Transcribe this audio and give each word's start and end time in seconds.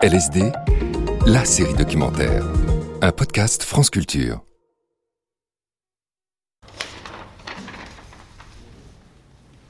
LSD, 0.00 0.52
la 1.26 1.44
série 1.44 1.74
documentaire. 1.74 2.44
Un 3.02 3.10
podcast 3.10 3.64
France 3.64 3.90
Culture. 3.90 4.44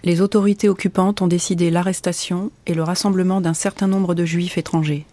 Les 0.05 0.21
autorités 0.21 0.69
occupantes 0.69 1.23
ont 1.23 1.29
décidé 1.29 1.71
l'arrestation 1.71 2.51
et 2.67 2.75
le 2.75 2.83
rassemblement 2.83 3.41
d'un 3.41 3.55
certain 3.55 3.87
nombre 3.87 4.15
de 4.15 4.27
juifs 4.27 4.59
étrangers. 4.59 5.07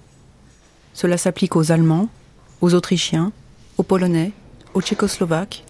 Cela 0.93 1.17
s'applique 1.17 1.55
aux 1.55 1.71
Allemands, 1.71 2.09
aux 2.59 2.73
Autrichiens, 2.73 3.31
aux 3.77 3.83
Polonais, 3.83 4.33
aux 4.73 4.81
Tchécoslovaques, 4.81 5.63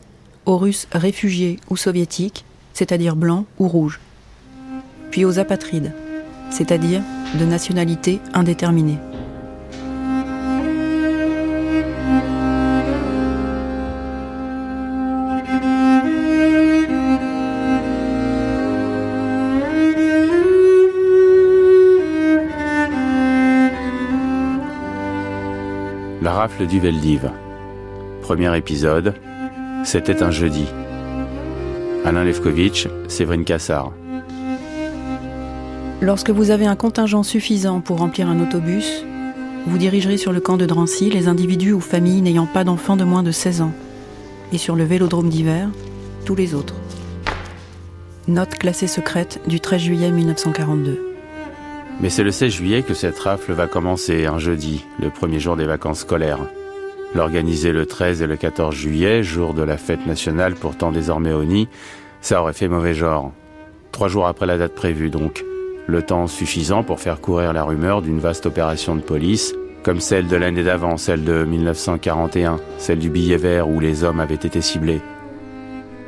aux 0.48 0.58
Russes 0.58 0.88
réfugiés 0.92 1.60
ou 1.70 1.78
soviétiques, 1.78 2.46
c'est-à-dire 2.74 3.16
blancs 3.16 3.46
ou 3.60 3.68
rouges, 3.68 4.00
puis 5.12 5.24
aux 5.24 5.38
apatrides, 5.38 5.94
c'est-à-dire 6.50 7.04
de 7.40 7.46
nationalité 7.46 8.20
indéterminée. 8.34 8.98
Rafle 26.46 26.68
du 26.68 26.80
Veldiv. 26.80 27.32
Premier 28.22 28.56
épisode. 28.56 29.16
C'était 29.84 30.22
un 30.22 30.30
jeudi. 30.30 30.66
Alain 32.06 32.24
Levkovitch, 32.24 32.88
Séverine 33.08 33.44
Cassard. 33.44 33.94
Lorsque 36.02 36.30
vous 36.30 36.52
avez 36.52 36.68
un 36.68 36.76
contingent 36.76 37.24
suffisant 37.24 37.82
pour 37.82 37.98
remplir 37.98 38.30
un 38.30 38.40
autobus, 38.40 39.04
vous 39.66 39.80
dirigerez 39.80 40.18
sur 40.18 40.32
le 40.32 40.40
camp 40.40 40.58
de 40.58 40.68
Drancy 40.68 41.10
les 41.10 41.28
individus 41.28 41.74
ou 41.74 41.80
familles 41.80 42.22
n'ayant 42.22 42.46
pas 42.46 42.64
d'enfants 42.64 42.96
de 42.96 43.06
moins 43.06 43.24
de 43.24 43.32
16 43.32 43.62
ans, 43.62 43.74
et 44.54 44.60
sur 44.60 44.76
le 44.76 44.84
vélodrome 44.84 45.30
d'hiver, 45.30 45.70
tous 46.26 46.36
les 46.36 46.54
autres. 46.54 46.76
Note 48.28 48.54
classée 48.60 48.86
secrète 48.86 49.42
du 49.48 49.60
13 49.60 49.82
juillet 49.82 50.12
1942. 50.12 51.15
Mais 52.02 52.10
c'est 52.10 52.24
le 52.24 52.32
16 52.32 52.52
juillet 52.52 52.84
que 52.84 52.94
cette 52.94 53.18
rafle 53.20 53.54
va 53.54 53.68
commencer, 53.68 54.26
un 54.26 54.38
jeudi, 54.38 54.84
le 55.00 55.10
premier 55.10 55.40
jour 55.40 55.56
des 55.56 55.66
vacances 55.66 56.00
scolaires. 56.00 56.40
L'organiser 57.14 57.72
le 57.72 57.86
13 57.86 58.22
et 58.22 58.28
le 58.28 58.36
14 58.36 58.76
juillet, 58.76 59.24
jour 59.24 59.54
de 59.54 59.64
la 59.64 59.78
fête 59.78 60.06
nationale 60.06 60.56
pourtant 60.56 60.92
désormais 60.92 61.32
au 61.32 61.46
nid, 61.46 61.70
ça 62.20 62.42
aurait 62.42 62.54
fait 62.54 62.68
mauvais 62.68 62.94
genre. 62.94 63.32
Trois 63.94 64.10
jours 64.10 64.28
après 64.28 64.46
la 64.46 64.58
date 64.58 64.76
prévue 64.76 65.10
donc. 65.10 65.46
Le 65.88 66.02
temps 66.02 66.28
suffisant 66.28 66.84
pour 66.84 67.00
faire 67.00 67.22
courir 67.22 67.54
la 67.54 67.64
rumeur 67.64 68.02
d'une 68.02 68.20
vaste 68.20 68.46
opération 68.46 68.96
de 68.96 69.02
police, 69.02 69.54
comme 69.84 70.02
celle 70.02 70.28
de 70.28 70.36
l'année 70.36 70.64
d'avant, 70.64 70.98
celle 70.98 71.24
de 71.24 71.46
1941, 71.46 72.58
celle 72.78 73.00
du 73.00 73.10
billet 73.10 73.38
vert 73.38 73.70
où 73.70 73.80
les 73.80 74.04
hommes 74.04 74.20
avaient 74.20 74.36
été 74.36 74.60
ciblés. 74.60 75.00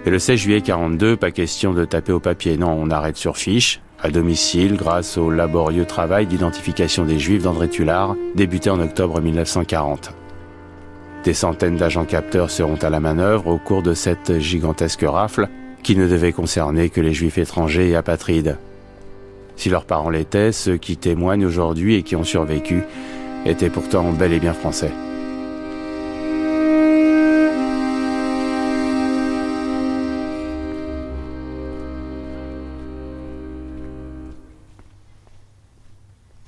Et 0.07 0.09
le 0.09 0.19
16 0.19 0.39
juillet 0.39 0.61
42, 0.61 1.17
pas 1.17 1.31
question 1.31 1.73
de 1.73 1.83
taper 1.83 2.13
au 2.13 2.21
papier, 2.21 2.55
non, 2.55 2.71
on 2.71 2.91
arrête 2.91 3.17
sur 3.17 3.35
fiche, 3.35 3.81
à 4.01 4.09
domicile 4.09 4.77
grâce 4.77 5.17
au 5.17 5.29
laborieux 5.29 5.83
travail 5.83 6.27
d'identification 6.27 7.03
des 7.03 7.19
Juifs 7.19 7.43
d'André 7.43 7.67
Tullard, 7.67 8.15
débuté 8.33 8.69
en 8.69 8.79
octobre 8.79 9.19
1940. 9.19 10.13
Des 11.25 11.33
centaines 11.33 11.75
d'agents 11.75 12.05
capteurs 12.05 12.51
seront 12.51 12.77
à 12.77 12.89
la 12.89 13.01
manœuvre 13.01 13.47
au 13.47 13.57
cours 13.57 13.83
de 13.83 13.93
cette 13.93 14.39
gigantesque 14.39 15.03
rafle 15.05 15.49
qui 15.83 15.97
ne 15.97 16.07
devait 16.07 16.31
concerner 16.31 16.89
que 16.89 17.01
les 17.01 17.13
Juifs 17.13 17.37
étrangers 17.37 17.89
et 17.89 17.97
apatrides. 17.97 18.57
Si 19.57 19.67
leurs 19.67 19.83
parents 19.83 20.09
l'étaient, 20.09 20.53
ceux 20.53 20.77
qui 20.77 20.95
témoignent 20.95 21.45
aujourd'hui 21.45 21.95
et 21.95 22.03
qui 22.03 22.15
ont 22.15 22.23
survécu 22.23 22.81
étaient 23.45 23.69
pourtant 23.69 24.13
bel 24.13 24.31
et 24.31 24.39
bien 24.39 24.53
français. 24.53 24.93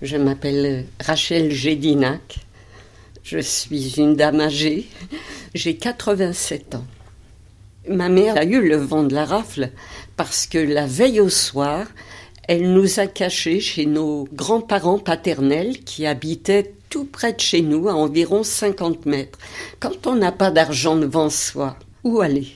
Je 0.01 0.15
m'appelle 0.15 0.85
Rachel 1.01 1.51
Gédinac. 1.51 2.37
Je 3.21 3.39
suis 3.39 3.99
une 3.99 4.15
dame 4.15 4.39
âgée. 4.39 4.87
J'ai 5.53 5.75
87 5.75 6.75
ans. 6.75 6.85
Ma 7.85 8.07
mère 8.07 8.37
a 8.37 8.45
eu 8.45 8.65
le 8.65 8.77
vent 8.77 9.03
de 9.03 9.13
la 9.13 9.25
rafle 9.25 9.71
parce 10.15 10.47
que 10.47 10.57
la 10.57 10.85
veille 10.85 11.19
au 11.19 11.27
soir, 11.27 11.85
elle 12.47 12.71
nous 12.71 13.01
a 13.01 13.07
cachés 13.07 13.59
chez 13.59 13.85
nos 13.85 14.25
grands-parents 14.31 14.99
paternels 14.99 15.79
qui 15.79 16.05
habitaient 16.05 16.73
tout 16.89 17.05
près 17.05 17.33
de 17.33 17.41
chez 17.41 17.61
nous, 17.61 17.89
à 17.89 17.93
environ 17.93 18.43
50 18.43 19.05
mètres. 19.05 19.37
Quand 19.81 20.07
on 20.07 20.15
n'a 20.15 20.31
pas 20.31 20.49
d'argent 20.49 20.95
devant 20.95 21.29
soi, 21.29 21.77
où 22.05 22.21
aller? 22.21 22.47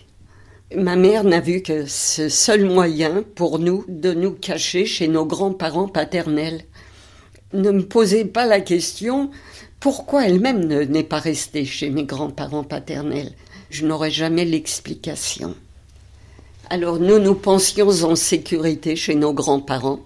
Ma 0.75 0.96
mère 0.96 1.25
n'a 1.25 1.42
vu 1.42 1.62
que 1.62 1.86
ce 1.88 2.30
seul 2.30 2.66
moyen 2.66 3.24
pour 3.36 3.60
nous 3.60 3.84
de 3.90 4.14
nous 4.14 4.31
cacher 4.31 4.86
chez 4.86 5.10
nos 5.10 5.25
grands-parents 5.25 5.90
paternels 5.90 6.64
ne 7.53 7.72
me 7.72 7.86
posez 7.86 8.25
pas 8.25 8.46
la 8.46 8.62
question 8.62 9.30
pourquoi 9.80 10.25
elle-même 10.28 10.66
n'est 10.66 11.03
pas 11.03 11.19
restée 11.19 11.66
chez 11.66 11.90
mes 11.90 12.06
grands-parents 12.06 12.64
paternels? 12.64 13.34
Je 13.69 13.86
n'aurai 13.86 14.12
jamais 14.12 14.46
l'explication. 14.46 15.56
Alors 16.69 17.00
nous, 17.00 17.19
nous 17.19 17.36
pensions 17.36 17.90
en 17.90 18.16
sécurité 18.16 18.96
chez 18.96 19.16
nos 19.16 19.34
grands-parents 19.34 20.00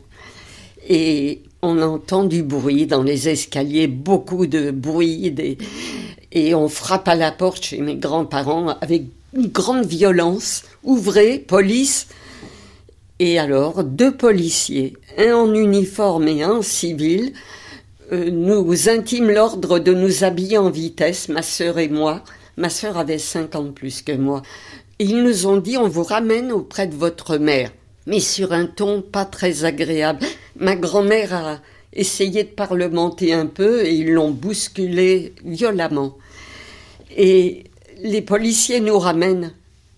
et 0.89 1.43
on 1.61 1.79
entend 1.81 2.23
du 2.23 2.41
bruit 2.43 2.87
dans 2.87 3.03
les 3.03 3.29
escaliers, 3.29 3.87
beaucoup 3.87 4.47
de 4.47 4.71
bruit, 4.71 5.35
et 6.31 6.55
on 6.55 6.69
frappe 6.69 7.07
à 7.07 7.15
la 7.15 7.31
porte 7.31 7.65
chez 7.65 7.79
mes 7.79 7.95
grands-parents 7.95 8.77
avec 8.81 9.03
une 9.35 9.47
grande 9.47 9.85
violence. 9.85 10.63
Ouvrez, 10.83 11.37
police. 11.37 12.07
Et 13.19 13.39
alors, 13.39 13.83
deux 13.83 14.15
policiers, 14.15 14.93
un 15.17 15.33
en 15.33 15.53
uniforme 15.53 16.27
et 16.27 16.43
un 16.43 16.61
civil, 16.61 17.33
euh, 18.11 18.29
nous 18.29 18.89
intiment 18.89 19.31
l'ordre 19.31 19.79
de 19.79 19.91
nous 19.91 20.23
habiller 20.23 20.59
en 20.59 20.69
vitesse, 20.69 21.27
ma 21.27 21.41
sœur 21.41 21.79
et 21.79 21.89
moi. 21.89 22.23
Ma 22.57 22.69
sœur 22.69 22.97
avait 22.97 23.17
cinq 23.17 23.55
ans 23.55 23.63
de 23.63 23.71
plus 23.71 24.01
que 24.03 24.11
moi. 24.11 24.43
ils 24.99 25.21
nous 25.21 25.45
ont 25.47 25.57
dit 25.57 25.77
on 25.77 25.87
vous 25.87 26.03
ramène 26.03 26.51
auprès 26.51 26.87
de 26.87 26.95
votre 26.95 27.37
mère, 27.37 27.71
mais 28.05 28.19
sur 28.19 28.53
un 28.53 28.65
ton 28.65 29.01
pas 29.01 29.25
très 29.25 29.65
agréable. 29.65 30.25
Ma 30.55 30.75
grand-mère 30.75 31.33
a 31.33 31.59
essayé 31.93 32.43
de 32.43 32.49
parlementer 32.49 33.33
un 33.33 33.47
peu 33.47 33.85
et 33.85 33.93
ils 33.93 34.11
l'ont 34.11 34.31
bousculé 34.31 35.33
violemment. 35.43 36.17
Et 37.15 37.63
les 38.03 38.21
policiers 38.21 38.79
nous 38.79 38.99
ramènent 38.99 39.53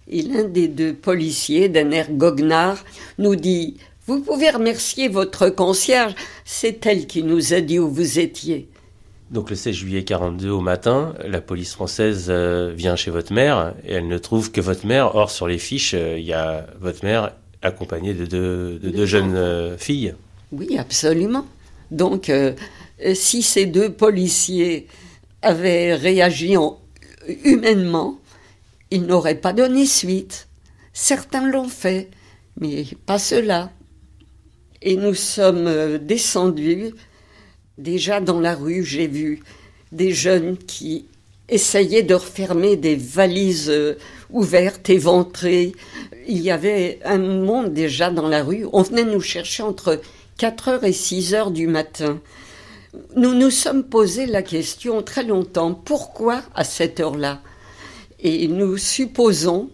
et 0.09 0.21
l'un 0.21 0.43
des 0.43 0.67
deux 0.67 0.93
policiers, 0.93 1.69
d'un 1.69 1.91
air 1.91 2.11
goguenard, 2.11 2.83
nous 3.17 3.35
dit 3.35 3.77
Vous 4.07 4.19
pouvez 4.21 4.49
remercier 4.49 5.07
votre 5.07 5.49
concierge, 5.49 6.15
c'est 6.45 6.85
elle 6.85 7.07
qui 7.07 7.23
nous 7.23 7.53
a 7.53 7.61
dit 7.61 7.79
où 7.79 7.89
vous 7.89 8.19
étiez. 8.19 8.67
Donc 9.31 9.51
le 9.51 9.55
16 9.55 9.75
juillet 9.75 10.03
42 10.03 10.49
au 10.49 10.59
matin, 10.59 11.13
la 11.23 11.39
police 11.39 11.73
française 11.73 12.27
euh, 12.29 12.73
vient 12.75 12.95
chez 12.95 13.11
votre 13.11 13.31
mère 13.31 13.75
et 13.85 13.93
elle 13.93 14.07
ne 14.07 14.17
trouve 14.17 14.51
que 14.51 14.59
votre 14.59 14.87
mère. 14.87 15.15
Or, 15.15 15.29
sur 15.29 15.47
les 15.47 15.59
fiches, 15.59 15.93
euh, 15.93 16.17
il 16.17 16.25
y 16.25 16.33
a 16.33 16.65
votre 16.81 17.05
mère 17.05 17.33
accompagnée 17.61 18.15
de 18.15 18.25
deux, 18.25 18.79
de 18.79 18.89
deux 18.89 19.05
jeunes 19.05 19.35
euh, 19.35 19.77
filles. 19.77 20.15
Oui, 20.51 20.77
absolument. 20.79 21.45
Donc, 21.91 22.31
si 23.13 23.41
ces 23.41 23.65
deux 23.65 23.91
policiers 23.91 24.87
avaient 25.41 25.95
réagi 25.95 26.55
humainement, 27.43 28.18
ils 28.91 29.05
n'auraient 29.05 29.35
pas 29.35 29.53
donné 29.53 29.85
suite. 29.85 30.47
Certains 30.93 31.47
l'ont 31.47 31.69
fait, 31.69 32.09
mais 32.59 32.85
pas 33.05 33.19
ceux-là. 33.19 33.71
Et 34.81 34.95
nous 34.95 35.13
sommes 35.13 35.67
euh, 35.67 35.97
descendus. 35.97 36.93
Déjà 37.77 38.19
dans 38.19 38.39
la 38.39 38.55
rue, 38.55 38.83
j'ai 38.83 39.07
vu 39.07 39.41
des 39.91 40.11
jeunes 40.11 40.57
qui 40.57 41.05
essayaient 41.47 42.03
de 42.03 42.13
refermer 42.13 42.75
des 42.75 42.95
valises 42.95 43.69
euh, 43.69 43.95
ouvertes, 44.29 44.89
éventrées. 44.89 45.73
Il 46.27 46.41
y 46.41 46.51
avait 46.51 46.99
un 47.03 47.17
monde 47.17 47.73
déjà 47.73 48.09
dans 48.09 48.27
la 48.27 48.43
rue. 48.43 48.65
On 48.73 48.81
venait 48.81 49.05
nous 49.05 49.21
chercher 49.21 49.63
entre 49.63 50.01
4 50.37 50.67
heures 50.69 50.83
et 50.83 50.93
6 50.93 51.33
heures 51.33 51.51
du 51.51 51.67
matin. 51.67 52.19
Nous 53.15 53.33
nous 53.33 53.51
sommes 53.51 53.83
posé 53.83 54.25
la 54.25 54.41
question 54.41 55.03
très 55.03 55.23
longtemps, 55.23 55.73
pourquoi 55.73 56.41
à 56.55 56.63
cette 56.63 56.99
heure-là? 56.99 57.41
Et 58.21 58.47
nous 58.47 58.77
supposons 58.77 59.69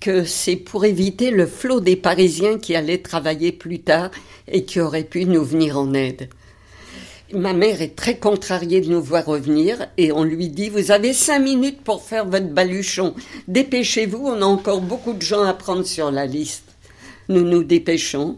que 0.00 0.24
c'est 0.24 0.56
pour 0.56 0.84
éviter 0.84 1.30
le 1.30 1.46
flot 1.46 1.80
des 1.80 1.96
Parisiens 1.96 2.58
qui 2.58 2.74
allaient 2.74 2.98
travailler 2.98 3.52
plus 3.52 3.80
tard 3.80 4.10
et 4.48 4.64
qui 4.64 4.80
auraient 4.80 5.04
pu 5.04 5.24
nous 5.24 5.44
venir 5.44 5.78
en 5.78 5.94
aide. 5.94 6.28
Ma 7.32 7.52
mère 7.52 7.80
est 7.80 7.94
très 7.94 8.18
contrariée 8.18 8.80
de 8.80 8.90
nous 8.90 9.02
voir 9.02 9.24
revenir 9.24 9.86
et 9.96 10.10
on 10.10 10.24
lui 10.24 10.48
dit 10.48 10.68
Vous 10.68 10.90
avez 10.90 11.12
cinq 11.12 11.38
minutes 11.38 11.82
pour 11.82 12.02
faire 12.02 12.26
votre 12.26 12.48
baluchon. 12.48 13.14
Dépêchez-vous, 13.46 14.18
on 14.18 14.42
a 14.42 14.46
encore 14.46 14.80
beaucoup 14.80 15.12
de 15.12 15.22
gens 15.22 15.44
à 15.44 15.54
prendre 15.54 15.86
sur 15.86 16.10
la 16.10 16.26
liste. 16.26 16.64
Nous 17.28 17.44
nous 17.44 17.62
dépêchons, 17.62 18.36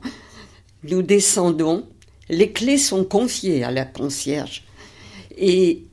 nous 0.85 1.01
descendons. 1.01 1.87
Les 2.29 2.53
clés 2.53 2.77
sont 2.77 3.05
confiées 3.05 3.65
à 3.65 3.71
la 3.71 3.87
concierge. 3.87 4.65
Et 5.39 5.85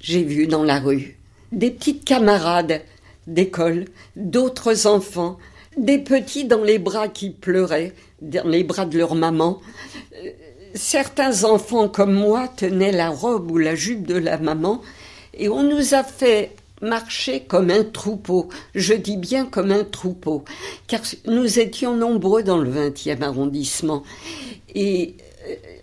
j'ai 0.00 0.22
vu 0.22 0.46
dans 0.46 0.64
la 0.64 0.80
rue 0.80 1.18
des 1.54 1.70
petites 1.70 2.04
camarades 2.04 2.82
d'école, 3.26 3.86
d'autres 4.16 4.86
enfants, 4.86 5.38
des 5.76 5.98
petits 5.98 6.44
dans 6.44 6.62
les 6.62 6.78
bras 6.78 7.08
qui 7.08 7.30
pleuraient, 7.30 7.92
dans 8.20 8.46
les 8.46 8.64
bras 8.64 8.84
de 8.84 8.98
leur 8.98 9.14
maman. 9.14 9.60
Certains 10.74 11.44
enfants 11.44 11.88
comme 11.88 12.14
moi 12.14 12.48
tenaient 12.48 12.92
la 12.92 13.08
robe 13.08 13.50
ou 13.50 13.58
la 13.58 13.74
jupe 13.74 14.06
de 14.06 14.16
la 14.16 14.38
maman 14.38 14.82
et 15.36 15.48
on 15.48 15.62
nous 15.62 15.94
a 15.94 16.02
fait 16.02 16.52
marcher 16.82 17.40
comme 17.40 17.70
un 17.70 17.84
troupeau. 17.84 18.48
Je 18.74 18.94
dis 18.94 19.16
bien 19.16 19.46
comme 19.46 19.70
un 19.70 19.84
troupeau, 19.84 20.44
car 20.86 21.00
nous 21.26 21.58
étions 21.58 21.96
nombreux 21.96 22.42
dans 22.42 22.58
le 22.58 22.70
20e 22.70 23.22
arrondissement. 23.22 24.02
Et 24.74 25.14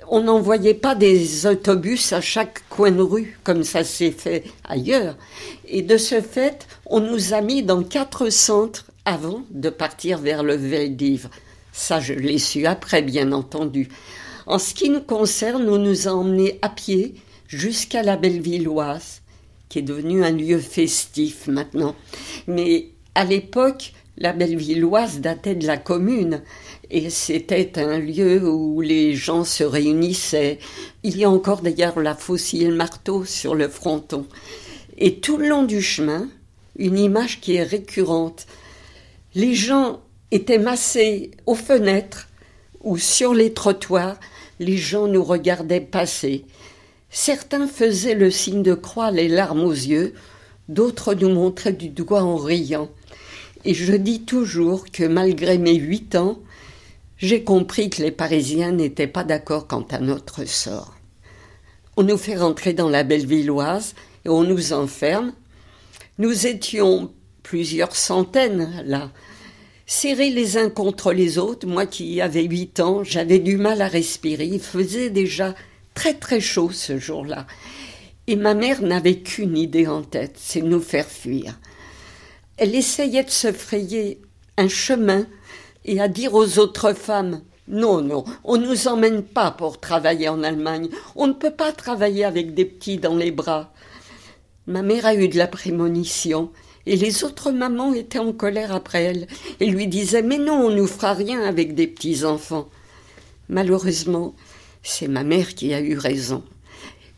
on 0.07 0.21
n'envoyait 0.21 0.73
pas 0.73 0.95
des 0.95 1.45
autobus 1.45 2.13
à 2.13 2.21
chaque 2.21 2.67
coin 2.69 2.91
de 2.91 3.01
rue, 3.01 3.37
comme 3.43 3.63
ça 3.63 3.83
s'est 3.83 4.11
fait 4.11 4.43
ailleurs. 4.63 5.15
Et 5.67 5.81
de 5.81 5.97
ce 5.97 6.21
fait, 6.21 6.67
on 6.85 6.99
nous 6.99 7.33
a 7.33 7.41
mis 7.41 7.63
dans 7.63 7.83
quatre 7.83 8.29
centres 8.29 8.85
avant 9.05 9.43
de 9.49 9.69
partir 9.69 10.19
vers 10.19 10.43
le 10.43 10.55
Veldiv. 10.55 11.29
Ça, 11.71 11.99
je 11.99 12.13
l'ai 12.13 12.37
su 12.37 12.65
après, 12.65 13.01
bien 13.01 13.31
entendu. 13.31 13.89
En 14.45 14.59
ce 14.59 14.73
qui 14.73 14.89
nous 14.89 15.01
concerne, 15.01 15.69
on 15.69 15.77
nous 15.77 16.07
a 16.07 16.11
emmenés 16.11 16.59
à 16.61 16.69
pied 16.69 17.15
jusqu'à 17.47 18.03
la 18.03 18.17
Bellevilloise, 18.17 19.21
qui 19.69 19.79
est 19.79 19.83
devenue 19.83 20.25
un 20.25 20.31
lieu 20.31 20.59
festif 20.59 21.47
maintenant. 21.47 21.95
Mais 22.47 22.89
à 23.15 23.23
l'époque, 23.23 23.93
la 24.17 24.33
Bellevilloise 24.33 25.19
datait 25.19 25.55
de 25.55 25.67
la 25.67 25.77
commune 25.77 26.41
et 26.91 27.09
c'était 27.09 27.79
un 27.79 27.99
lieu 27.99 28.45
où 28.47 28.81
les 28.81 29.15
gens 29.15 29.45
se 29.45 29.63
réunissaient. 29.63 30.59
Il 31.03 31.17
y 31.17 31.23
a 31.23 31.29
encore 31.29 31.61
d'ailleurs 31.61 32.01
la 32.01 32.15
fossile 32.15 32.73
marteau 32.73 33.23
sur 33.23 33.55
le 33.55 33.69
fronton. 33.69 34.27
Et 34.97 35.19
tout 35.19 35.37
le 35.37 35.47
long 35.47 35.63
du 35.63 35.81
chemin, 35.81 36.27
une 36.77 36.99
image 36.99 37.39
qui 37.39 37.55
est 37.55 37.63
récurrente. 37.63 38.45
Les 39.35 39.55
gens 39.55 40.01
étaient 40.31 40.59
massés 40.59 41.31
aux 41.45 41.55
fenêtres 41.55 42.27
ou 42.83 42.97
sur 42.97 43.33
les 43.33 43.53
trottoirs, 43.53 44.19
les 44.59 44.77
gens 44.77 45.07
nous 45.07 45.23
regardaient 45.23 45.79
passer. 45.79 46.43
Certains 47.09 47.67
faisaient 47.67 48.15
le 48.15 48.29
signe 48.29 48.63
de 48.63 48.73
croix, 48.73 49.11
les 49.11 49.29
larmes 49.29 49.63
aux 49.63 49.71
yeux, 49.71 50.13
d'autres 50.67 51.13
nous 51.13 51.29
montraient 51.29 51.71
du 51.71 51.87
doigt 51.87 52.23
en 52.23 52.35
riant. 52.35 52.89
Et 53.63 53.73
je 53.73 53.93
dis 53.93 54.23
toujours 54.23 54.91
que 54.91 55.03
malgré 55.05 55.57
mes 55.57 55.75
huit 55.75 56.15
ans, 56.15 56.39
j'ai 57.21 57.43
compris 57.43 57.89
que 57.89 58.01
les 58.01 58.11
Parisiens 58.11 58.71
n'étaient 58.71 59.07
pas 59.07 59.23
d'accord 59.23 59.67
quant 59.67 59.85
à 59.91 59.99
notre 59.99 60.45
sort. 60.45 60.95
On 61.95 62.03
nous 62.03 62.17
fait 62.17 62.35
rentrer 62.35 62.73
dans 62.73 62.89
la 62.89 63.03
Bellevilloise 63.03 63.93
et 64.25 64.29
on 64.29 64.43
nous 64.43 64.73
enferme. 64.73 65.33
Nous 66.17 66.47
étions 66.47 67.13
plusieurs 67.43 67.95
centaines 67.95 68.83
là, 68.85 69.11
serrés 69.85 70.31
les 70.31 70.57
uns 70.57 70.69
contre 70.69 71.13
les 71.13 71.37
autres. 71.37 71.67
Moi 71.67 71.85
qui 71.85 72.21
avais 72.21 72.43
huit 72.43 72.79
ans, 72.79 73.03
j'avais 73.03 73.39
du 73.39 73.57
mal 73.57 73.81
à 73.81 73.87
respirer. 73.87 74.45
Il 74.45 74.59
faisait 74.59 75.11
déjà 75.11 75.53
très 75.93 76.15
très 76.15 76.39
chaud 76.39 76.71
ce 76.71 76.97
jour-là. 76.97 77.45
Et 78.25 78.35
ma 78.35 78.55
mère 78.55 78.81
n'avait 78.81 79.19
qu'une 79.19 79.57
idée 79.57 79.87
en 79.87 80.01
tête, 80.01 80.37
c'est 80.39 80.61
nous 80.61 80.81
faire 80.81 81.07
fuir. 81.07 81.59
Elle 82.57 82.73
essayait 82.73 83.23
de 83.23 83.29
se 83.29 83.51
frayer 83.51 84.21
un 84.57 84.69
chemin 84.69 85.27
et 85.85 85.99
à 85.99 86.07
dire 86.07 86.33
aux 86.33 86.59
autres 86.59 86.93
femmes 86.93 87.41
non, 87.67 88.01
non, 88.01 88.25
on 88.43 88.57
ne 88.57 88.67
nous 88.67 88.87
emmène 88.87 89.23
pas 89.23 89.51
pour 89.51 89.79
travailler 89.79 90.27
en 90.27 90.43
Allemagne. 90.43 90.89
On 91.15 91.27
ne 91.27 91.33
peut 91.33 91.53
pas 91.53 91.71
travailler 91.71 92.25
avec 92.25 92.53
des 92.53 92.65
petits 92.65 92.97
dans 92.97 93.15
les 93.15 93.31
bras. 93.31 93.71
Ma 94.67 94.81
mère 94.81 95.05
a 95.05 95.15
eu 95.15 95.29
de 95.29 95.37
la 95.37 95.47
prémonition, 95.47 96.51
et 96.85 96.97
les 96.97 97.23
autres 97.23 97.51
mamans 97.51 97.93
étaient 97.93 98.19
en 98.19 98.33
colère 98.33 98.73
après 98.73 99.03
elle, 99.03 99.27
et 99.61 99.67
lui 99.67 99.87
disaient 99.87 100.21
Mais 100.21 100.37
non, 100.37 100.65
on 100.65 100.69
ne 100.69 100.77
nous 100.77 100.87
fera 100.87 101.13
rien 101.13 101.41
avec 101.43 101.73
des 101.73 101.87
petits 101.87 102.25
enfants. 102.25 102.67
Malheureusement, 103.47 104.35
c'est 104.83 105.07
ma 105.07 105.23
mère 105.23 105.55
qui 105.55 105.73
a 105.73 105.79
eu 105.79 105.97
raison. 105.97 106.43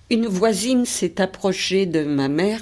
Une 0.09 0.27
voisine 0.27 0.85
s'est 0.85 1.19
approchée 1.19 1.85
de 1.87 2.03
ma 2.03 2.27
mère 2.27 2.61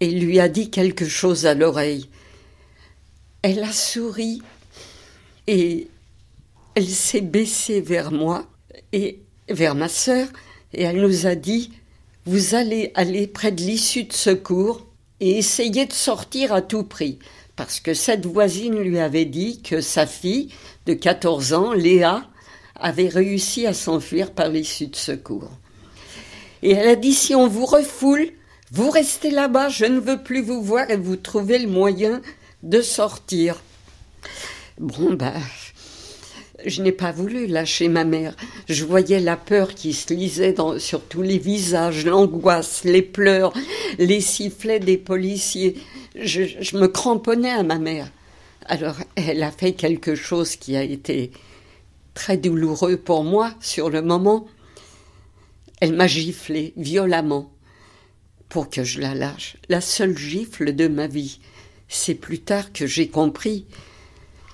et 0.00 0.10
lui 0.10 0.40
a 0.40 0.48
dit 0.48 0.70
quelque 0.70 1.06
chose 1.06 1.46
à 1.46 1.54
l'oreille. 1.54 2.08
Elle 3.42 3.62
a 3.62 3.72
souri 3.72 4.42
et 5.46 5.88
elle 6.74 6.88
s'est 6.88 7.20
baissée 7.20 7.80
vers 7.80 8.10
moi 8.12 8.46
et 8.92 9.20
vers 9.48 9.74
ma 9.74 9.88
sœur 9.88 10.28
et 10.72 10.82
elle 10.82 11.00
nous 11.00 11.26
a 11.26 11.34
dit 11.34 11.72
Vous 12.26 12.54
allez 12.54 12.92
aller 12.94 13.26
près 13.26 13.52
de 13.52 13.62
l'issue 13.62 14.04
de 14.04 14.12
secours 14.12 14.86
et 15.20 15.38
essayer 15.38 15.86
de 15.86 15.92
sortir 15.92 16.52
à 16.52 16.62
tout 16.62 16.84
prix. 16.84 17.18
Parce 17.56 17.80
que 17.80 17.94
cette 17.94 18.26
voisine 18.26 18.78
lui 18.78 18.98
avait 18.98 19.24
dit 19.24 19.62
que 19.62 19.80
sa 19.80 20.06
fille 20.06 20.50
de 20.84 20.92
14 20.92 21.54
ans, 21.54 21.72
Léa, 21.72 22.28
avait 22.78 23.08
réussi 23.08 23.66
à 23.66 23.72
s'enfuir 23.72 24.32
par 24.32 24.50
l'issue 24.50 24.88
de 24.88 24.96
secours. 24.96 25.50
Et 26.62 26.72
elle 26.72 26.88
a 26.88 26.96
dit 26.96 27.14
si 27.14 27.34
on 27.34 27.48
vous 27.48 27.64
refoule, 27.64 28.28
vous 28.72 28.90
restez 28.90 29.30
là-bas, 29.30 29.70
je 29.70 29.86
ne 29.86 30.00
veux 30.00 30.22
plus 30.22 30.42
vous 30.42 30.62
voir 30.62 30.90
et 30.90 30.96
vous 30.96 31.16
trouvez 31.16 31.58
le 31.58 31.68
moyen 31.68 32.20
de 32.62 32.82
sortir. 32.82 33.62
Bon, 34.78 35.14
ben, 35.14 35.32
je 36.64 36.82
n'ai 36.82 36.92
pas 36.92 37.12
voulu 37.12 37.46
lâcher 37.46 37.88
ma 37.88 38.04
mère. 38.04 38.36
Je 38.68 38.84
voyais 38.84 39.20
la 39.20 39.36
peur 39.36 39.74
qui 39.74 39.94
se 39.94 40.12
lisait 40.12 40.54
sur 40.78 41.02
tous 41.02 41.22
les 41.22 41.38
visages, 41.38 42.04
l'angoisse, 42.04 42.84
les 42.84 43.02
pleurs, 43.02 43.52
les 43.98 44.20
sifflets 44.20 44.80
des 44.80 44.98
policiers. 44.98 45.76
je 46.14 46.76
me 46.76 46.88
cramponnais 46.88 47.52
à 47.52 47.62
ma 47.62 47.78
mère. 47.78 48.10
Alors, 48.66 48.96
elle 49.14 49.42
a 49.42 49.50
fait 49.50 49.72
quelque 49.72 50.14
chose 50.14 50.56
qui 50.56 50.76
a 50.76 50.82
été 50.82 51.30
très 52.14 52.36
douloureux 52.36 52.96
pour 52.96 53.24
moi 53.24 53.54
sur 53.60 53.90
le 53.90 54.02
moment. 54.02 54.46
Elle 55.80 55.92
m'a 55.92 56.06
giflé 56.06 56.72
violemment 56.76 57.52
pour 58.48 58.70
que 58.70 58.82
je 58.82 59.00
la 59.00 59.14
lâche. 59.14 59.56
La 59.68 59.80
seule 59.80 60.16
gifle 60.16 60.74
de 60.74 60.88
ma 60.88 61.06
vie. 61.06 61.38
C'est 61.88 62.14
plus 62.14 62.40
tard 62.40 62.72
que 62.72 62.86
j'ai 62.86 63.08
compris 63.08 63.66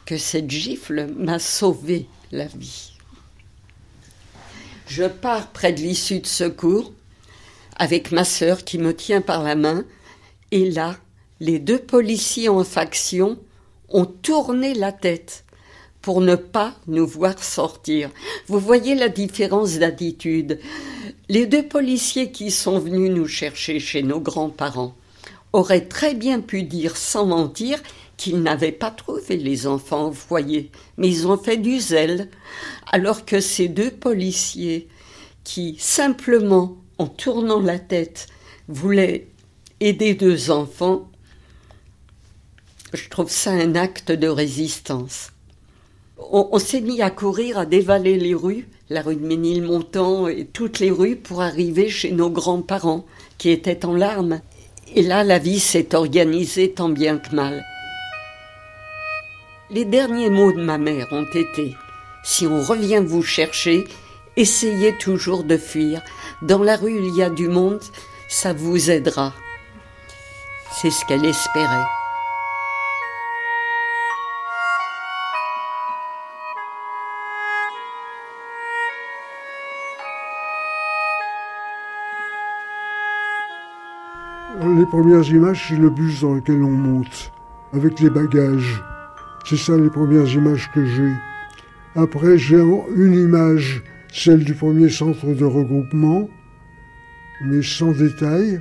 que 0.06 0.16
cette 0.16 0.50
gifle 0.50 1.08
m'a 1.16 1.38
sauvé 1.38 2.06
la 2.30 2.46
vie. 2.46 2.92
Je 4.86 5.04
pars 5.04 5.52
près 5.52 5.72
de 5.72 5.80
l'issue 5.80 6.20
de 6.20 6.26
secours 6.26 6.92
avec 7.76 8.12
ma 8.12 8.24
sœur 8.24 8.64
qui 8.64 8.78
me 8.78 8.94
tient 8.94 9.20
par 9.20 9.42
la 9.42 9.54
main 9.54 9.84
et 10.50 10.70
là, 10.70 10.96
les 11.40 11.58
deux 11.58 11.78
policiers 11.78 12.48
en 12.48 12.62
faction 12.62 13.38
ont 13.88 14.06
tourné 14.06 14.74
la 14.74 14.92
tête 14.92 15.44
pour 16.02 16.20
ne 16.20 16.34
pas 16.34 16.74
nous 16.86 17.06
voir 17.06 17.42
sortir. 17.42 18.10
Vous 18.48 18.58
voyez 18.58 18.94
la 18.94 19.08
différence 19.08 19.78
d'attitude. 19.78 20.58
Les 21.28 21.46
deux 21.46 21.66
policiers 21.66 22.32
qui 22.32 22.50
sont 22.50 22.78
venus 22.78 23.10
nous 23.10 23.28
chercher 23.28 23.78
chez 23.78 24.02
nos 24.02 24.20
grands-parents 24.20 24.94
auraient 25.52 25.86
très 25.86 26.14
bien 26.14 26.40
pu 26.40 26.64
dire 26.64 26.96
sans 26.96 27.26
mentir 27.26 27.80
qu'ils 28.22 28.42
n'avaient 28.42 28.70
pas 28.70 28.92
trouvé 28.92 29.36
les 29.36 29.66
enfants 29.66 30.10
au 30.10 30.12
foyer, 30.12 30.70
mais 30.96 31.08
ils 31.08 31.26
ont 31.26 31.36
fait 31.36 31.56
du 31.56 31.80
zèle, 31.80 32.30
alors 32.92 33.24
que 33.24 33.40
ces 33.40 33.66
deux 33.66 33.90
policiers 33.90 34.88
qui, 35.42 35.76
simplement, 35.80 36.76
en 36.98 37.08
tournant 37.08 37.60
la 37.60 37.80
tête, 37.80 38.28
voulaient 38.68 39.26
aider 39.80 40.14
deux 40.14 40.52
enfants, 40.52 41.10
je 42.92 43.08
trouve 43.08 43.30
ça 43.30 43.50
un 43.50 43.74
acte 43.74 44.12
de 44.12 44.28
résistance 44.28 45.32
on, 46.30 46.58
s'est 46.58 46.80
mis 46.80 47.02
à 47.02 47.10
courir, 47.10 47.58
à 47.58 47.66
dévaler 47.66 48.16
les 48.16 48.34
rues, 48.34 48.68
la 48.90 49.02
rue 49.02 49.16
de 49.16 49.26
Ménilmontant 49.26 50.28
et 50.28 50.44
toutes 50.44 50.78
les 50.78 50.90
rues 50.90 51.16
pour 51.16 51.42
arriver 51.42 51.88
chez 51.88 52.12
nos 52.12 52.30
grands-parents 52.30 53.04
qui 53.38 53.50
étaient 53.50 53.84
en 53.84 53.94
larmes. 53.94 54.40
Et 54.94 55.02
là, 55.02 55.24
la 55.24 55.38
vie 55.38 55.58
s'est 55.58 55.94
organisée 55.94 56.72
tant 56.72 56.88
bien 56.88 57.18
que 57.18 57.34
mal. 57.34 57.64
Les 59.72 59.86
derniers 59.86 60.28
mots 60.28 60.52
de 60.52 60.62
ma 60.62 60.76
mère 60.76 61.06
ont 61.12 61.24
été 61.32 61.74
Si 62.22 62.46
on 62.46 62.60
revient 62.60 63.02
vous 63.02 63.22
chercher, 63.22 63.88
essayez 64.36 64.98
toujours 64.98 65.44
de 65.44 65.56
fuir. 65.56 66.02
Dans 66.42 66.62
la 66.62 66.76
rue, 66.76 66.98
il 66.98 67.16
y 67.16 67.22
a 67.22 67.30
du 67.30 67.48
monde, 67.48 67.80
ça 68.28 68.52
vous 68.52 68.90
aidera. 68.90 69.32
C'est 70.72 70.90
ce 70.90 71.06
qu'elle 71.06 71.24
espérait. 71.24 71.86
les 84.76 84.86
premières 84.86 85.28
images, 85.28 85.66
c'est 85.68 85.76
le 85.76 85.90
bus 85.90 86.20
dans 86.20 86.34
lequel 86.34 86.62
on 86.62 86.70
monte, 86.70 87.32
avec 87.72 88.00
les 88.00 88.10
bagages. 88.10 88.82
C'est 89.44 89.56
ça 89.56 89.76
les 89.76 89.90
premières 89.90 90.28
images 90.28 90.70
que 90.72 90.84
j'ai. 90.84 91.12
Après, 91.94 92.38
j'ai 92.38 92.60
une 92.96 93.14
image, 93.14 93.82
celle 94.12 94.44
du 94.44 94.54
premier 94.54 94.88
centre 94.88 95.26
de 95.26 95.44
regroupement, 95.44 96.28
mais 97.44 97.62
sans 97.62 97.92
détail. 97.92 98.60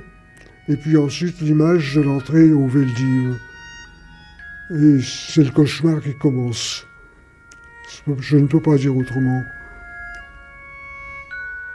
Et 0.68 0.76
puis 0.76 0.96
ensuite 0.96 1.40
l'image 1.40 1.94
de 1.94 2.02
l'entrée 2.02 2.52
au 2.52 2.66
Veldiv. 2.66 3.36
Et 4.70 5.00
c'est 5.00 5.44
le 5.44 5.50
cauchemar 5.50 6.00
qui 6.00 6.14
commence. 6.14 6.86
Je 8.20 8.36
ne 8.36 8.46
peux 8.46 8.60
pas 8.60 8.76
dire 8.76 8.96
autrement. 8.96 9.42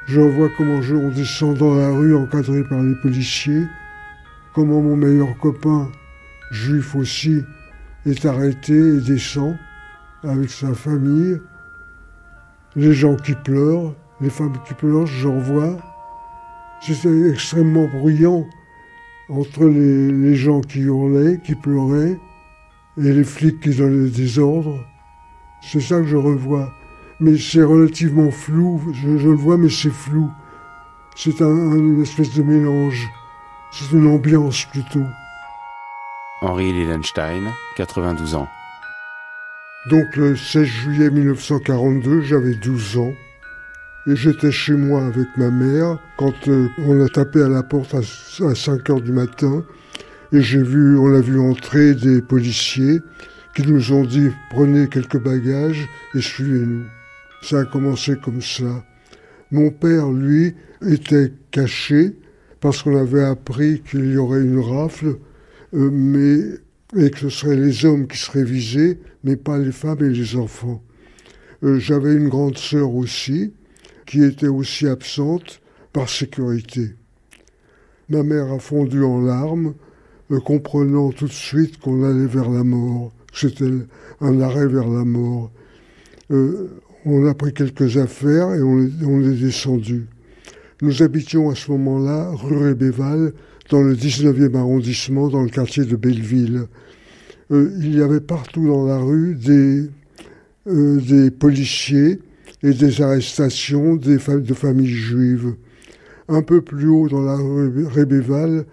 Je 0.07 0.21
vois 0.21 0.49
comment 0.57 0.81
je, 0.81 0.95
on 0.95 1.09
descend 1.09 1.57
dans 1.57 1.75
la 1.75 1.89
rue 1.89 2.15
encadré 2.15 2.63
par 2.63 2.81
les 2.81 2.95
policiers, 2.95 3.65
comment 4.53 4.81
mon 4.81 4.95
meilleur 4.95 5.37
copain, 5.37 5.91
juif 6.49 6.95
aussi, 6.95 7.43
est 8.05 8.25
arrêté 8.25 8.73
et 8.73 9.01
descend 9.01 9.57
avec 10.23 10.49
sa 10.49 10.73
famille, 10.73 11.39
les 12.75 12.93
gens 12.93 13.15
qui 13.15 13.33
pleurent, 13.33 13.93
les 14.21 14.29
femmes 14.29 14.57
qui 14.67 14.73
pleurent, 14.73 15.05
j'en 15.05 15.37
vois. 15.37 15.77
C'était 16.81 17.29
extrêmement 17.29 17.87
bruyant 17.87 18.45
entre 19.29 19.65
les, 19.65 20.11
les, 20.11 20.35
gens 20.35 20.61
qui 20.61 20.79
hurlaient, 20.79 21.39
qui 21.43 21.55
pleuraient, 21.55 22.17
et 22.97 23.13
les 23.13 23.23
flics 23.23 23.59
qui 23.59 23.75
donnaient 23.75 24.09
des 24.09 24.39
ordres. 24.39 24.79
C'est 25.61 25.81
ça 25.81 25.99
que 25.99 26.05
je 26.05 26.17
revois 26.17 26.71
mais 27.19 27.37
c'est 27.37 27.63
relativement 27.63 28.31
flou. 28.31 28.81
Je, 28.93 29.07
le 29.07 29.35
vois, 29.35 29.57
mais 29.57 29.69
c'est 29.69 29.89
flou. 29.89 30.29
C'est 31.15 31.41
un, 31.41 31.75
une 31.75 32.01
espèce 32.01 32.33
de 32.35 32.43
mélange. 32.43 33.07
C'est 33.71 33.91
une 33.95 34.07
ambiance 34.07 34.65
plutôt. 34.65 35.03
Henri 36.41 36.71
Lillenstein, 36.71 37.51
92 37.77 38.35
ans. 38.35 38.47
Donc 39.89 40.15
le 40.15 40.35
16 40.35 40.65
juillet 40.65 41.09
1942, 41.09 42.21
j'avais 42.21 42.53
12 42.53 42.97
ans. 42.97 43.13
Et 44.05 44.15
j'étais 44.15 44.51
chez 44.51 44.73
moi 44.73 45.05
avec 45.05 45.27
ma 45.35 45.49
mère 45.49 45.97
quand 46.17 46.47
euh, 46.47 46.69
on 46.85 47.03
a 47.03 47.09
tapé 47.09 47.41
à 47.41 47.49
la 47.49 47.63
porte 47.63 47.95
à, 47.95 47.99
à 48.45 48.55
5 48.55 48.89
heures 48.89 49.01
du 49.01 49.11
matin. 49.11 49.65
Et 50.31 50.41
j'ai 50.41 50.61
vu, 50.61 50.97
on 50.97 51.13
a 51.15 51.21
vu 51.21 51.39
entrer 51.39 51.95
des 51.95 52.21
policiers 52.21 52.99
qui 53.55 53.63
nous 53.63 53.91
ont 53.91 54.05
dit 54.05 54.29
prenez 54.51 54.87
quelques 54.87 55.21
bagages 55.21 55.87
et 56.13 56.21
suivez-nous. 56.21 56.85
Ça 57.41 57.61
a 57.61 57.65
commencé 57.65 58.15
comme 58.15 58.41
ça. 58.41 58.83
Mon 59.51 59.71
père, 59.71 60.09
lui, 60.09 60.55
était 60.85 61.33
caché 61.49 62.15
parce 62.59 62.83
qu'on 62.83 62.95
avait 62.95 63.23
appris 63.23 63.81
qu'il 63.81 64.11
y 64.11 64.17
aurait 64.17 64.41
une 64.41 64.59
rafle, 64.59 65.17
mais, 65.73 66.39
et 66.95 67.09
que 67.09 67.19
ce 67.19 67.29
seraient 67.29 67.55
les 67.55 67.85
hommes 67.85 68.07
qui 68.07 68.17
seraient 68.17 68.43
visés, 68.43 68.99
mais 69.23 69.35
pas 69.35 69.57
les 69.57 69.71
femmes 69.71 70.03
et 70.03 70.09
les 70.09 70.35
enfants. 70.35 70.81
Euh, 71.63 71.79
J'avais 71.79 72.13
une 72.15 72.29
grande 72.29 72.57
sœur 72.57 72.93
aussi, 72.93 73.53
qui 74.05 74.23
était 74.23 74.47
aussi 74.47 74.87
absente 74.87 75.61
par 75.91 76.09
sécurité. 76.09 76.95
Ma 78.09 78.23
mère 78.23 78.51
a 78.51 78.59
fondu 78.59 79.03
en 79.03 79.21
larmes, 79.21 79.73
euh, 80.31 80.39
comprenant 80.39 81.11
tout 81.11 81.27
de 81.27 81.31
suite 81.31 81.79
qu'on 81.79 82.03
allait 82.03 82.27
vers 82.27 82.49
la 82.49 82.63
mort. 82.63 83.11
C'était 83.33 83.69
un 84.21 84.39
arrêt 84.41 84.67
vers 84.67 84.87
la 84.87 85.03
mort. 85.03 85.51
Euh, 86.31 86.79
on 87.05 87.25
a 87.25 87.33
pris 87.33 87.53
quelques 87.53 87.97
affaires 87.97 88.53
et 88.53 88.61
on, 88.61 88.89
on 89.05 89.21
est 89.21 89.35
descendu. 89.35 90.07
Nous 90.81 91.01
habitions 91.01 91.49
à 91.49 91.55
ce 91.55 91.71
moment-là 91.71 92.31
rue 92.33 92.57
Rébéval, 92.57 93.33
dans 93.69 93.81
le 93.81 93.95
19e 93.95 94.55
arrondissement, 94.55 95.29
dans 95.29 95.43
le 95.43 95.49
quartier 95.49 95.85
de 95.85 95.95
Belleville. 95.95 96.67
Euh, 97.51 97.71
il 97.79 97.97
y 97.97 98.01
avait 98.01 98.21
partout 98.21 98.67
dans 98.67 98.85
la 98.85 98.97
rue 98.97 99.35
des, 99.35 99.89
euh, 100.67 101.31
policiers 101.31 102.19
et 102.63 102.73
des 102.73 103.01
arrestations 103.01 103.95
de 103.95 104.17
familles 104.17 104.87
juives. 104.87 105.55
Un 106.29 106.41
peu 106.41 106.61
plus 106.61 106.87
haut 106.87 107.07
dans 107.07 107.21
la 107.21 107.35
rue 107.35 107.85
Rébéval, 107.85 108.65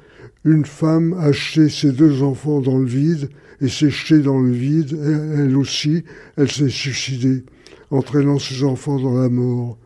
une 0.45 0.65
femme 0.65 1.15
a 1.19 1.33
jeté 1.33 1.69
ses 1.69 1.93
deux 1.93 2.23
enfants 2.23 2.61
dans 2.61 2.79
le 2.79 2.87
vide 2.87 3.29
et 3.61 3.69
s'est 3.69 3.91
jetée 3.91 4.21
dans 4.21 4.41
le 4.41 4.51
vide. 4.51 4.99
Elle 5.39 5.57
aussi, 5.57 6.05
elle 6.37 6.51
s'est 6.51 6.69
suicidée 6.69 7.45
entraînant 7.91 8.39
ses 8.39 8.65
enfants 8.65 8.99
dans 8.99 9.15
la 9.15 9.29
mort. 9.29 9.79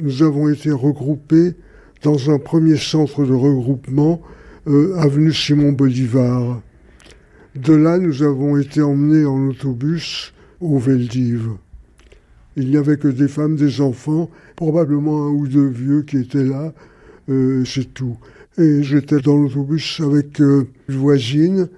Nous 0.00 0.22
avons 0.22 0.50
été 0.50 0.70
regroupés 0.70 1.54
dans 2.06 2.30
un 2.30 2.38
premier 2.38 2.76
centre 2.76 3.24
de 3.24 3.32
regroupement, 3.32 4.22
euh, 4.68 4.94
avenue 4.96 5.32
Simon 5.32 5.72
Bolivar. 5.72 6.62
De 7.56 7.74
là, 7.74 7.98
nous 7.98 8.22
avons 8.22 8.56
été 8.58 8.80
emmenés 8.80 9.24
en 9.26 9.48
autobus 9.48 10.32
au 10.60 10.78
Veldiv. 10.78 11.48
Il 12.54 12.70
n'y 12.70 12.76
avait 12.76 12.96
que 12.96 13.08
des 13.08 13.26
femmes, 13.26 13.56
des 13.56 13.80
enfants, 13.80 14.30
probablement 14.54 15.26
un 15.26 15.30
ou 15.30 15.48
deux 15.48 15.66
vieux 15.66 16.02
qui 16.02 16.18
étaient 16.18 16.44
là, 16.44 16.72
euh, 17.28 17.64
c'est 17.64 17.92
tout. 17.92 18.16
Et 18.56 18.84
j'étais 18.84 19.18
dans 19.18 19.36
l'autobus 19.36 19.98
avec 19.98 20.40
euh, 20.40 20.68
une 20.88 20.94
voisine, 20.94 21.68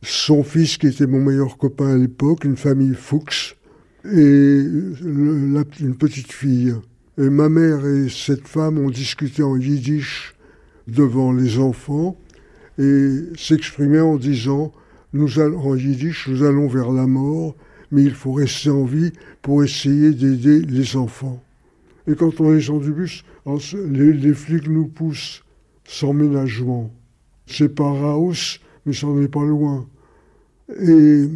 son 0.00 0.44
fils 0.44 0.76
qui 0.76 0.86
était 0.86 1.08
mon 1.08 1.20
meilleur 1.20 1.58
copain 1.58 1.88
à 1.88 1.96
l'époque, 1.96 2.44
une 2.44 2.56
famille 2.56 2.94
Fuchs, 2.94 3.56
et 4.04 4.60
une 4.60 5.96
petite 5.98 6.30
fille. 6.30 6.72
Et 7.18 7.30
ma 7.30 7.48
mère 7.48 7.86
et 7.86 8.08
cette 8.08 8.46
femme 8.46 8.78
ont 8.78 8.90
discuté 8.90 9.42
en 9.42 9.56
yiddish 9.56 10.34
devant 10.86 11.32
les 11.32 11.58
enfants 11.58 12.16
et 12.78 13.20
s'exprimaient 13.36 14.00
en 14.00 14.16
disant 14.16 14.72
nous 15.12 15.40
allons, 15.40 15.60
en 15.60 15.76
yiddish, 15.76 16.28
nous 16.28 16.42
allons 16.42 16.68
vers 16.68 16.92
la 16.92 17.06
mort, 17.06 17.56
mais 17.90 18.02
il 18.02 18.12
faut 18.12 18.32
rester 18.32 18.70
en 18.70 18.84
vie 18.84 19.12
pour 19.40 19.64
essayer 19.64 20.12
d'aider 20.12 20.60
les 20.60 20.96
enfants. 20.96 21.42
Et 22.06 22.14
quand 22.14 22.40
on 22.40 22.54
est 22.54 22.80
du 22.80 22.92
bus, 22.92 23.24
les, 23.72 24.12
les 24.12 24.34
flics 24.34 24.68
nous 24.68 24.86
poussent 24.86 25.42
sans 25.84 26.12
ménagement. 26.12 26.90
C'est 27.46 27.74
pas 27.74 27.90
Raus, 27.90 28.60
mais 28.84 28.92
ça 28.92 29.06
n'est 29.06 29.28
pas 29.28 29.44
loin. 29.44 29.86
Et 30.80 31.28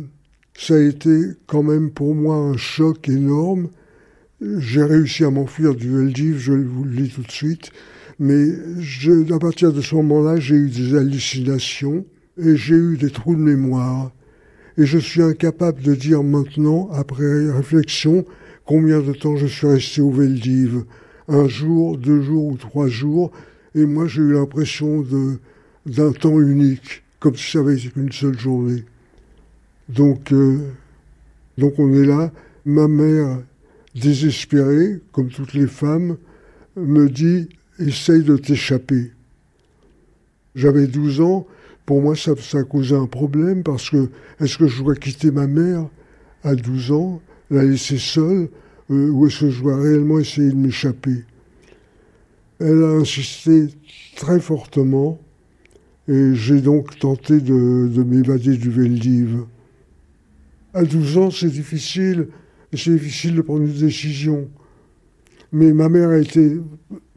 ça 0.57 0.75
a 0.75 0.81
été 0.81 1.31
quand 1.47 1.63
même 1.63 1.91
pour 1.91 2.15
moi 2.15 2.37
un 2.37 2.57
choc 2.57 3.09
énorme. 3.09 3.69
J'ai 4.43 4.83
réussi 4.83 5.25
à 5.25 5.31
m'enfuir 5.31 5.75
du 5.75 5.91
Veldiv, 5.91 6.39
je 6.39 6.53
vous 6.55 6.85
le 6.85 6.97
dis 6.97 7.11
tout 7.11 7.21
de 7.21 7.31
suite, 7.31 7.73
mais 8.19 8.47
je, 8.79 9.35
à 9.35 9.39
partir 9.39 9.71
de 9.71 9.83
ce 9.83 9.95
moment-là, 9.97 10.41
j'ai 10.41 10.55
eu 10.55 10.71
des 10.71 10.97
hallucinations 10.97 12.07
et 12.39 12.57
j'ai 12.57 12.75
eu 12.77 12.97
des 12.97 13.11
trous 13.11 13.35
de 13.35 13.41
mémoire. 13.41 14.13
Et 14.79 14.87
je 14.87 14.97
suis 14.97 15.21
incapable 15.21 15.83
de 15.83 15.95
dire 15.95 16.23
maintenant, 16.23 16.89
après 16.91 17.51
réflexion, 17.51 18.25
combien 18.65 19.01
de 19.01 19.13
temps 19.13 19.37
je 19.37 19.47
suis 19.47 19.67
resté 19.67 20.01
au 20.01 20.11
Veldiv. 20.11 20.85
Un 21.29 21.47
jour, 21.47 21.99
deux 21.99 22.23
jours 22.23 22.47
ou 22.47 22.57
trois 22.57 22.89
jours. 22.89 23.33
Et 23.75 23.85
moi, 23.85 24.07
j'ai 24.07 24.23
eu 24.23 24.33
l'impression 24.33 25.05
d'un 25.85 26.13
temps 26.13 26.41
unique, 26.41 27.03
comme 27.19 27.37
si 27.37 27.51
ça 27.51 27.59
avait 27.59 27.75
été 27.75 27.91
une 27.95 28.11
seule 28.11 28.39
journée. 28.39 28.85
Donc, 29.91 30.33
euh, 30.33 30.61
donc 31.59 31.75
on 31.79 31.93
est 31.93 32.07
là. 32.07 32.33
Ma 32.65 32.89
mère, 32.89 33.41
désespérée, 33.95 35.01
comme 35.13 35.29
toutes 35.29 35.55
les 35.55 35.67
femmes, 35.67 36.17
me 36.77 37.09
dit 37.09 37.49
essaye 37.79 38.23
de 38.23 38.37
t'échapper. 38.37 39.13
J'avais 40.55 40.87
12 40.87 41.21
ans. 41.21 41.47
Pour 41.87 42.03
moi, 42.03 42.15
ça, 42.15 42.33
ça 42.39 42.63
causait 42.63 42.97
un 42.97 43.07
problème 43.07 43.63
parce 43.63 43.91
que 43.91 44.11
est-ce 44.39 44.59
que 44.59 44.69
je 44.69 44.83
dois 44.83 44.95
quitter 44.95 45.31
ma 45.31 45.47
mère 45.47 45.89
à 46.45 46.55
12 46.55 46.93
ans, 46.93 47.23
la 47.51 47.65
laisser 47.65 47.99
seule, 47.99 48.49
euh, 48.91 49.11
ou 49.11 49.27
est-ce 49.27 49.41
que 49.41 49.51
je 49.51 49.63
dois 49.63 49.81
réellement 49.81 50.19
essayer 50.19 50.51
de 50.51 50.57
m'échapper? 50.57 51.25
Elle 52.61 52.83
a 52.85 52.93
insisté 53.01 53.69
très 54.17 54.39
fortement 54.41 55.19
et 56.07 56.35
j'ai 56.35 56.61
donc 56.61 56.99
tenté 56.99 57.41
de, 57.41 57.89
de 57.89 58.03
m'évader 58.03 58.57
du 58.57 58.71
Veldiv. 58.71 59.45
À 60.75 60.85
12 60.85 61.19
ans, 61.19 61.31
c'est 61.31 61.51
difficile, 61.51 62.29
c'est 62.77 62.93
difficile 62.93 63.35
de 63.35 63.43
prendre 63.43 63.63
une 63.63 63.73
décision. 63.73 64.49
Mais 65.53 65.73
ma 65.73 65.89
mère 65.89 66.11
a 66.11 66.19
été 66.19 66.59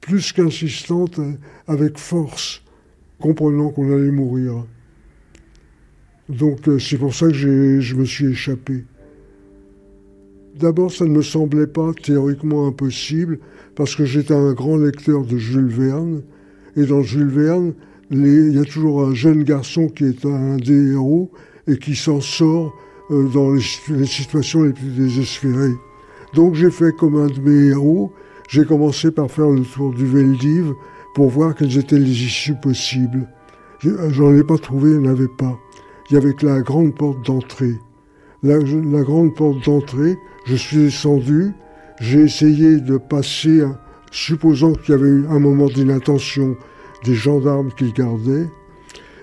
plus 0.02 0.32
qu'insistante, 0.34 1.20
avec 1.68 1.98
force, 1.98 2.64
comprenant 3.20 3.70
qu'on 3.70 3.94
allait 3.94 4.12
mourir. 4.12 4.66
Donc 6.30 6.68
euh, 6.68 6.80
c'est 6.80 6.98
pour 6.98 7.14
ça 7.14 7.28
que 7.28 7.34
je 7.80 7.96
me 7.96 8.06
suis 8.06 8.28
échappé. 8.28 8.86
D'abord, 10.60 10.92
ça 10.92 11.06
ne 11.06 11.10
me 11.10 11.22
semblait 11.22 11.68
pas 11.68 11.92
théoriquement 11.94 12.68
impossible, 12.68 13.40
parce 13.76 13.96
que 13.96 14.06
j'étais 14.06 14.34
un 14.34 14.54
grand 14.54 14.78
lecteur 14.78 15.26
de 15.26 15.38
Jules 15.38 15.68
Verne, 15.68 16.22
et 16.76 16.86
dans 16.86 17.02
Jules 17.02 17.30
Verne, 17.30 17.74
il 18.12 18.54
y 18.54 18.60
a 18.60 18.66
toujours 18.66 19.04
un 19.04 19.14
jeune 19.14 19.44
garçon 19.44 19.88
qui 19.88 20.06
est 20.06 20.26
un 20.26 20.58
des 20.58 20.92
héros 20.92 21.32
et 21.68 21.78
qui 21.78 21.96
s'en 21.96 22.22
sort 22.22 22.68
euh, 22.68 22.80
dans 23.10 23.54
les, 23.54 24.06
situations 24.06 24.64
les 24.64 24.74
plus 24.74 24.90
désespérées. 24.90 25.76
Donc 26.34 26.56
j'ai 26.56 26.72
fait 26.72 26.96
comme 26.96 27.16
un 27.16 27.28
de 27.28 27.40
mes 27.40 27.70
héros, 27.70 28.12
j'ai 28.50 28.66
commencé 28.66 29.12
par 29.12 29.30
faire 29.30 29.50
le 29.50 29.62
tour 29.62 29.94
du 29.94 30.06
Veldiv 30.06 30.74
pour 31.14 31.30
voir 31.30 31.56
quelles 31.56 31.78
étaient 31.78 32.00
les 32.00 32.24
issues 32.24 32.56
possibles. 32.56 33.28
J'en 33.82 34.36
ai 34.36 34.44
pas 34.44 34.58
trouvé, 34.58 34.92
il 34.92 35.00
n'y 35.00 35.08
en 35.08 35.12
avait 35.12 35.28
pas. 35.28 35.58
Il 36.10 36.14
y 36.16 36.18
avait 36.18 36.34
que 36.34 36.46
la 36.46 36.62
grande 36.62 36.96
porte 36.96 37.26
d'entrée. 37.26 37.76
La, 38.42 38.58
grande 38.58 39.36
porte 39.36 39.64
d'entrée, 39.66 40.18
je 40.46 40.56
suis 40.56 40.78
descendu, 40.78 41.54
j'ai 42.02 42.22
essayé 42.22 42.78
de 42.78 42.98
passer 42.98 43.64
supposant 44.12 44.74
qu'il 44.74 44.96
y 44.96 44.98
avait 44.98 45.08
eu 45.08 45.26
un 45.30 45.40
moment 45.40 45.68
d'inattention 45.68 46.58
des 47.06 47.16
gendarmes 47.16 47.72
qui 47.78 47.86
le 47.86 47.92
gardaient. 47.92 48.50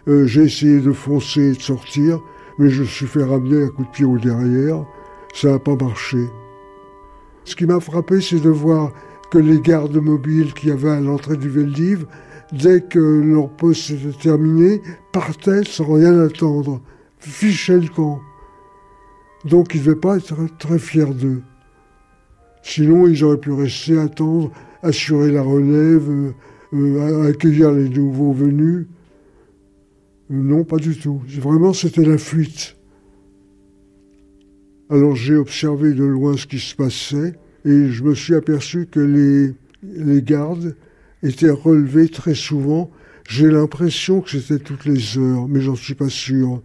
Euh, 0.08 0.26
j'ai 0.26 0.44
essayé 0.44 0.80
de 0.80 0.92
foncer 0.92 1.52
et 1.52 1.52
de 1.52 1.60
sortir, 1.60 2.20
mais 2.60 2.68
je 2.68 2.84
suis 2.84 3.06
fait 3.06 3.24
ramener 3.24 3.64
un 3.64 3.68
coup 3.68 3.84
de 3.84 3.88
pied 3.88 4.04
au 4.04 4.18
derrière. 4.18 4.84
Ça 5.32 5.52
n'a 5.52 5.58
pas 5.58 5.76
marché. 5.76 6.18
Ce 7.44 7.56
qui 7.56 7.64
m'a 7.64 7.80
frappé, 7.80 8.20
c'est 8.20 8.38
de 8.38 8.50
voir 8.50 8.92
que 9.30 9.38
les 9.38 9.60
gardes 9.60 9.96
mobiles 9.96 10.52
qu'il 10.52 10.68
y 10.68 10.72
avait 10.72 10.90
à 10.90 11.00
l'entrée 11.00 11.38
du 11.38 11.48
Veldiv, 11.48 12.06
dès 12.52 12.82
que 12.82 12.98
leur 12.98 13.48
poste 13.48 13.90
était 13.90 14.12
terminé, 14.12 14.82
partaient 15.10 15.64
sans 15.64 15.94
rien 15.94 16.20
attendre, 16.20 16.82
fichaient 17.18 17.80
le 17.80 17.88
camp. 17.88 18.20
Donc 19.46 19.74
ils 19.74 19.80
ne 19.80 19.86
devaient 19.86 20.00
pas 20.00 20.18
être 20.18 20.36
très 20.58 20.78
fiers 20.78 21.14
d'eux. 21.14 21.42
Sinon, 22.62 23.06
ils 23.06 23.24
auraient 23.24 23.38
pu 23.38 23.52
rester, 23.52 23.98
attendre, 23.98 24.50
assurer 24.82 25.32
la 25.32 25.40
relève, 25.40 26.10
euh, 26.10 26.32
euh, 26.74 27.30
accueillir 27.30 27.72
les 27.72 27.88
nouveaux 27.88 28.34
venus. 28.34 28.86
Euh, 30.30 30.34
non, 30.34 30.64
pas 30.64 30.78
du 30.78 30.96
tout. 30.96 31.20
Vraiment, 31.26 31.72
c'était 31.72 32.04
la 32.04 32.18
fuite. 32.18 32.76
Alors 34.88 35.14
j'ai 35.14 35.36
observé 35.36 35.92
de 35.92 36.02
loin 36.02 36.36
ce 36.36 36.48
qui 36.48 36.58
se 36.58 36.74
passait 36.74 37.34
et 37.64 37.88
je 37.88 38.02
me 38.02 38.12
suis 38.12 38.34
aperçu 38.34 38.86
que 38.90 38.98
les, 38.98 39.54
les 39.84 40.20
gardes 40.20 40.74
étaient 41.22 41.50
relevés 41.50 42.08
très 42.08 42.34
souvent. 42.34 42.90
J'ai 43.28 43.50
l'impression 43.52 44.20
que 44.20 44.30
c'était 44.30 44.58
toutes 44.58 44.86
les 44.86 45.16
heures, 45.16 45.46
mais 45.46 45.60
j'en 45.60 45.76
suis 45.76 45.94
pas 45.94 46.08
sûr. 46.08 46.60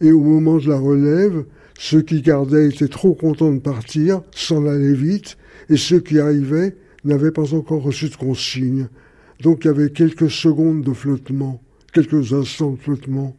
Et 0.00 0.12
au 0.12 0.20
moment 0.20 0.58
de 0.58 0.68
la 0.68 0.78
relève, 0.78 1.44
ceux 1.76 2.02
qui 2.02 2.22
gardaient 2.22 2.68
étaient 2.68 2.86
trop 2.86 3.14
contents 3.14 3.52
de 3.52 3.58
partir, 3.58 4.22
s'en 4.30 4.64
allaient 4.66 4.92
vite, 4.92 5.36
et 5.68 5.76
ceux 5.76 5.98
qui 5.98 6.20
arrivaient 6.20 6.76
n'avaient 7.04 7.32
pas 7.32 7.54
encore 7.54 7.82
reçu 7.82 8.08
de 8.08 8.14
consigne. 8.14 8.88
Donc 9.42 9.64
il 9.64 9.68
y 9.68 9.70
avait 9.70 9.90
quelques 9.90 10.30
secondes 10.30 10.82
de 10.82 10.92
flottement, 10.92 11.60
quelques 11.96 12.34
instants 12.34 12.72
de 12.72 12.76
flottement. 12.76 13.34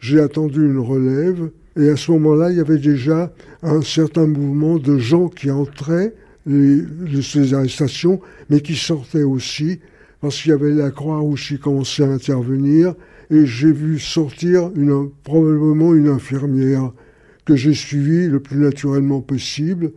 J'ai 0.00 0.18
attendu 0.18 0.66
une 0.66 0.80
relève, 0.80 1.50
et 1.78 1.88
à 1.90 1.96
ce 1.96 2.10
moment-là, 2.10 2.50
il 2.50 2.56
y 2.56 2.60
avait 2.60 2.78
déjà 2.78 3.32
un 3.62 3.82
certain 3.82 4.26
mouvement 4.26 4.78
de 4.78 4.98
gens 4.98 5.28
qui 5.28 5.48
entraient 5.52 6.12
les, 6.44 6.80
les 6.80 7.54
arrestations, 7.54 8.20
mais 8.50 8.60
qui 8.60 8.74
sortaient 8.74 9.22
aussi, 9.22 9.78
parce 10.20 10.42
qu'il 10.42 10.50
y 10.50 10.54
avait 10.54 10.72
la 10.72 10.90
Croix-Rouge 10.90 11.46
qui 11.46 11.58
commençait 11.60 12.02
à 12.02 12.08
intervenir, 12.08 12.94
et 13.30 13.46
j'ai 13.46 13.70
vu 13.70 14.00
sortir 14.00 14.72
probablement 15.22 15.94
une 15.94 16.08
infirmière 16.08 16.92
que 17.44 17.54
j'ai 17.54 17.74
suivie 17.74 18.26
le 18.26 18.40
plus 18.40 18.58
naturellement 18.58 19.20
possible, 19.20 19.92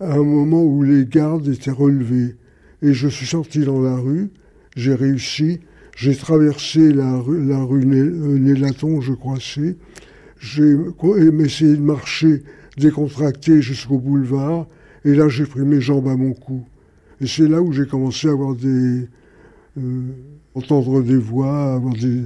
à 0.00 0.14
un 0.14 0.24
moment 0.24 0.64
où 0.64 0.82
les 0.82 1.06
gardes 1.06 1.46
étaient 1.46 1.70
relevés. 1.70 2.34
Et 2.82 2.92
je 2.92 3.06
suis 3.06 3.26
sorti 3.26 3.60
dans 3.60 3.80
la 3.80 3.96
rue, 3.96 4.30
j'ai 4.74 4.94
réussi, 4.94 5.60
j'ai 5.96 6.14
traversé 6.14 6.92
la 6.92 7.16
rue, 7.16 7.52
rue 7.52 7.86
Nélaton, 7.86 9.00
je 9.00 9.14
crois 9.14 9.38
j'ai 10.38 10.76
essayé 11.40 11.74
de 11.74 11.80
marcher 11.80 12.42
décontracté 12.76 13.62
jusqu'au 13.62 13.98
boulevard, 13.98 14.66
et 15.06 15.14
là 15.14 15.28
j'ai 15.28 15.46
pris 15.46 15.62
mes 15.62 15.80
jambes 15.80 16.08
à 16.08 16.16
mon 16.16 16.34
cou. 16.34 16.66
Et 17.22 17.26
c'est 17.26 17.48
là 17.48 17.62
où 17.62 17.72
j'ai 17.72 17.86
commencé 17.86 18.28
à 18.28 18.32
avoir 18.32 18.54
des... 18.54 19.08
Euh, 19.78 20.02
entendre 20.54 21.02
des 21.02 21.16
voix, 21.16 21.74
avoir 21.74 21.94
des... 21.94 22.24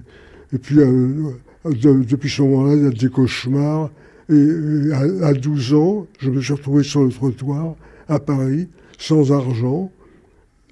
Et 0.53 0.59
puis 0.59 0.81
euh, 0.81 1.31
depuis 1.65 2.29
ce 2.29 2.43
moment-là, 2.43 2.75
il 2.75 2.83
y 2.83 2.87
a 2.87 2.91
des 2.91 3.09
cauchemars. 3.09 3.91
Et 4.29 4.93
à 5.23 5.33
12 5.33 5.75
ans, 5.75 6.07
je 6.19 6.31
me 6.31 6.41
suis 6.41 6.53
retrouvé 6.53 6.83
sur 6.83 7.05
le 7.05 7.11
trottoir 7.11 7.77
à 8.09 8.19
Paris, 8.19 8.69
sans 8.99 9.33
argent, 9.33 9.91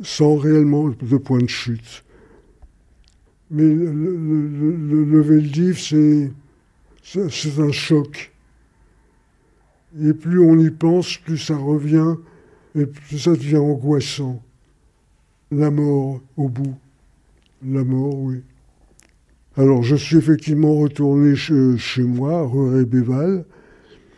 sans 0.01 0.37
réellement 0.37 0.89
de 0.89 1.17
point 1.17 1.41
de 1.41 1.49
chute. 1.49 2.05
Mais 3.51 3.63
le, 3.63 3.93
le, 3.93 5.45
c'est 5.45 6.31
un 7.59 7.73
choc. 7.73 8.33
Et 10.01 10.13
plus 10.13 10.41
on 10.41 10.59
y 10.59 10.71
pense, 10.71 11.17
plus 11.19 11.39
ça 11.39 11.57
revient, 11.57 12.15
et 12.75 12.87
plus 12.87 13.19
ça 13.19 13.33
devient 13.33 13.57
angoissant. 13.57 14.43
La 15.51 15.71
mort 15.71 16.21
au 16.37 16.49
bout. 16.49 16.77
La 17.67 17.85
mort, 17.85 18.19
oui. 18.19 18.43
Alors 19.57 19.83
je 19.83 19.97
suis 19.97 20.17
effectivement 20.17 20.77
retourné 20.77 21.35
chez, 21.35 22.03
moi, 22.03 22.47
rue 22.47 22.85
Béval. 22.85 23.45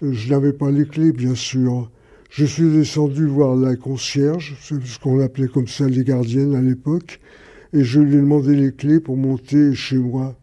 Je 0.02 0.30
n'avais 0.30 0.52
pas 0.52 0.70
les 0.70 0.86
clés, 0.86 1.12
bien 1.12 1.34
sûr. 1.34 1.90
Je 2.30 2.44
suis 2.44 2.70
descendu 2.70 3.26
voir 3.26 3.56
la 3.56 3.76
concierge, 3.76 4.56
c'est 4.60 4.82
ce 4.84 4.98
qu'on 4.98 5.20
appelait 5.20 5.48
comme 5.48 5.66
ça 5.66 5.88
les 5.88 6.04
gardiennes 6.04 6.54
à 6.54 6.60
l'époque, 6.60 7.20
et 7.72 7.84
je 7.84 8.00
lui 8.00 8.16
ai 8.16 8.20
demandé 8.20 8.56
les 8.56 8.72
clés 8.72 9.00
pour 9.00 9.16
monter 9.16 9.74
chez 9.74 9.96
moi. 9.96 10.36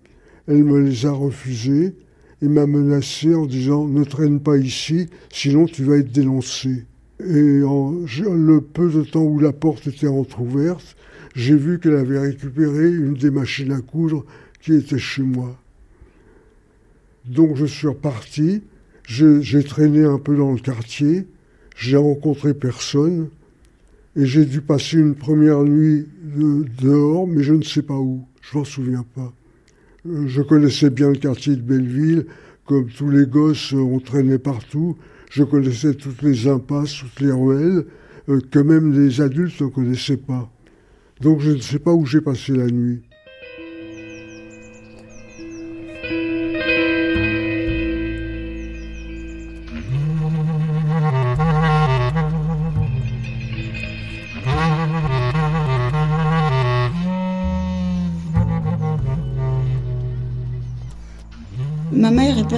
Elle 0.47 0.63
me 0.63 0.79
les 0.79 1.05
a 1.05 1.11
refusées 1.11 1.95
et 2.41 2.47
m'a 2.47 2.67
menacé 2.67 3.33
en 3.35 3.45
disant 3.45 3.87
ne 3.87 4.03
traîne 4.03 4.39
pas 4.39 4.57
ici, 4.57 5.07
sinon 5.29 5.65
tu 5.65 5.83
vas 5.83 5.97
être 5.97 6.11
dénoncé. 6.11 6.85
Et 7.19 7.63
en 7.63 7.91
le 7.91 8.61
peu 8.61 8.89
de 8.89 9.03
temps 9.03 9.23
où 9.23 9.39
la 9.39 9.51
porte 9.51 9.87
était 9.87 10.07
entr'ouverte, 10.07 10.95
j'ai 11.35 11.55
vu 11.55 11.79
qu'elle 11.79 11.95
avait 11.95 12.19
récupéré 12.19 12.91
une 12.91 13.15
des 13.15 13.31
machines 13.31 13.71
à 13.71 13.81
coudre 13.81 14.25
qui 14.61 14.73
était 14.73 14.99
chez 14.99 15.23
moi. 15.23 15.57
Donc 17.25 17.55
je 17.57 17.65
suis 17.65 17.87
reparti, 17.87 18.61
j'ai 19.03 19.63
traîné 19.63 20.03
un 20.03 20.19
peu 20.19 20.35
dans 20.35 20.53
le 20.53 20.59
quartier, 20.59 21.27
j'ai 21.75 21.97
rencontré 21.97 22.53
personne, 22.53 23.29
et 24.17 24.25
j'ai 24.25 24.45
dû 24.45 24.62
passer 24.62 24.97
une 24.97 25.13
première 25.13 25.63
nuit 25.63 26.08
dehors, 26.82 27.27
mais 27.27 27.43
je 27.43 27.53
ne 27.53 27.62
sais 27.62 27.84
pas 27.84 27.93
où, 27.93 28.25
je 28.41 28.58
m'en 28.58 28.63
souviens 28.63 29.06
pas. 29.15 29.32
Euh, 30.08 30.27
je 30.27 30.41
connaissais 30.41 30.89
bien 30.89 31.10
le 31.10 31.17
quartier 31.17 31.56
de 31.56 31.62
Belleville, 31.62 32.25
comme 32.65 32.88
tous 32.88 33.10
les 33.10 33.27
gosses, 33.27 33.73
euh, 33.73 33.77
on 33.77 33.99
traînait 33.99 34.39
partout. 34.39 34.97
Je 35.30 35.43
connaissais 35.43 35.93
toutes 35.93 36.23
les 36.23 36.47
impasses, 36.47 36.95
toutes 36.95 37.19
les 37.21 37.32
ruelles, 37.32 37.86
euh, 38.30 38.41
que 38.51 38.60
même 38.60 38.91
les 38.91 39.21
adultes 39.21 39.62
ne 39.62 39.67
connaissaient 39.67 40.17
pas. 40.17 40.51
Donc 41.21 41.39
je 41.41 41.51
ne 41.51 41.62
sais 41.62 41.80
pas 41.80 41.93
où 41.93 42.06
j'ai 42.06 42.21
passé 42.21 42.53
la 42.53 42.67
nuit. 42.67 43.03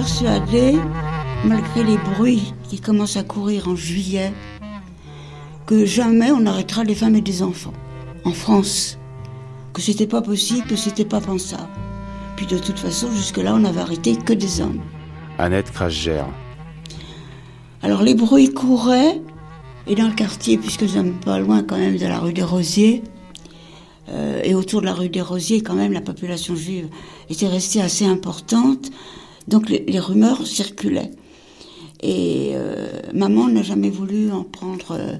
Persuadée, 0.00 0.78
malgré 1.44 1.84
les 1.84 1.98
bruits 1.98 2.54
qui 2.70 2.80
commencent 2.80 3.18
à 3.18 3.22
courir 3.22 3.68
en 3.68 3.76
juillet, 3.76 4.32
que 5.66 5.84
jamais 5.84 6.30
on 6.32 6.46
arrêtera 6.46 6.84
les 6.84 6.94
femmes 6.94 7.16
et 7.16 7.20
des 7.20 7.42
enfants 7.42 7.74
en 8.24 8.32
France. 8.32 8.98
Que 9.74 9.82
c'était 9.82 10.06
pas 10.06 10.22
possible, 10.22 10.66
que 10.66 10.76
c'était 10.76 11.04
pas 11.04 11.20
pensable. 11.20 11.68
Puis 12.36 12.46
de 12.46 12.56
toute 12.56 12.78
façon, 12.78 13.10
jusque-là, 13.10 13.54
on 13.54 13.58
n'avait 13.58 13.82
arrêté 13.82 14.16
que 14.16 14.32
des 14.32 14.62
hommes. 14.62 14.80
Annette 15.38 15.70
Crasgère. 15.70 16.28
Alors 17.82 18.02
les 18.02 18.14
bruits 18.14 18.54
couraient, 18.54 19.20
et 19.86 19.94
dans 19.96 20.08
le 20.08 20.14
quartier, 20.14 20.56
puisque 20.56 20.80
nous 20.80 20.88
sommes 20.88 21.20
pas 21.20 21.38
loin 21.38 21.62
quand 21.62 21.76
même 21.76 21.98
de 21.98 22.06
la 22.06 22.20
rue 22.20 22.32
des 22.32 22.42
Rosiers, 22.42 23.02
euh, 24.08 24.40
et 24.44 24.54
autour 24.54 24.80
de 24.80 24.86
la 24.86 24.94
rue 24.94 25.10
des 25.10 25.20
Rosiers, 25.20 25.60
quand 25.60 25.74
même, 25.74 25.92
la 25.92 26.00
population 26.00 26.56
juive 26.56 26.88
était 27.28 27.48
restée 27.48 27.82
assez 27.82 28.06
importante. 28.06 28.90
Donc 29.50 29.68
les, 29.68 29.98
rumeurs 29.98 30.46
circulaient. 30.46 31.10
Et 32.02 32.52
euh, 32.54 32.88
maman 33.12 33.48
n'a 33.48 33.62
jamais 33.62 33.90
voulu 33.90 34.30
en 34.30 34.44
prendre. 34.44 34.92
Euh, 34.92 35.16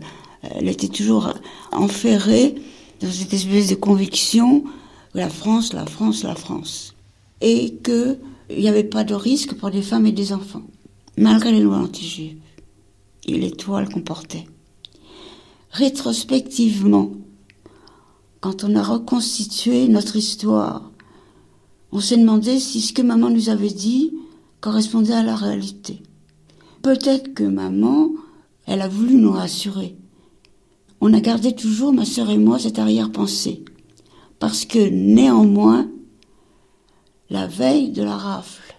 elle 0.54 0.68
était 0.68 0.88
toujours 0.88 1.34
enferrée 1.72 2.54
dans 3.02 3.10
cette 3.10 3.34
espèce 3.34 3.68
de 3.68 3.74
conviction 3.74 4.64
la 5.12 5.28
France, 5.28 5.72
la 5.72 5.84
France, 5.84 6.22
la 6.22 6.36
France. 6.36 6.94
Et 7.40 7.74
qu'il 7.82 8.18
n'y 8.56 8.68
avait 8.68 8.84
pas 8.84 9.02
de 9.02 9.14
risque 9.14 9.54
pour 9.54 9.70
des 9.70 9.82
femmes 9.82 10.06
et 10.06 10.12
des 10.12 10.32
enfants, 10.32 10.62
malgré 11.16 11.50
les 11.50 11.60
lois 11.60 11.78
anti-juives 11.78 12.38
et 13.26 13.36
les 13.36 13.50
toiles 13.50 13.88
qu'on 13.88 14.02
portait. 14.02 14.46
Rétrospectivement, 15.72 17.12
quand 18.40 18.62
on 18.64 18.76
a 18.76 18.82
reconstitué 18.82 19.88
notre 19.88 20.16
histoire, 20.16 20.89
on 21.92 22.00
s'est 22.00 22.16
demandé 22.16 22.60
si 22.60 22.80
ce 22.80 22.92
que 22.92 23.02
maman 23.02 23.30
nous 23.30 23.48
avait 23.48 23.70
dit 23.70 24.12
correspondait 24.60 25.14
à 25.14 25.22
la 25.22 25.36
réalité. 25.36 26.02
Peut-être 26.82 27.34
que 27.34 27.44
maman, 27.44 28.10
elle 28.66 28.82
a 28.82 28.88
voulu 28.88 29.16
nous 29.16 29.32
rassurer. 29.32 29.96
On 31.00 31.12
a 31.14 31.20
gardé 31.20 31.54
toujours, 31.54 31.92
ma 31.92 32.04
sœur 32.04 32.30
et 32.30 32.38
moi, 32.38 32.58
cette 32.58 32.78
arrière-pensée. 32.78 33.64
Parce 34.38 34.64
que 34.64 34.78
néanmoins, 34.78 35.88
la 37.30 37.46
veille 37.46 37.90
de 37.90 38.02
la 38.02 38.16
rafle, 38.16 38.74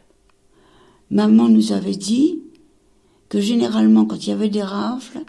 maman 1.10 1.50
nous 1.50 1.72
avait 1.72 1.96
dit 1.96 2.40
que 3.30 3.40
généralement, 3.40 4.06
quand 4.06 4.26
il 4.26 4.30
y 4.30 4.34
avait 4.34 4.50
des 4.50 4.64
rafles, 4.64 5.24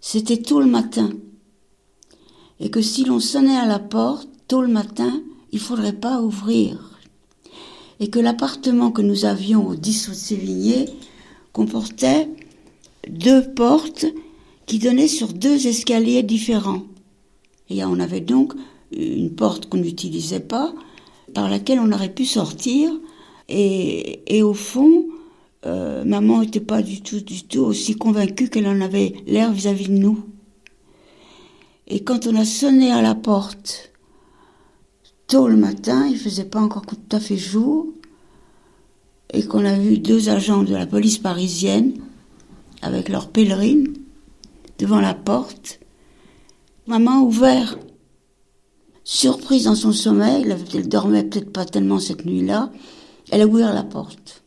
c'était 0.00 0.42
tôt 0.42 0.60
le 0.60 0.66
matin. 0.66 1.10
et 2.60 2.70
que 2.70 2.80
si 2.80 3.04
l'on 3.04 3.18
sonnait 3.18 3.56
à 3.56 3.66
la 3.66 3.80
porte 3.80 4.28
tôt 4.46 4.62
le 4.62 4.68
matin, 4.68 5.20
il 5.50 5.58
faudrait 5.58 5.92
pas 5.92 6.22
ouvrir. 6.22 6.91
Et 8.02 8.10
que 8.10 8.18
l'appartement 8.18 8.90
que 8.90 9.00
nous 9.00 9.26
avions 9.26 9.64
au 9.64 9.76
10 9.76 10.08
de 10.08 10.14
Sévigné 10.14 10.86
comportait 11.52 12.28
deux 13.08 13.44
portes 13.54 14.06
qui 14.66 14.80
donnaient 14.80 15.06
sur 15.06 15.32
deux 15.32 15.68
escaliers 15.68 16.24
différents. 16.24 16.82
Et 17.70 17.84
on 17.84 18.00
avait 18.00 18.20
donc 18.20 18.54
une 18.90 19.30
porte 19.30 19.68
qu'on 19.68 19.76
n'utilisait 19.76 20.40
pas, 20.40 20.74
par 21.32 21.48
laquelle 21.48 21.78
on 21.78 21.92
aurait 21.92 22.12
pu 22.12 22.24
sortir. 22.24 22.90
Et, 23.48 24.42
au 24.42 24.52
fond, 24.52 25.06
euh, 25.64 26.04
maman 26.04 26.40
n'était 26.40 26.58
pas 26.58 26.82
du 26.82 27.02
tout, 27.02 27.20
du 27.20 27.44
tout 27.44 27.60
aussi 27.60 27.94
convaincue 27.94 28.48
qu'elle 28.48 28.66
en 28.66 28.80
avait 28.80 29.14
l'air 29.28 29.52
vis-à-vis 29.52 29.86
de 29.86 29.98
nous. 29.98 30.24
Et 31.86 32.02
quand 32.02 32.26
on 32.26 32.34
a 32.34 32.44
sonné 32.44 32.90
à 32.90 33.00
la 33.00 33.14
porte, 33.14 33.91
tôt 35.32 35.48
le 35.48 35.56
matin, 35.56 36.06
il 36.08 36.18
faisait 36.18 36.44
pas 36.44 36.60
encore 36.60 36.84
tout 36.84 36.98
à 37.10 37.18
fait 37.18 37.38
jour, 37.38 37.86
et 39.32 39.46
qu'on 39.46 39.64
a 39.64 39.78
vu 39.78 39.96
deux 39.96 40.28
agents 40.28 40.62
de 40.62 40.74
la 40.74 40.86
police 40.86 41.16
parisienne 41.16 41.94
avec 42.82 43.08
leurs 43.08 43.30
pèlerines 43.30 43.94
devant 44.78 45.00
la 45.00 45.14
porte, 45.14 45.80
maman 46.86 47.22
ouvert. 47.22 47.78
Surprise 49.04 49.64
dans 49.64 49.74
son 49.74 49.92
sommeil, 49.92 50.44
elle 50.74 50.88
dormait 50.88 51.24
peut-être 51.24 51.50
pas 51.50 51.64
tellement 51.64 51.98
cette 51.98 52.26
nuit-là, 52.26 52.70
elle 53.30 53.40
a 53.40 53.46
ouvert 53.46 53.72
la 53.72 53.84
porte. 53.84 54.44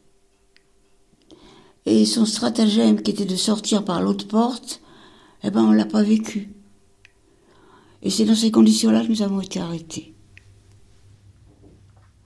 Et 1.87 2.05
son 2.05 2.27
stratagème 2.27 3.01
qui 3.01 3.09
était 3.09 3.25
de 3.25 3.35
sortir 3.35 3.83
par 3.83 4.03
l'autre 4.03 4.27
porte, 4.27 4.81
eh 5.43 5.49
ben 5.49 5.63
on 5.63 5.71
l'a 5.71 5.85
pas 5.85 6.03
vécu. 6.03 6.53
Et 8.03 8.11
c'est 8.11 8.25
dans 8.25 8.35
ces 8.35 8.51
conditions-là 8.51 9.03
que 9.03 9.09
nous 9.09 9.23
avons 9.23 9.41
été 9.41 9.59
arrêtés. 9.59 10.14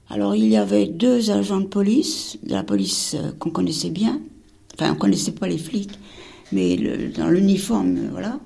Alors 0.10 0.36
il 0.36 0.48
y 0.48 0.58
avait 0.58 0.88
deux 0.88 1.30
agents 1.30 1.60
de 1.60 1.68
police, 1.68 2.38
de 2.44 2.54
la 2.54 2.64
police 2.64 3.16
euh, 3.18 3.32
qu'on 3.38 3.52
connaissait 3.52 3.92
bien, 3.92 4.20
enfin 4.74 4.94
on 4.94 4.96
connaissait 4.96 5.34
pas 5.34 5.48
les 5.48 5.60
flics, 5.60 6.00
mais 6.52 6.78
dans 7.16 7.30
l'uniforme, 7.30 8.10
voilà. 8.12 8.40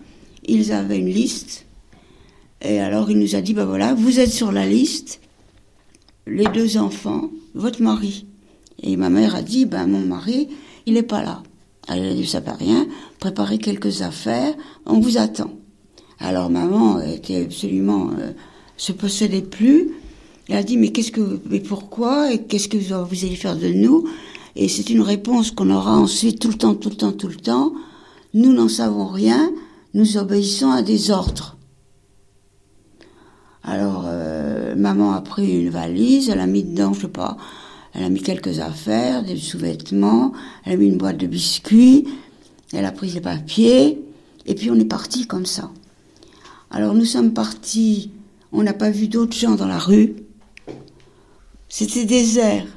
Ils 0.45 0.73
avaient 0.73 0.99
une 0.99 1.09
liste, 1.09 1.65
et 2.61 2.81
alors 2.81 3.09
il 3.09 3.17
nous 3.17 3.35
a 3.35 3.41
dit, 3.41 3.53
ben 3.53 3.63
voilà, 3.63 3.93
vous 3.93 4.19
êtes 4.19 4.31
sur 4.31 4.51
la 4.51 4.67
liste, 4.67 5.21
les 6.27 6.47
deux 6.47 6.77
enfants, 6.77 7.29
votre 7.55 7.81
mari. 7.81 8.25
Et 8.81 8.97
ma 8.97 9.09
mère 9.09 9.35
a 9.35 9.41
dit, 9.41 9.65
ben 9.65 9.87
mon 9.87 10.01
mari, 10.01 10.49
il 10.85 10.95
n'est 10.95 11.03
pas 11.03 11.23
là. 11.23 11.43
Elle 11.87 12.05
a 12.05 12.13
dit, 12.13 12.25
ça 12.27 12.41
pas 12.41 12.55
rien, 12.55 12.87
préparez 13.19 13.57
quelques 13.57 14.01
affaires, 14.01 14.53
on 14.85 14.99
vous 14.99 15.17
attend. 15.17 15.51
Alors 16.19 16.49
maman 16.49 16.99
était 16.99 17.43
absolument 17.43 18.09
euh, 18.19 18.31
se 18.75 18.91
possédait 18.91 19.41
plus. 19.41 19.91
Elle 20.49 20.57
a 20.57 20.63
dit 20.63 20.77
mais 20.77 20.91
qu'est-ce 20.91 21.11
que 21.11 21.39
mais 21.49 21.59
pourquoi 21.59 22.31
et 22.33 22.43
qu'est-ce 22.43 22.67
que 22.67 22.77
vous, 22.77 22.93
allez 22.93 23.35
faire 23.35 23.55
de 23.55 23.69
nous? 23.69 24.07
Et 24.55 24.67
c'est 24.67 24.89
une 24.89 25.01
réponse 25.01 25.51
qu'on 25.51 25.69
aura 25.71 25.97
ensuite 25.97 26.39
tout 26.39 26.49
le 26.49 26.55
temps, 26.55 26.75
tout 26.75 26.89
le 26.89 26.95
temps, 26.95 27.11
tout 27.11 27.27
le 27.27 27.35
temps. 27.35 27.73
Nous 28.33 28.53
n'en 28.53 28.67
savons 28.67 29.07
rien. 29.07 29.51
Nous 29.93 30.17
obéissons 30.17 30.71
à 30.71 30.81
des 30.81 31.11
ordres. 31.11 31.57
Alors 33.63 34.03
euh, 34.07 34.75
maman 34.75 35.13
a 35.13 35.21
pris 35.21 35.61
une 35.61 35.69
valise, 35.69 36.29
elle 36.29 36.39
a 36.39 36.47
mis 36.47 36.63
dedans, 36.63 36.93
je 36.93 37.01
sais 37.01 37.07
pas, 37.07 37.37
elle 37.93 38.03
a 38.03 38.09
mis 38.09 38.21
quelques 38.21 38.59
affaires, 38.59 39.23
des 39.23 39.37
sous-vêtements, 39.37 40.33
elle 40.65 40.73
a 40.73 40.77
mis 40.77 40.87
une 40.87 40.97
boîte 40.97 41.17
de 41.17 41.27
biscuits, 41.27 42.05
elle 42.73 42.85
a 42.85 42.91
pris 42.91 43.11
les 43.11 43.21
papiers, 43.21 44.01
et 44.45 44.55
puis 44.55 44.69
on 44.69 44.75
est 44.75 44.85
parti 44.85 45.27
comme 45.27 45.45
ça. 45.45 45.71
Alors 46.71 46.93
nous 46.93 47.05
sommes 47.05 47.33
partis, 47.33 48.11
on 48.51 48.63
n'a 48.63 48.73
pas 48.73 48.89
vu 48.89 49.07
d'autres 49.07 49.37
gens 49.37 49.55
dans 49.55 49.67
la 49.67 49.79
rue. 49.79 50.15
C'était 51.75 52.05
désert. 52.05 52.67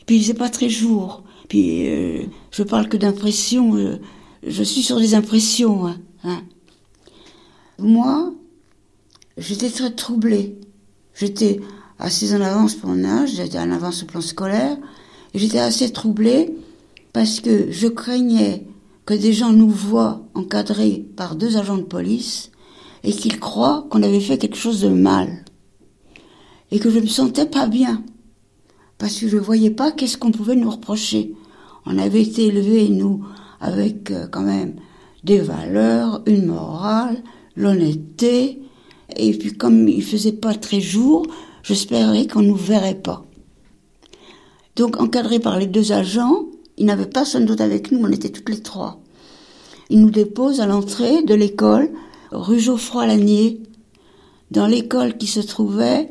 Et 0.00 0.04
puis 0.06 0.14
il 0.14 0.22
faisait 0.22 0.34
pas 0.34 0.48
très 0.48 0.68
jour. 0.68 1.24
Puis 1.48 1.88
euh, 1.88 2.22
je 2.52 2.62
parle 2.62 2.88
que 2.88 2.96
d'impressions. 2.96 3.98
Je, 4.46 4.62
suis 4.62 4.84
sur 4.84 5.00
des 5.00 5.16
impressions. 5.16 5.88
Hein, 5.88 5.96
hein. 6.22 6.42
Moi, 7.80 8.32
j'étais 9.38 9.70
très 9.70 9.90
troublée. 9.90 10.56
J'étais 11.16 11.60
assez 11.98 12.32
en 12.32 12.42
avance 12.42 12.76
pour 12.76 12.90
mon 12.90 13.04
âge, 13.04 13.30
j'étais 13.34 13.58
en 13.58 13.72
avance 13.72 14.04
au 14.04 14.06
plan 14.06 14.20
scolaire. 14.20 14.76
J'étais 15.34 15.58
assez 15.58 15.90
troublée 15.90 16.54
parce 17.12 17.40
que 17.40 17.72
je 17.72 17.88
craignais 17.88 18.68
que 19.04 19.14
des 19.14 19.32
gens 19.32 19.52
nous 19.52 19.68
voient 19.70 20.22
encadrés 20.34 21.04
par 21.16 21.34
deux 21.34 21.56
agents 21.56 21.78
de 21.78 21.82
police 21.82 22.52
et 23.02 23.10
qu'ils 23.10 23.40
croient 23.40 23.84
qu'on 23.90 24.04
avait 24.04 24.20
fait 24.20 24.38
quelque 24.38 24.56
chose 24.56 24.80
de 24.80 24.90
mal. 24.90 25.44
Et 26.74 26.80
que 26.80 26.90
je 26.90 26.98
me 26.98 27.06
sentais 27.06 27.46
pas 27.46 27.68
bien. 27.68 28.02
Parce 28.98 29.20
que 29.20 29.28
je 29.28 29.36
voyais 29.36 29.70
pas 29.70 29.92
qu'est-ce 29.92 30.18
qu'on 30.18 30.32
pouvait 30.32 30.56
nous 30.56 30.72
reprocher. 30.72 31.32
On 31.86 31.96
avait 31.98 32.22
été 32.22 32.46
élevés, 32.46 32.88
nous, 32.88 33.24
avec 33.60 34.10
euh, 34.10 34.26
quand 34.26 34.42
même 34.42 34.74
des 35.22 35.38
valeurs, 35.38 36.22
une 36.26 36.46
morale, 36.46 37.22
l'honnêteté. 37.54 38.60
Et 39.14 39.38
puis 39.38 39.56
comme 39.56 39.86
il 39.88 40.02
faisait 40.02 40.32
pas 40.32 40.52
très 40.52 40.80
jour, 40.80 41.24
j'espérais 41.62 42.26
qu'on 42.26 42.42
nous 42.42 42.56
verrait 42.56 43.00
pas. 43.00 43.24
Donc 44.74 45.00
encadrés 45.00 45.38
par 45.38 45.60
les 45.60 45.68
deux 45.68 45.92
agents, 45.92 46.46
ils 46.76 46.86
n'avaient 46.86 47.06
personne 47.06 47.46
d'autre 47.46 47.62
avec 47.62 47.92
nous, 47.92 48.00
on 48.02 48.10
était 48.10 48.30
toutes 48.30 48.48
les 48.48 48.60
trois. 48.60 49.00
Ils 49.90 50.00
nous 50.00 50.10
déposent 50.10 50.60
à 50.60 50.66
l'entrée 50.66 51.22
de 51.22 51.34
l'école 51.34 51.92
rue 52.32 52.58
Geoffroy-Lanier, 52.58 53.62
dans 54.50 54.66
l'école 54.66 55.16
qui 55.16 55.28
se 55.28 55.38
trouvait 55.38 56.10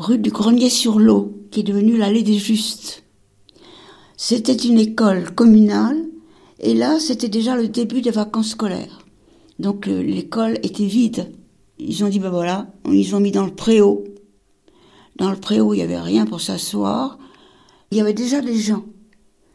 rue 0.00 0.18
du 0.18 0.30
Grenier-sur-l'Eau, 0.30 1.46
qui 1.50 1.60
est 1.60 1.64
devenue 1.64 1.96
l'allée 1.96 2.22
des 2.22 2.38
Justes. 2.38 3.04
C'était 4.16 4.56
une 4.56 4.78
école 4.78 5.34
communale, 5.34 6.02
et 6.58 6.74
là, 6.74 6.98
c'était 6.98 7.28
déjà 7.28 7.54
le 7.54 7.68
début 7.68 8.00
des 8.00 8.10
vacances 8.10 8.50
scolaires. 8.50 9.06
Donc 9.58 9.86
l'école 9.86 10.58
était 10.62 10.86
vide. 10.86 11.32
Ils 11.78 12.02
ont 12.02 12.08
dit, 12.08 12.18
ben 12.18 12.30
voilà, 12.30 12.72
ils 12.90 13.14
ont 13.14 13.20
mis 13.20 13.30
dans 13.30 13.44
le 13.44 13.54
préau. 13.54 14.04
Dans 15.16 15.30
le 15.30 15.36
préau, 15.36 15.74
il 15.74 15.78
n'y 15.78 15.82
avait 15.82 16.00
rien 16.00 16.24
pour 16.24 16.40
s'asseoir. 16.40 17.18
Il 17.90 17.98
y 17.98 18.00
avait 18.00 18.14
déjà 18.14 18.40
des 18.40 18.56
gens, 18.56 18.84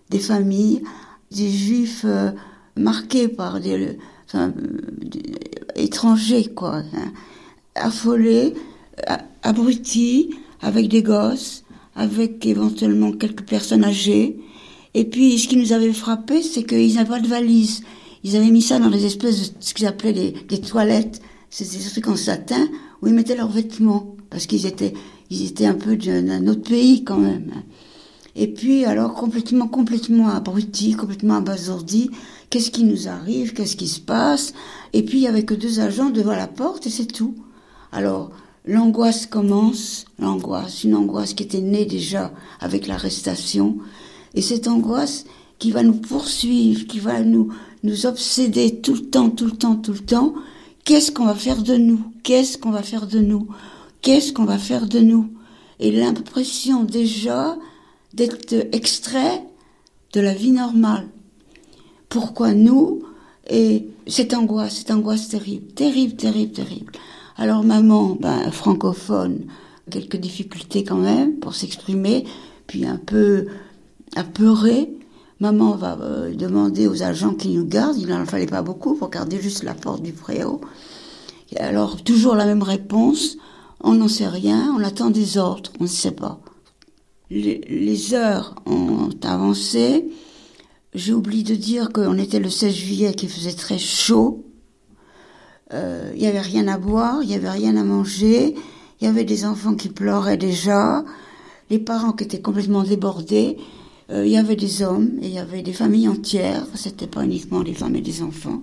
des 0.10 0.20
familles, 0.20 0.84
des 1.32 1.50
juifs 1.50 2.06
euh, 2.06 2.32
marqués 2.76 3.28
par 3.28 3.60
des, 3.60 3.98
enfin, 4.28 4.54
étrangers, 5.76 6.46
quoi, 6.54 6.78
hein. 6.78 7.12
affolés, 7.76 8.54
abrutis, 9.44 10.32
avec 10.62 10.88
des 10.88 11.04
gosses, 11.04 11.64
avec 11.96 12.46
éventuellement 12.46 13.12
quelques 13.12 13.46
personnes 13.46 13.84
âgées. 13.84 14.38
Et 14.94 15.06
puis, 15.06 15.38
ce 15.40 15.48
qui 15.48 15.58
nous 15.58 15.74
avait 15.74 15.94
frappé, 15.94 16.42
c'est 16.42 16.64
qu'ils 16.64 16.96
n'avaient 16.96 17.10
pas 17.10 17.20
de 17.20 17.28
valise. 17.28 17.82
Ils 18.24 18.36
avaient 18.36 18.52
mis 18.52 18.62
ça 18.62 18.80
dans 18.80 18.90
des 18.90 19.06
espèces 19.06 19.52
de 19.52 19.56
ce 19.60 19.74
qu'ils 19.74 19.86
appelaient 19.86 20.14
des, 20.14 20.32
des 20.32 20.60
toilettes. 20.60 21.22
C'était 21.50 21.78
des 21.78 21.90
trucs 21.90 22.08
en 22.08 22.16
satin 22.16 22.68
où 23.02 23.08
ils 23.08 23.14
mettaient 23.14 23.36
leurs 23.36 23.52
vêtements. 23.52 24.16
Parce 24.30 24.48
qu'ils 24.48 24.66
étaient, 24.66 24.94
ils 25.30 25.46
étaient 25.46 25.66
un 25.66 25.76
peu 25.76 25.96
d'un 25.96 26.48
autre 26.48 26.64
pays 26.64 27.04
quand 27.04 27.18
même. 27.18 27.52
Et 28.36 28.48
puis, 28.48 28.84
alors, 28.86 29.14
complètement, 29.14 29.68
complètement 29.68 30.30
abrutis, 30.30 30.94
complètement 30.94 31.36
abasourdis. 31.36 32.10
Qu'est-ce 32.50 32.72
qui 32.72 32.84
nous 32.84 33.08
arrive 33.08 33.54
Qu'est-ce 33.54 33.78
qui 33.78 33.88
se 33.88 34.02
passe? 34.02 34.54
Et 34.94 35.04
puis, 35.04 35.22
il 35.22 35.28
avait 35.28 35.46
que 35.46 35.54
deux 35.54 35.80
agents 35.80 36.10
devant 36.10 36.36
la 36.36 36.48
porte 36.48 36.86
et 36.88 36.90
c'est 36.90 37.06
tout. 37.06 37.36
Alors, 37.92 38.32
l'angoisse 38.66 39.26
commence, 39.26 40.06
l'angoisse, 40.20 40.84
une 40.84 40.96
angoisse 40.96 41.34
qui 41.34 41.44
était 41.44 41.62
née 41.62 41.86
déjà 41.86 42.32
avec 42.60 42.88
l'arrestation. 42.88 43.78
Et 44.34 44.42
cette 44.42 44.68
angoisse 44.68 45.26
qui 45.60 45.72
va 45.72 45.84
nous 45.84 45.94
poursuivre, 45.94 46.86
qui 46.88 47.00
va 47.00 47.22
nous, 47.22 47.50
nous 47.84 48.06
obséder 48.06 48.82
tout 48.82 48.94
le 48.94 49.06
temps, 49.06 49.30
tout 49.30 49.46
le 49.46 49.52
temps, 49.52 49.76
tout 49.76 49.94
le 49.94 50.00
temps. 50.00 50.34
Qu'est-ce 50.84 51.12
qu'on 51.12 51.26
va 51.26 51.36
faire 51.36 51.64
de 51.64 51.76
nous? 51.76 52.02
Qu'est-ce 52.24 52.58
qu'on 52.58 52.72
va 52.72 52.84
faire 52.84 53.08
de 53.08 53.20
nous? 53.20 53.48
Qu'est-ce 54.02 54.34
qu'on 54.34 54.46
va 54.46 54.58
faire 54.58 54.88
de 54.88 55.00
nous? 55.00 55.30
Et 55.80 55.92
l'impression 55.92 56.84
déjà 56.84 57.58
d'être 58.14 58.54
extrait 58.72 59.44
de 60.14 60.22
la 60.22 60.34
vie 60.34 60.52
normale. 60.52 61.08
Pourquoi 62.10 62.54
nous? 62.54 63.02
Et 63.50 63.88
cette 64.08 64.34
angoisse, 64.34 64.78
cette 64.78 64.92
angoisse 64.92 65.28
terrible, 65.28 65.68
terrible, 65.74 66.16
terrible, 66.16 66.52
terrible. 66.52 66.92
Alors 67.38 67.64
maman, 67.64 68.18
ben, 68.20 68.52
francophone, 68.52 69.46
quelques 69.90 70.18
difficultés 70.18 70.84
quand 70.84 70.98
même 70.98 71.36
pour 71.40 71.54
s'exprimer, 71.56 72.26
puis 72.68 72.86
un 72.86 72.98
peu 72.98 73.48
apeurée. 74.16 74.92
Maman 75.42 75.76
va 75.76 75.98
euh, 76.02 76.34
demander 76.34 76.88
aux 76.88 77.04
agents 77.04 77.34
qui 77.34 77.50
nous 77.50 77.66
gardent, 77.66 77.98
il 77.98 78.08
n'en 78.08 78.26
fallait 78.26 78.46
pas 78.46 78.62
beaucoup 78.62 78.96
pour 78.96 79.10
garder 79.10 79.42
juste 79.42 79.64
la 79.64 79.74
porte 79.74 80.02
du 80.02 80.14
préau. 80.14 80.62
Et 81.52 81.58
alors 81.58 82.02
toujours 82.04 82.36
la 82.36 82.46
même 82.46 82.64
réponse, 82.64 83.38
on 83.82 83.94
n'en 83.94 84.08
sait 84.08 84.28
rien, 84.28 84.74
on 84.78 84.84
attend 84.84 85.10
des 85.10 85.38
ordres, 85.38 85.72
on 85.80 85.84
ne 85.84 85.90
sait 85.90 86.12
pas 86.12 86.40
les, 87.30 88.14
heures 88.14 88.56
ont 88.66 89.10
avancé. 89.24 90.06
J'ai 90.94 91.14
oublié 91.14 91.44
de 91.44 91.56
dire 91.56 91.90
qu'on 91.92 92.18
était 92.18 92.40
le 92.40 92.50
16 92.50 92.74
juillet, 92.74 93.14
qui 93.14 93.28
faisait 93.28 93.54
très 93.54 93.78
chaud. 93.78 94.46
Euh, 95.74 96.12
il 96.16 96.22
n'y 96.22 96.28
avait 96.28 96.42
rien 96.42 96.68
à 96.68 96.78
boire, 96.78 97.24
il 97.24 97.30
n'y 97.30 97.36
avait 97.36 97.50
rien 97.50 97.76
à 97.76 97.84
manger, 97.84 98.56
il 99.02 99.06
y 99.06 99.08
avait 99.08 99.24
des 99.24 99.46
enfants 99.46 99.76
qui 99.76 99.90
pleuraient 99.90 100.38
déjà, 100.38 101.04
les 101.70 101.80
parents 101.80 102.12
qui 102.12 102.24
étaient 102.24 102.42
complètement 102.42 102.84
débordés, 102.84 103.58
euh, 104.12 104.26
il 104.26 104.32
y 104.32 104.38
avait 104.38 104.56
des 104.56 104.84
hommes 104.84 105.18
et 105.22 105.28
il 105.28 105.34
y 105.34 105.40
avait 105.40 105.64
des 105.64 105.74
familles 105.74 106.08
entières, 106.08 106.68
c'était 106.76 107.08
pas 107.08 107.24
uniquement 107.24 107.64
des 107.64 107.74
femmes 107.74 107.96
et 107.96 108.02
des 108.02 108.22
enfants. 108.22 108.62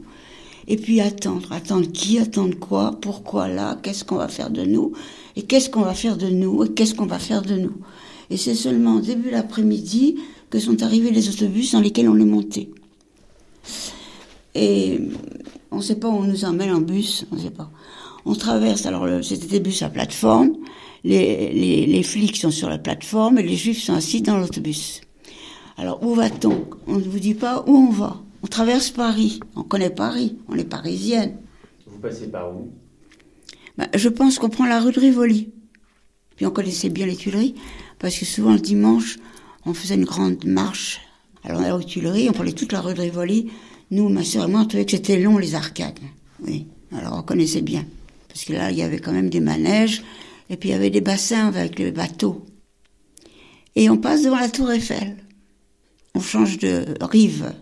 Et 0.68 0.76
puis 0.76 1.00
attendre, 1.00 1.50
attendre 1.50 1.90
qui, 1.90 2.20
attendre 2.20 2.56
quoi, 2.56 2.96
pourquoi 3.00 3.48
là, 3.48 3.76
qu'est-ce 3.82 4.04
qu'on 4.04 4.16
va 4.16 4.28
faire 4.28 4.50
de 4.50 4.62
nous, 4.62 4.92
et 5.34 5.42
qu'est-ce 5.42 5.68
qu'on 5.68 5.82
va 5.82 5.94
faire 5.94 6.16
de 6.16 6.28
nous, 6.28 6.62
et 6.62 6.68
qu'est-ce 6.72 6.94
qu'on 6.94 7.06
va 7.06 7.18
faire 7.18 7.42
de 7.42 7.56
nous. 7.56 7.74
Et 8.30 8.36
c'est 8.36 8.54
seulement 8.54 9.00
début 9.00 9.30
l'après-midi 9.30 10.16
que 10.50 10.60
sont 10.60 10.82
arrivés 10.82 11.10
les 11.10 11.28
autobus 11.28 11.72
dans 11.72 11.80
lesquels 11.80 12.08
on 12.08 12.18
est 12.18 12.24
monté. 12.24 12.70
Et 14.54 15.00
on 15.72 15.76
ne 15.76 15.82
sait 15.82 15.96
pas 15.96 16.08
où 16.08 16.12
on 16.12 16.24
nous 16.24 16.44
emmène 16.44 16.70
en 16.70 16.80
bus, 16.80 17.26
on 17.32 17.36
ne 17.36 17.40
sait 17.40 17.50
pas. 17.50 17.70
On 18.24 18.34
traverse, 18.34 18.86
alors 18.86 19.06
c'était 19.22 19.46
des 19.46 19.60
bus 19.60 19.82
à 19.82 19.88
plateforme, 19.88 20.52
les, 21.04 21.52
les, 21.52 21.86
les, 21.86 22.02
flics 22.04 22.36
sont 22.36 22.52
sur 22.52 22.68
la 22.68 22.78
plateforme 22.78 23.38
et 23.38 23.42
les 23.42 23.56
juifs 23.56 23.82
sont 23.82 23.94
assis 23.94 24.22
dans 24.22 24.38
l'autobus. 24.38 25.00
Alors 25.76 26.02
où 26.04 26.14
va-t-on? 26.14 26.64
On 26.86 26.96
ne 26.96 27.02
vous 27.02 27.18
dit 27.18 27.34
pas 27.34 27.64
où 27.66 27.74
on 27.74 27.90
va. 27.90 28.20
On 28.44 28.46
traverse 28.46 28.90
Paris, 28.90 29.40
on 29.56 29.62
connaît 29.62 29.90
Paris, 29.90 30.36
on 30.48 30.56
est 30.56 30.64
parisienne. 30.64 31.36
Vous 31.86 31.98
passez 31.98 32.28
par 32.28 32.54
où? 32.54 32.70
Ben, 33.78 33.88
Je 33.94 34.08
pense 34.08 34.38
qu'on 34.38 34.48
prend 34.48 34.66
la 34.66 34.80
rue 34.80 34.92
de 34.92 35.00
Rivoli. 35.00 35.52
Puis 36.36 36.46
on 36.46 36.50
connaissait 36.50 36.88
bien 36.88 37.06
les 37.06 37.16
Tuileries, 37.16 37.54
parce 37.98 38.16
que 38.16 38.24
souvent 38.24 38.52
le 38.52 38.60
dimanche, 38.60 39.18
on 39.64 39.74
faisait 39.74 39.94
une 39.94 40.04
grande 40.04 40.44
marche. 40.44 41.00
Alors 41.44 41.60
on 41.60 41.64
allait 41.64 41.72
aux 41.72 41.82
Tuileries, 41.82 42.28
on 42.28 42.32
prenait 42.32 42.52
toute 42.52 42.72
la 42.72 42.80
rue 42.80 42.94
de 42.94 43.00
Rivoli, 43.00 43.50
nous, 43.92 44.08
ma 44.08 44.24
soeur 44.24 44.48
et 44.48 44.50
moi, 44.50 44.62
on 44.62 44.64
trouvait 44.64 44.86
que 44.86 44.92
c'était 44.92 45.20
long, 45.20 45.36
les 45.36 45.54
arcades. 45.54 45.98
Oui, 46.40 46.66
alors 46.92 47.18
on 47.18 47.22
connaissait 47.22 47.60
bien. 47.60 47.84
Parce 48.26 48.44
que 48.44 48.54
là, 48.54 48.70
il 48.70 48.78
y 48.78 48.82
avait 48.82 48.98
quand 48.98 49.12
même 49.12 49.28
des 49.28 49.40
manèges, 49.40 50.02
et 50.48 50.56
puis 50.56 50.70
il 50.70 50.72
y 50.72 50.74
avait 50.74 50.88
des 50.88 51.02
bassins 51.02 51.48
avec 51.48 51.78
les 51.78 51.92
bateaux. 51.92 52.42
Et 53.76 53.90
on 53.90 53.98
passe 53.98 54.22
devant 54.22 54.40
la 54.40 54.48
tour 54.48 54.72
Eiffel. 54.72 55.16
On 56.14 56.20
change 56.20 56.56
de 56.56 56.86
rive. 57.02 57.52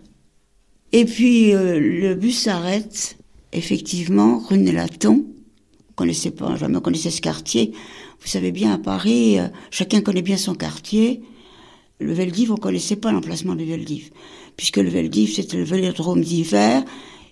Et 0.93 1.03
puis 1.03 1.53
euh, 1.53 1.79
le 1.79 2.15
bus 2.15 2.39
s'arrête, 2.39 3.17
effectivement, 3.51 4.39
rue 4.39 4.57
Nélaton. 4.57 5.25
On 5.89 5.93
connaissait 5.95 6.31
pas, 6.31 6.55
jamais 6.55 6.77
on 6.77 6.81
connaissait 6.81 7.11
ce 7.11 7.21
quartier. 7.21 7.73
Vous 8.21 8.27
savez 8.27 8.53
bien, 8.53 8.73
à 8.73 8.77
Paris, 8.77 9.37
euh, 9.37 9.47
chacun 9.69 9.99
connaît 9.99 10.21
bien 10.21 10.37
son 10.37 10.55
quartier. 10.55 11.21
Le 11.99 12.13
Veldiv, 12.13 12.53
on 12.53 12.57
connaissait 12.57 12.95
pas 12.95 13.11
l'emplacement 13.11 13.55
du 13.55 13.65
Veldiv 13.65 14.11
puisque 14.57 14.77
le 14.77 14.89
Veldiv, 14.89 15.33
c'était 15.33 15.57
le 15.57 15.63
vélodrome 15.63 16.21
d'hiver, 16.21 16.83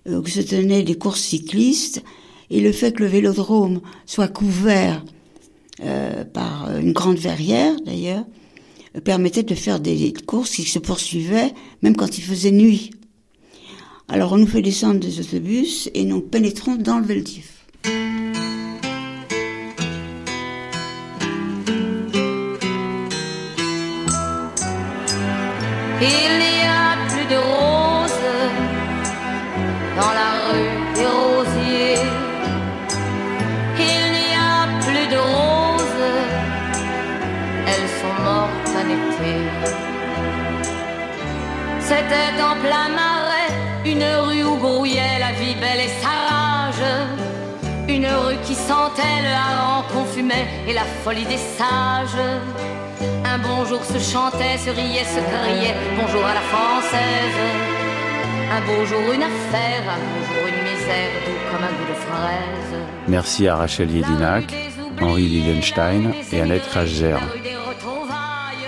euh, 0.08 0.22
où 0.22 0.28
se 0.28 0.42
tenaient 0.42 0.84
des 0.84 0.96
courses 0.96 1.22
cyclistes, 1.22 2.04
et 2.50 2.62
le 2.62 2.72
fait 2.72 2.94
que 2.94 3.04
le 3.04 3.10
vélodrome 3.10 3.82
soit 4.06 4.28
couvert 4.28 5.06
euh, 5.82 6.26
par 6.26 6.76
une 6.78 6.94
grande 6.94 7.18
verrière, 7.18 7.76
d'ailleurs, 7.86 8.26
euh, 8.96 9.02
permettait 9.02 9.44
de 9.44 9.56
faire 9.56 9.80
des 9.80 10.14
courses 10.26 10.56
qui 10.56 10.64
se 10.64 10.80
poursuivaient, 10.80 11.54
même 11.84 11.96
quand 11.96 12.18
il 12.18 12.24
faisait 12.24 12.52
nuit. 12.52 12.92
Alors 14.08 14.32
on 14.32 14.38
nous 14.38 14.48
fait 14.48 14.64
descendre 14.64 15.00
des 15.00 15.20
autobus 15.20 15.90
et 15.94 16.04
nous 16.04 16.22
pénétrons 16.22 16.76
dans 16.76 16.98
le 16.98 17.06
Veldiv. 17.06 17.46
Il 26.02 26.29
C'était 41.82 42.42
en 42.42 42.56
plein 42.62 42.90
marais, 42.90 43.52
une 43.86 44.04
rue 44.04 44.44
où 44.44 44.56
grouillait 44.56 45.20
la 45.20 45.32
vie 45.34 45.56
belle 45.56 45.82
et 45.86 45.92
sa 46.02 46.14
rage. 46.30 46.86
Une 47.88 48.06
rue 48.06 48.38
qui 48.46 48.56
sentait 48.56 49.22
le 49.24 49.34
hareng 49.34 49.84
qu'on 49.92 50.06
fumait 50.06 50.48
et 50.68 50.74
la 50.74 50.86
folie 51.04 51.26
des 51.26 51.38
sages. 51.38 52.24
Un 53.26 53.40
bonjour 53.40 53.84
se 53.84 54.00
chantait, 54.00 54.58
se 54.58 54.70
riait, 54.70 55.04
se 55.04 55.20
criait, 55.20 55.76
bonjour 56.00 56.26
à 56.26 56.36
la 56.36 56.42
française. 56.42 57.40
Un 58.52 58.62
beau 58.62 58.86
jour, 58.86 59.14
une 59.14 59.24
affaire, 59.24 59.84
un 59.96 60.00
beau 60.08 60.26
jour, 60.28 60.48
une 60.48 60.62
misère, 60.64 61.12
doux 61.26 61.40
comme 61.52 61.64
un 61.64 61.74
bout 61.78 61.90
de 61.92 61.98
fraise. 62.08 62.82
Merci 63.08 63.48
à 63.48 63.56
Rachel 63.56 63.92
Yedinac, 63.92 64.46
Henri 65.02 65.28
Lilienstein 65.28 66.14
et 66.32 66.42
Annette 66.42 66.68
Krasger. 66.70 67.18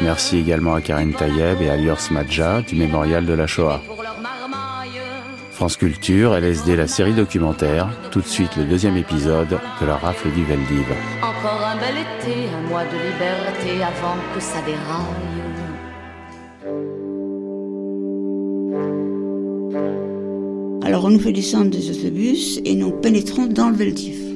Merci 0.04 0.38
également 0.38 0.74
à 0.74 0.82
Karine 0.82 1.14
Tayeb 1.14 1.62
et 1.62 1.70
à 1.70 1.78
Lior 1.78 2.00
Smadja 2.00 2.62
du 2.62 2.76
Mémorial 2.76 3.26
de 3.26 3.34
la 3.34 3.46
Shoah. 3.46 3.82
France 5.52 5.78
Culture, 5.78 6.34
LSD, 6.34 6.76
la 6.76 6.88
série 6.88 7.14
documentaire, 7.14 7.88
tout 8.10 8.22
de 8.22 8.26
suite 8.26 8.56
le 8.58 8.64
deuxième 8.64 8.98
épisode 8.98 9.60
de 9.80 9.86
la 9.86 9.96
rafle 9.96 10.32
du 10.32 10.44
Veldiv. 10.44 10.86
Encore 11.22 11.64
un 11.64 11.76
bel 11.76 11.98
été, 11.98 12.48
un 12.50 12.68
mois 12.68 12.84
de 12.84 12.98
liberté 12.98 13.84
avant 13.84 14.18
que 14.34 14.42
ça 14.42 14.60
déraille. 14.66 15.52
Alors 20.84 21.06
on 21.06 21.10
nous 21.12 21.20
fait 21.20 21.32
descendre 21.32 21.70
des 21.70 21.92
autobus 21.92 22.60
et 22.66 22.74
nous 22.74 22.92
pénétrons 22.92 23.46
dans 23.46 23.70
le 23.70 23.76
Veldiv. 23.76 24.31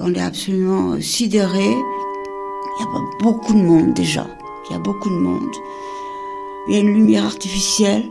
On 0.00 0.14
est 0.14 0.20
absolument 0.20 1.00
sidéré. 1.00 1.64
Il 1.64 2.80
y 2.80 2.82
a 2.82 3.00
beaucoup 3.22 3.52
de 3.52 3.62
monde 3.62 3.94
déjà. 3.94 4.26
Il 4.68 4.72
y 4.72 4.76
a 4.76 4.78
beaucoup 4.78 5.10
de 5.10 5.14
monde. 5.14 5.54
Il 6.68 6.74
y 6.74 6.76
a 6.78 6.80
une 6.80 6.94
lumière 6.94 7.24
artificielle 7.24 8.10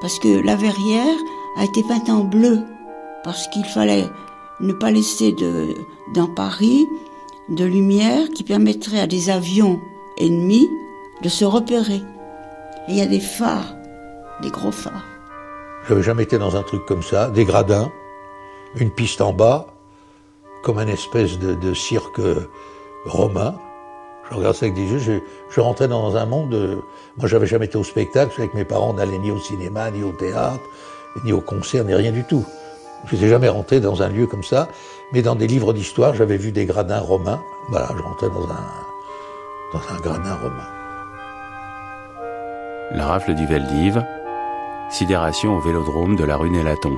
parce 0.00 0.18
que 0.18 0.44
la 0.44 0.56
verrière 0.56 1.16
a 1.56 1.64
été 1.64 1.82
peinte 1.82 2.08
en 2.08 2.24
bleu 2.24 2.60
parce 3.24 3.48
qu'il 3.48 3.64
fallait 3.64 4.06
ne 4.60 4.72
pas 4.72 4.90
laisser 4.90 5.34
dans 6.14 6.26
Paris 6.26 6.86
de 7.48 7.64
lumière 7.64 8.28
qui 8.30 8.44
permettrait 8.44 9.00
à 9.00 9.06
des 9.06 9.30
avions 9.30 9.80
ennemis 10.18 10.68
de 11.22 11.28
se 11.28 11.44
repérer. 11.44 12.00
Il 12.88 12.96
y 12.96 13.00
a 13.00 13.06
des 13.06 13.20
phares, 13.20 13.74
des 14.42 14.50
gros 14.50 14.72
phares. 14.72 15.04
J'avais 15.88 16.02
jamais 16.02 16.22
été 16.22 16.38
dans 16.38 16.56
un 16.56 16.62
truc 16.62 16.84
comme 16.86 17.02
ça, 17.02 17.30
des 17.30 17.44
gradins, 17.44 17.90
une 18.76 18.90
piste 18.90 19.20
en 19.20 19.32
bas, 19.32 19.66
comme 20.62 20.78
un 20.78 20.86
espèce 20.86 21.38
de, 21.38 21.74
cirque 21.74 22.20
romain. 23.06 23.54
Je 24.30 24.36
regardais 24.36 24.56
ça 24.56 24.66
avec 24.66 24.74
des 24.74 24.84
yeux, 24.86 25.22
je, 25.50 25.60
rentrais 25.60 25.88
dans 25.88 26.16
un 26.16 26.26
monde. 26.26 26.50
De, 26.50 26.78
moi, 27.18 27.28
j'avais 27.28 27.46
jamais 27.46 27.66
été 27.66 27.76
au 27.76 27.84
spectacle, 27.84 28.32
avec 28.38 28.54
mes 28.54 28.64
parents, 28.64 28.90
on 28.90 28.94
n'allait 28.94 29.18
ni 29.18 29.30
au 29.30 29.38
cinéma, 29.38 29.90
ni 29.90 30.02
au 30.02 30.12
théâtre, 30.12 30.60
ni 31.24 31.32
au 31.32 31.40
concert, 31.40 31.84
ni 31.84 31.94
rien 31.94 32.12
du 32.12 32.24
tout. 32.24 32.44
Je 33.06 33.14
n'étais 33.14 33.28
jamais 33.28 33.48
rentré 33.48 33.80
dans 33.80 34.02
un 34.02 34.08
lieu 34.08 34.26
comme 34.26 34.44
ça, 34.44 34.68
mais 35.12 35.22
dans 35.22 35.34
des 35.34 35.46
livres 35.46 35.72
d'histoire, 35.72 36.14
j'avais 36.14 36.36
vu 36.36 36.52
des 36.52 36.66
gradins 36.66 37.00
romains. 37.00 37.40
Voilà, 37.70 37.88
je 37.96 38.02
rentrais 38.02 38.28
dans 38.28 38.44
un, 38.44 38.66
dans 39.72 39.94
un 39.94 40.00
gradin 40.00 40.34
romain. 40.34 40.68
La 42.92 43.06
rafle 43.06 43.34
du 43.34 43.46
Veldiv, 43.46 44.04
sidération 44.90 45.56
au 45.56 45.60
vélodrome 45.60 46.16
de 46.16 46.24
la 46.24 46.36
rue 46.36 46.50
Nélaton. 46.50 46.96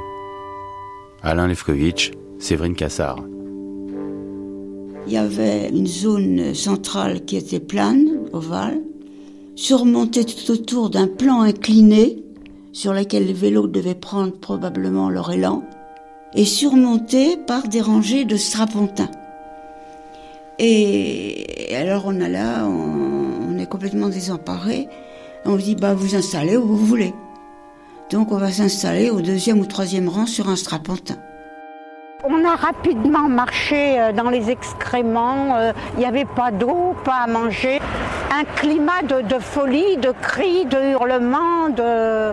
Alain 1.22 1.46
Lefkovitch, 1.46 2.12
Séverine 2.38 2.74
Cassard. 2.74 3.18
Il 5.06 5.12
y 5.12 5.16
avait 5.16 5.68
une 5.68 5.86
zone 5.86 6.54
centrale 6.54 7.24
qui 7.24 7.36
était 7.36 7.60
plane, 7.60 8.20
ovale, 8.32 8.80
surmontée 9.56 10.24
tout 10.24 10.52
autour 10.52 10.90
d'un 10.90 11.08
plan 11.08 11.42
incliné 11.42 12.22
sur 12.72 12.92
lequel 12.92 13.26
les 13.26 13.32
vélos 13.32 13.66
devaient 13.66 13.94
prendre 13.94 14.32
probablement 14.32 15.10
leur 15.10 15.30
élan, 15.32 15.62
et 16.34 16.44
surmontée 16.44 17.36
par 17.36 17.68
des 17.68 17.80
rangées 17.80 18.24
de 18.24 18.36
strapontins. 18.36 19.10
Et 20.58 21.74
alors 21.74 22.04
on 22.06 22.20
a 22.20 22.28
là, 22.28 22.66
on, 22.66 23.58
est 23.58 23.66
complètement 23.66 24.08
désemparé. 24.08 24.88
On 25.44 25.56
dit 25.56 25.74
bah 25.74 25.94
vous 25.94 26.14
installez 26.14 26.56
où 26.56 26.66
vous 26.66 26.86
voulez. 26.86 27.12
Donc 28.10 28.32
on 28.32 28.38
va 28.38 28.50
s'installer 28.50 29.10
au 29.10 29.20
deuxième 29.20 29.60
ou 29.60 29.66
troisième 29.66 30.08
rang 30.08 30.26
sur 30.26 30.48
un 30.48 30.56
strapontin. 30.56 31.18
On 32.24 32.44
a 32.44 32.54
rapidement 32.54 33.28
marché 33.28 34.00
euh, 34.00 34.12
dans 34.12 34.30
les 34.30 34.48
excréments, 34.50 35.72
il 35.94 35.98
n'y 35.98 36.06
avait 36.06 36.24
pas 36.24 36.52
d'eau, 36.52 36.94
pas 37.04 37.24
à 37.24 37.26
manger. 37.26 37.80
Un 38.32 38.44
climat 38.44 39.02
de, 39.02 39.22
de, 39.22 39.40
folie, 39.40 39.96
de 39.96 40.12
cris, 40.22 40.64
de 40.66 40.92
hurlements, 40.92 41.68
de, 41.68 42.32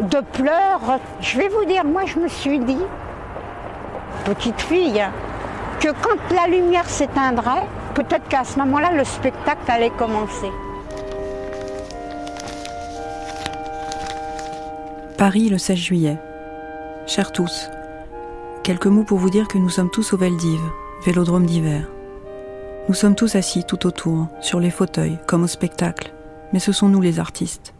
de 0.00 0.20
pleurs. 0.32 0.98
Je 1.20 1.36
vais 1.36 1.48
vous 1.48 1.64
dire, 1.66 1.84
moi 1.84 2.02
je 2.06 2.18
me 2.18 2.28
suis 2.28 2.58
dit, 2.58 2.78
petite 4.24 4.60
fille, 4.60 5.04
que 5.80 5.88
quand 5.88 6.34
la 6.34 6.46
lumière 6.48 6.88
s'éteindrait, 6.88 7.66
peut-être 7.94 8.26
qu'à 8.28 8.44
ce 8.44 8.58
moment-là, 8.60 8.92
le 8.92 9.04
spectacle 9.04 9.70
allait 9.70 9.90
commencer. 9.90 10.50
Paris 15.18 15.48
le 15.48 15.58
16 15.58 15.76
juillet. 15.76 16.16
Chers 17.06 17.32
tous, 17.32 17.70
quelques 18.68 18.84
mots 18.84 19.02
pour 19.02 19.16
vous 19.16 19.30
dire 19.30 19.48
que 19.48 19.56
nous 19.56 19.70
sommes 19.70 19.88
tous 19.88 20.12
au 20.12 20.18
Veldiv, 20.18 20.60
vélodrome 21.02 21.46
d'hiver. 21.46 21.88
Nous 22.86 22.94
sommes 22.94 23.14
tous 23.14 23.34
assis 23.34 23.64
tout 23.64 23.86
autour, 23.86 24.26
sur 24.42 24.60
les 24.60 24.68
fauteuils, 24.68 25.18
comme 25.26 25.44
au 25.44 25.46
spectacle, 25.46 26.12
mais 26.52 26.58
ce 26.58 26.72
sont 26.72 26.90
nous 26.90 27.00
les 27.00 27.18
artistes. 27.18 27.72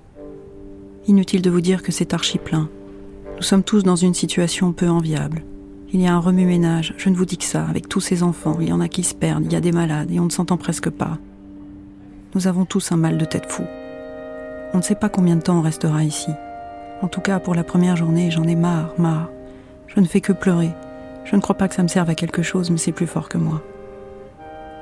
Inutile 1.07 1.43
de 1.43 1.51
vous 1.51 1.61
dire 1.61 1.83
que 1.83 1.93
c'est 1.93 2.15
archi 2.15 2.39
plein. 2.39 2.71
Nous 3.37 3.43
sommes 3.43 3.65
tous 3.65 3.83
dans 3.83 3.97
une 3.97 4.15
situation 4.15 4.73
peu 4.73 4.89
enviable. 4.89 5.45
Il 5.93 6.01
y 6.01 6.07
a 6.07 6.15
un 6.15 6.21
remue-ménage, 6.21 6.95
je 6.97 7.11
ne 7.11 7.17
vous 7.17 7.27
dis 7.27 7.37
que 7.37 7.45
ça, 7.45 7.67
avec 7.67 7.87
tous 7.91 8.01
ces 8.01 8.23
enfants, 8.23 8.57
il 8.59 8.71
y 8.71 8.73
en 8.73 8.81
a 8.81 8.89
qui 8.89 9.03
se 9.03 9.15
perdent, 9.15 9.45
il 9.45 9.53
y 9.53 9.57
a 9.57 9.61
des 9.61 9.73
malades 9.73 10.11
et 10.11 10.21
on 10.21 10.25
ne 10.25 10.31
s'entend 10.31 10.57
presque 10.57 10.89
pas. 10.89 11.19
Nous 12.35 12.47
avons 12.47 12.65
tous 12.65 12.93
un 12.93 12.97
mal 12.97 13.19
de 13.19 13.27
tête 13.27 13.53
fou. 13.53 13.65
On 14.73 14.79
ne 14.79 14.83
sait 14.83 14.95
pas 14.95 15.11
combien 15.11 15.37
de 15.37 15.43
temps 15.43 15.59
on 15.59 15.63
restera 15.63 16.03
ici. 16.03 16.31
En 17.03 17.09
tout 17.09 17.21
cas, 17.21 17.41
pour 17.41 17.55
la 17.55 17.63
première 17.63 17.97
journée, 17.97 18.31
j'en 18.31 18.45
ai 18.45 18.57
marre, 18.57 18.95
marre. 18.97 19.29
Je 19.89 20.01
ne 20.01 20.07
fais 20.07 20.21
que 20.21 20.33
pleurer. 20.33 20.71
Je 21.25 21.37
ne 21.37 21.41
crois 21.41 21.57
pas 21.57 21.69
que 21.69 21.75
ça 21.75 21.83
me 21.83 21.89
serve 21.89 22.11
à 22.11 22.15
quelque 22.15 22.43
chose, 22.43 22.71
mais 22.71 22.79
c'est 22.79 22.93
plus 22.93 23.07
fort 23.07 23.29
que 23.29 23.39
moi. 23.39 23.63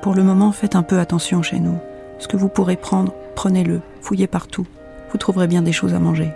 Pour 0.02 0.14
le 0.14 0.22
moment, 0.22 0.52
faites 0.52 0.76
un 0.76 0.82
peu 0.82 0.98
attention 0.98 1.42
chez 1.42 1.58
nous. 1.58 1.78
Ce 2.18 2.28
que 2.28 2.36
vous 2.36 2.48
pourrez 2.48 2.76
prendre, 2.76 3.14
prenez-le, 3.34 3.80
fouillez 4.00 4.26
partout. 4.26 4.66
Vous 5.10 5.18
trouverez 5.18 5.46
bien 5.46 5.62
des 5.62 5.72
choses 5.72 5.94
à 5.94 5.98
manger. 5.98 6.30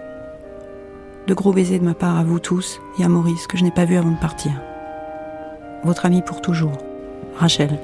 De 1.27 1.35
gros 1.35 1.53
baisers 1.53 1.79
de 1.79 1.85
ma 1.85 1.95
part 1.95 2.19
à 2.19 2.25
vous 2.25 2.39
tous 2.39 2.81
et 2.99 3.05
à 3.05 3.09
Maurice 3.09 3.47
que 3.47 3.57
je 3.57 3.65
n'ai 3.65 3.71
pas 3.71 3.85
vu 3.85 3.97
avant 3.97 4.11
de 4.11 4.19
partir. 4.19 4.53
Votre 5.85 6.07
ami 6.07 6.23
pour 6.23 6.41
toujours, 6.41 6.77
Rachel. 7.37 7.79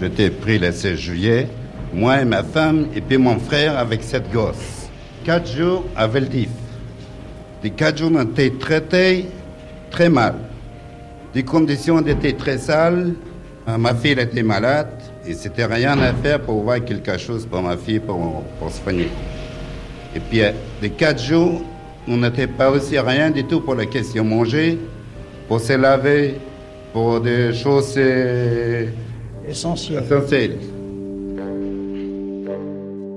Je 0.00 0.06
t'ai 0.06 0.30
pris 0.30 0.58
le 0.58 0.72
16 0.72 0.96
juillet, 0.96 1.48
moi 1.92 2.20
et 2.22 2.24
ma 2.24 2.42
femme 2.42 2.86
et 2.94 3.00
puis 3.00 3.18
mon 3.18 3.38
frère 3.38 3.78
avec 3.78 4.02
cette 4.02 4.30
gosse. 4.32 4.88
Quatre 5.24 5.50
jours 5.50 5.84
à 5.96 6.06
Veldiv. 6.06 6.50
Les 7.62 7.70
quatre 7.70 7.98
jours 7.98 8.12
ont 8.12 8.22
été 8.22 8.52
très 9.90 10.08
mal. 10.08 10.34
Les 11.34 11.42
conditions 11.42 12.04
étaient 12.06 12.32
très 12.32 12.58
sales. 12.58 13.14
Ma 13.78 13.94
fille 13.94 14.12
était 14.12 14.42
malade 14.42 14.88
et 15.26 15.34
c'était 15.34 15.66
rien 15.66 15.98
à 15.98 16.14
faire 16.14 16.40
pour 16.40 16.62
voir 16.62 16.82
quelque 16.82 17.18
chose 17.18 17.44
pour 17.44 17.60
ma 17.60 17.76
fille 17.76 18.00
pour, 18.00 18.42
pour 18.58 18.70
se 18.70 18.80
soigner. 18.82 19.08
Et 20.16 20.20
puis, 20.20 20.40
les 20.80 20.90
quatre 20.90 21.22
jours, 21.22 21.60
on 22.08 22.16
n'était 22.16 22.46
pas 22.46 22.70
aussi 22.70 22.98
rien 22.98 23.30
du 23.30 23.44
tout 23.44 23.60
pour 23.60 23.74
la 23.74 23.84
question 23.84 24.24
manger, 24.24 24.78
pour 25.46 25.60
se 25.60 25.74
laver, 25.74 26.36
pour 26.92 27.20
des 27.20 27.52
choses 27.52 27.94
euh, 27.98 28.86
essentielles. 29.46 30.02
essentielles. 30.04 30.58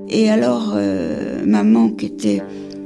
Et 0.10 0.30
alors, 0.30 0.74
euh, 0.76 1.46
maman, 1.46 1.90
qui 1.92 2.08
était 2.08 2.42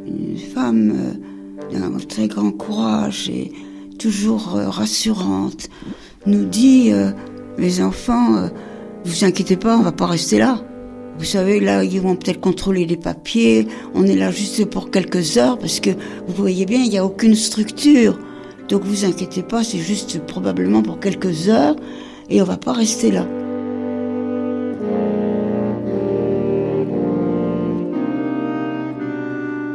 une 0.05 0.37
femme 0.37 0.93
euh, 0.93 1.73
d'un 1.73 1.97
très 2.07 2.27
grand 2.27 2.51
courage 2.51 3.29
et 3.29 3.51
toujours 3.97 4.55
euh, 4.55 4.69
rassurante, 4.69 5.69
nous 6.25 6.45
dit, 6.45 6.91
euh, 6.91 7.11
mes 7.57 7.81
enfants, 7.81 8.35
euh, 8.35 8.47
vous 9.05 9.23
inquiétez 9.23 9.57
pas, 9.57 9.77
on 9.77 9.81
va 9.81 9.91
pas 9.91 10.07
rester 10.07 10.37
là. 10.37 10.59
Vous 11.17 11.25
savez, 11.25 11.59
là, 11.59 11.83
ils 11.83 12.01
vont 12.01 12.15
peut-être 12.15 12.41
contrôler 12.41 12.85
les 12.85 12.97
papiers. 12.97 13.67
On 13.93 14.05
est 14.05 14.15
là 14.15 14.31
juste 14.31 14.65
pour 14.65 14.91
quelques 14.91 15.37
heures 15.37 15.57
parce 15.57 15.79
que 15.79 15.91
vous 15.91 16.33
voyez 16.35 16.65
bien, 16.65 16.79
il 16.83 16.89
n'y 16.89 16.97
a 16.97 17.05
aucune 17.05 17.35
structure. 17.35 18.19
Donc 18.67 18.83
vous 18.83 19.05
inquiétez 19.05 19.43
pas, 19.43 19.63
c'est 19.63 19.77
juste 19.77 20.19
probablement 20.25 20.81
pour 20.81 20.99
quelques 20.99 21.47
heures 21.47 21.75
et 22.29 22.41
on 22.41 22.45
va 22.45 22.57
pas 22.57 22.73
rester 22.73 23.11
là. 23.11 23.25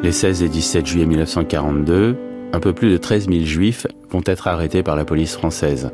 Les 0.02 0.12
16 0.12 0.42
et 0.42 0.48
17 0.48 0.86
juillet 0.86 1.06
1942, 1.06 2.29
un 2.52 2.60
peu 2.60 2.72
plus 2.72 2.90
de 2.90 2.96
13 2.96 3.28
000 3.28 3.44
juifs 3.44 3.86
vont 4.10 4.22
être 4.26 4.48
arrêtés 4.48 4.82
par 4.82 4.96
la 4.96 5.04
police 5.04 5.34
française. 5.36 5.90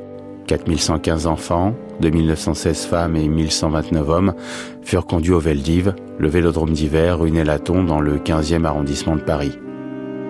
4115 0.46 1.26
enfants, 1.26 1.74
2916 2.00 2.86
femmes 2.86 3.16
et 3.16 3.28
1129 3.28 4.08
hommes 4.08 4.34
furent 4.82 5.06
conduits 5.06 5.32
au 5.32 5.40
Veldiv, 5.40 5.94
le 6.18 6.28
vélodrome 6.28 6.70
d'hiver 6.72 7.18
rue 7.18 7.30
Nélaton 7.32 7.84
dans 7.84 8.00
le 8.00 8.18
15e 8.18 8.64
arrondissement 8.64 9.16
de 9.16 9.22
Paris. 9.22 9.52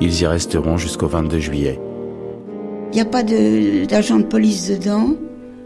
Ils 0.01 0.21
y 0.21 0.27
resteront 0.27 0.77
jusqu'au 0.79 1.07
22 1.07 1.39
juillet. 1.39 1.79
Il 2.93 2.97
n'y 2.97 3.01
a 3.03 3.05
pas 3.05 3.23
de- 3.23 3.85
d'agents 3.85 4.19
de, 4.19 4.25
police 4.25 4.69
dedans. 4.71 5.17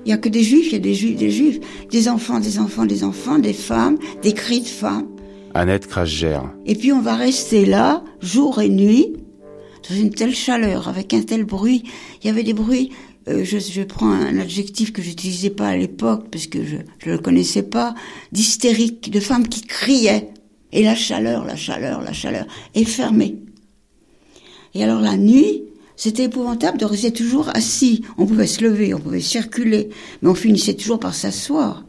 Il 0.05 0.09
n'y 0.09 0.13
a 0.13 0.19
que 0.19 0.29
des 0.29 0.43
juifs, 0.43 0.69
il 0.69 0.73
y 0.73 0.77
a 0.77 0.81
des 0.81 0.95
juifs, 0.95 1.17
des 1.17 1.31
juifs. 1.31 1.61
Des 1.91 2.09
enfants, 2.09 2.41
des 2.41 2.59
enfants, 2.59 2.87
des 2.87 3.05
enfants, 3.05 3.39
des 3.39 3.53
femmes, 3.53 3.99
des 4.23 4.33
cris 4.33 4.61
de 4.61 4.67
femmes. 4.67 5.07
Annette 5.55 5.87
Krasger, 5.87 6.39
Et 6.65 6.75
puis 6.75 6.93
on 6.93 7.01
va 7.01 7.17
rester 7.17 7.67
là, 7.67 8.03
jour 8.21 8.61
et 8.61 8.69
nuit, 8.69 9.15
dans 9.91 9.97
une 9.97 10.11
telle 10.11 10.35
chaleur, 10.35 10.89
avec 10.89 11.13
un 11.13 11.23
tel 11.23 11.45
bruit. 11.45 11.83
Il 12.23 12.27
y 12.29 12.31
avait 12.31 12.43
des 12.43 12.53
bruits, 12.53 12.91
euh, 13.29 13.45
je, 13.45 13.83
prends 13.83 14.11
un 14.11 14.39
adjectif 14.39 14.93
que 14.93 15.03
j'utilisais 15.03 15.51
pas 15.51 15.69
à 15.69 15.77
l'époque, 15.77 16.27
parce 16.31 16.47
que 16.47 16.65
je 16.65 16.77
ne 16.77 17.13
le 17.13 17.19
connaissais 17.19 17.63
pas, 17.63 17.95
d'hystérique, 18.33 19.11
de 19.11 19.21
femmes 19.21 19.49
qui 19.49 19.63
criaient. 19.63 20.31
Et 20.73 20.85
la 20.85 20.95
chaleur, 20.95 21.45
la 21.45 21.57
chaleur, 21.57 22.01
la 22.01 22.13
chaleur, 22.13 22.47
est 22.75 22.85
fermée. 22.85 23.37
Et 24.75 24.85
alors 24.85 25.01
la 25.01 25.17
nuit, 25.17 25.65
c'était 25.97 26.25
épouvantable 26.25 26.79
de 26.79 26.85
rester 26.85 27.13
toujours 27.13 27.49
assis. 27.55 28.05
On 28.17 28.27
pouvait 28.27 28.47
se 28.47 28.63
lever, 28.63 28.95
on 28.95 29.01
pouvait 29.01 29.21
circuler, 29.21 29.91
mais 30.23 30.29
on 30.29 30.35
finissait 30.35 30.75
toujours 30.75 31.01
par 31.01 31.15
s'asseoir. 31.15 31.85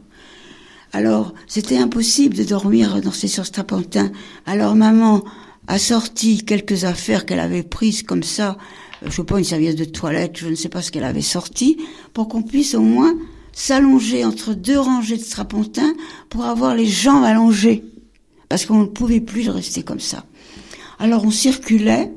Alors, 0.92 1.32
c'était 1.46 1.78
impossible 1.78 2.36
de 2.36 2.44
dormir 2.44 3.00
dans 3.00 3.12
ces 3.12 3.28
sur 3.28 3.46
strapontins. 3.46 4.10
Alors, 4.44 4.74
maman 4.74 5.24
a 5.66 5.78
sorti 5.78 6.44
quelques 6.44 6.84
affaires 6.84 7.26
qu'elle 7.26 7.40
avait 7.40 7.62
prises 7.62 8.02
comme 8.02 8.22
ça, 8.22 8.56
euh, 9.02 9.06
je 9.10 9.16
sais 9.16 9.24
pas, 9.24 9.38
une 9.38 9.44
serviette 9.44 9.78
de 9.78 9.84
toilette, 9.84 10.36
je 10.38 10.48
ne 10.48 10.54
sais 10.54 10.68
pas 10.68 10.82
ce 10.82 10.90
qu'elle 10.90 11.04
avait 11.04 11.22
sorti, 11.22 11.78
pour 12.12 12.28
qu'on 12.28 12.42
puisse 12.42 12.74
au 12.74 12.80
moins 12.80 13.14
s'allonger 13.52 14.24
entre 14.24 14.54
deux 14.54 14.78
rangées 14.78 15.18
de 15.18 15.22
strapontins 15.22 15.94
pour 16.28 16.44
avoir 16.44 16.74
les 16.74 16.86
jambes 16.86 17.24
allongées. 17.24 17.84
Parce 18.48 18.66
qu'on 18.66 18.80
ne 18.80 18.86
pouvait 18.86 19.20
plus 19.20 19.48
rester 19.48 19.82
comme 19.82 20.00
ça. 20.00 20.24
Alors, 20.98 21.24
on 21.24 21.30
circulait, 21.30 22.12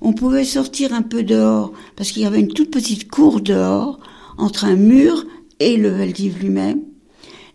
on 0.00 0.12
pouvait 0.12 0.44
sortir 0.44 0.94
un 0.94 1.02
peu 1.02 1.22
dehors, 1.22 1.72
parce 1.96 2.10
qu'il 2.10 2.22
y 2.22 2.26
avait 2.26 2.40
une 2.40 2.52
toute 2.52 2.70
petite 2.70 3.10
cour 3.10 3.40
dehors, 3.40 3.98
entre 4.38 4.64
un 4.64 4.76
mur 4.76 5.24
et 5.60 5.76
le 5.76 5.90
Veldiv 5.90 6.38
lui-même. 6.40 6.80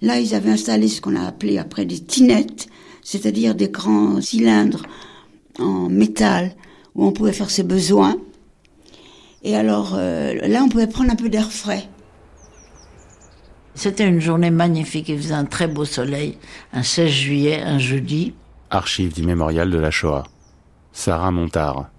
Là, 0.01 0.19
ils 0.19 0.33
avaient 0.33 0.51
installé 0.51 0.87
ce 0.87 1.01
qu'on 1.01 1.15
a 1.15 1.25
appelé 1.25 1.57
après 1.57 1.85
des 1.85 1.99
tinettes, 1.99 2.67
c'est-à-dire 3.03 3.55
des 3.55 3.69
grands 3.69 4.21
cylindres 4.21 4.83
en 5.57 5.89
métal 5.89 6.55
où 6.95 7.05
on 7.05 7.11
pouvait 7.11 7.33
faire 7.33 7.49
ses 7.49 7.63
besoins. 7.63 8.17
Et 9.43 9.55
alors 9.55 9.93
euh, 9.95 10.35
là, 10.47 10.61
on 10.63 10.69
pouvait 10.69 10.87
prendre 10.87 11.11
un 11.11 11.15
peu 11.15 11.29
d'air 11.29 11.51
frais. 11.51 11.87
C'était 13.75 14.07
une 14.07 14.19
journée 14.19 14.51
magnifique, 14.51 15.07
il 15.07 15.17
faisait 15.17 15.33
un 15.33 15.45
très 15.45 15.67
beau 15.67 15.85
soleil, 15.85 16.37
un 16.73 16.83
16 16.83 17.09
juillet, 17.09 17.61
un 17.61 17.79
jeudi. 17.79 18.33
archive 18.69 19.13
du 19.13 19.23
mémorial 19.23 19.69
de 19.69 19.77
la 19.77 19.89
Shoah. 19.89 20.25
Sarah 20.91 21.31
Montard. 21.31 21.89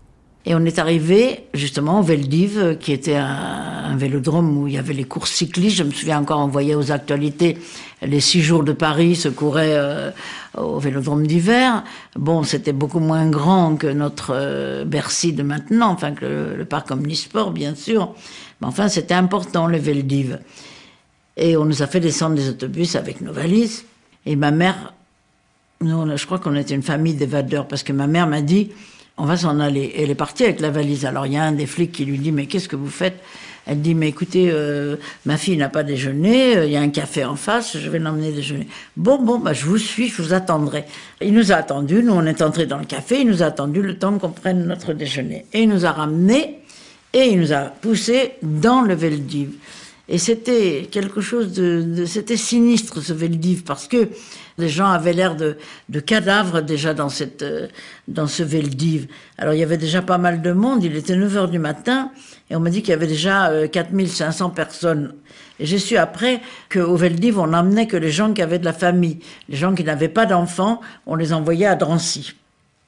Et 0.47 0.55
on 0.55 0.65
est 0.65 0.79
arrivé 0.79 1.45
justement 1.53 2.01
au 2.01 2.03
Veldiv, 2.03 2.59
euh, 2.59 2.75
qui 2.75 2.93
était 2.93 3.17
un, 3.17 3.27
un 3.27 3.97
vélodrome 3.97 4.57
où 4.57 4.69
il 4.69 4.75
y 4.75 4.79
avait 4.79 4.95
les 4.95 5.05
courses 5.05 5.33
cyclistes. 5.33 5.77
Je 5.77 5.83
me 5.83 5.91
souviens 5.91 6.21
encore, 6.21 6.41
on 6.41 6.49
voyait 6.49 6.75
aux 6.75 6.93
actualités 6.93 7.59
les 8.03 8.21
six 8.21 8.41
jours 8.41 8.65
de 8.65 8.73
Paris 8.73 9.17
se 9.17 9.29
couraient 9.29 9.77
euh, 9.77 10.11
au 10.57 10.79
vélodrome 10.79 11.27
d'hiver. 11.27 11.85
Bon, 12.17 12.43
c'était 12.43 12.73
beaucoup 12.73 13.01
moins 13.01 13.29
grand 13.29 13.77
que 13.77 13.87
notre 13.87 14.33
euh, 14.35 14.85
Bercy 14.85 15.33
de 15.33 15.43
maintenant, 15.43 15.91
enfin 15.91 16.13
que 16.13 16.55
le, 16.57 16.65
parc 16.65 16.91
omnisport, 16.91 17.51
bien 17.51 17.75
sûr. 17.75 18.15
Mais 18.61 18.67
enfin, 18.67 18.89
c'était 18.89 19.15
important, 19.15 19.67
le 19.67 19.79
Veldiv. 19.79 20.39
Et 21.37 21.57
on 21.57 21.65
nous 21.65 21.83
a 21.83 21.87
fait 21.87 22.01
descendre 22.01 22.37
des 22.37 22.49
autobus 22.49 22.97
avec 22.97 23.21
nos 23.21 23.33
valises. 23.33 23.85
Et 24.27 24.37
ma 24.37 24.51
mère, 24.51 24.95
nous, 25.81 26.17
je 26.17 26.27
crois 26.27 26.39
qu'on 26.39 26.55
était 26.55 26.75
une 26.75 26.83
famille 26.83 27.15
d'évadeurs, 27.15 27.69
parce 27.69 27.83
que 27.83 27.93
ma 27.93 28.07
mère 28.07 28.27
m'a 28.27 28.43
dit, 28.43 28.71
on 29.21 29.27
va 29.27 29.37
s'en 29.37 29.61
aller. 29.61 29.93
Elle 29.99 30.11
est 30.11 30.15
partie 30.15 30.45
avec 30.45 30.61
la 30.61 30.71
valise. 30.71 31.05
Alors 31.05 31.27
il 31.27 31.35
y 31.35 31.37
a 31.37 31.45
un 31.45 31.53
des 31.53 31.67
flics 31.67 31.93
qui 31.93 32.07
lui 32.07 32.19
dit, 32.19 32.33
mais 32.33 32.47
qu'est-ce 32.47 32.69
que 32.69 32.77
vous 32.77 32.89
faites? 32.89 33.21
Elle 33.67 33.83
dit, 33.83 33.95
mais 33.95 34.09
écoutez, 34.09 34.51
euh, 34.51 34.97
ma 35.27 35.37
fille 35.37 35.57
n'a 35.59 35.69
pas 35.69 35.83
déjeuné, 35.83 36.57
euh, 36.57 36.67
il 36.67 36.73
y 36.73 36.77
a 36.77 36.81
un 36.81 36.89
café 36.89 37.25
en 37.25 37.37
face, 37.37 37.77
je 37.77 37.91
vais 37.91 37.99
l'emmener 37.99 38.33
déjeuner. 38.33 38.67
Bon, 38.97 39.23
bon, 39.23 39.39
bah, 39.39 39.53
je 39.53 39.67
vous 39.67 39.77
suis, 39.77 40.09
je 40.09 40.23
vous 40.23 40.33
attendrai. 40.33 40.87
Il 41.21 41.35
nous 41.35 41.53
a 41.53 41.57
attendus, 41.57 42.03
nous 42.03 42.15
on 42.15 42.25
est 42.25 42.41
entrés 42.41 42.65
dans 42.65 42.79
le 42.79 42.87
café, 42.87 43.21
il 43.21 43.29
nous 43.29 43.43
a 43.43 43.47
attendu 43.47 43.83
le 43.83 43.99
temps 43.99 44.19
qu'on 44.19 44.31
prenne 44.31 44.67
notre 44.67 44.95
déjeuner. 44.95 45.45
Et 45.53 45.63
il 45.63 45.69
nous 45.69 45.85
a 45.85 45.93
ramenés, 45.93 46.61
et 47.13 47.27
il 47.27 47.39
nous 47.39 47.53
a 47.53 47.61
poussés 47.61 48.33
dans 48.43 48.81
le 48.81 48.95
Veldiv. 48.95 49.51
Et 50.13 50.19
c'était 50.19 50.89
quelque 50.91 51.21
chose 51.21 51.53
de, 51.53 52.05
c'était 52.05 52.37
sinistre 52.37 53.01
ce 53.01 53.13
Veldiv 53.13 53.63
parce 53.63 53.87
que 53.87 54.09
les 54.59 54.69
gens 54.69 54.89
avaient 54.89 55.13
l'air 55.13 55.37
de, 55.37 55.57
de 55.89 56.01
cadavres 56.01 56.63
déjà 56.63 56.95
dans 56.95 57.09
cette, 57.09 57.43
euh, 57.43 57.69
dans 58.09 58.27
ce 58.27 58.43
Veldiv. 58.43 59.07
Alors 59.39 59.55
il 59.55 59.61
y 59.61 59.63
avait 59.63 59.77
déjà 59.77 60.03
pas 60.03 60.19
mal 60.19 60.43
de 60.43 60.51
monde. 60.51 60.83
Il 60.83 60.97
était 60.97 61.15
9 61.15 61.37
heures 61.37 61.49
du 61.49 61.61
matin 61.61 62.11
et 62.51 62.57
on 62.57 62.61
m'a 62.61 62.71
dit 62.71 62.83
qu'il 62.83 62.91
y 62.91 62.95
avait 62.95 63.07
déjà 63.07 63.51
euh, 63.51 63.69
4500 63.69 64.51
personnes. 64.51 65.15
Et 65.61 65.67
j'ai 65.67 65.79
su 65.79 65.97
après 65.97 66.41
qu'au 66.73 66.97
Veldiv, 66.97 67.39
on 67.39 67.47
n'emmenait 67.47 67.87
que 67.87 67.97
les 67.97 68.11
gens 68.11 68.33
qui 68.33 68.43
avaient 68.43 68.59
de 68.59 68.65
la 68.65 68.73
famille. 68.73 69.21
Les 69.49 69.57
gens 69.57 69.77
qui 69.77 69.85
n'avaient 69.85 70.09
pas 70.09 70.27
d'enfants, 70.27 70.81
on 71.07 71.15
les 71.15 71.33
envoyait 71.33 71.67
à 71.67 71.77
Drancy. 71.77 72.35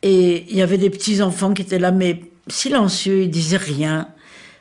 Et 0.02 0.44
il 0.50 0.56
y 0.56 0.62
avait 0.62 0.76
des 0.76 0.90
petits 0.90 1.22
enfants 1.22 1.54
qui 1.54 1.62
étaient 1.62 1.78
là, 1.78 1.92
mais 1.92 2.20
silencieux, 2.48 3.22
ils 3.22 3.30
disaient 3.30 3.58
rien. 3.58 4.08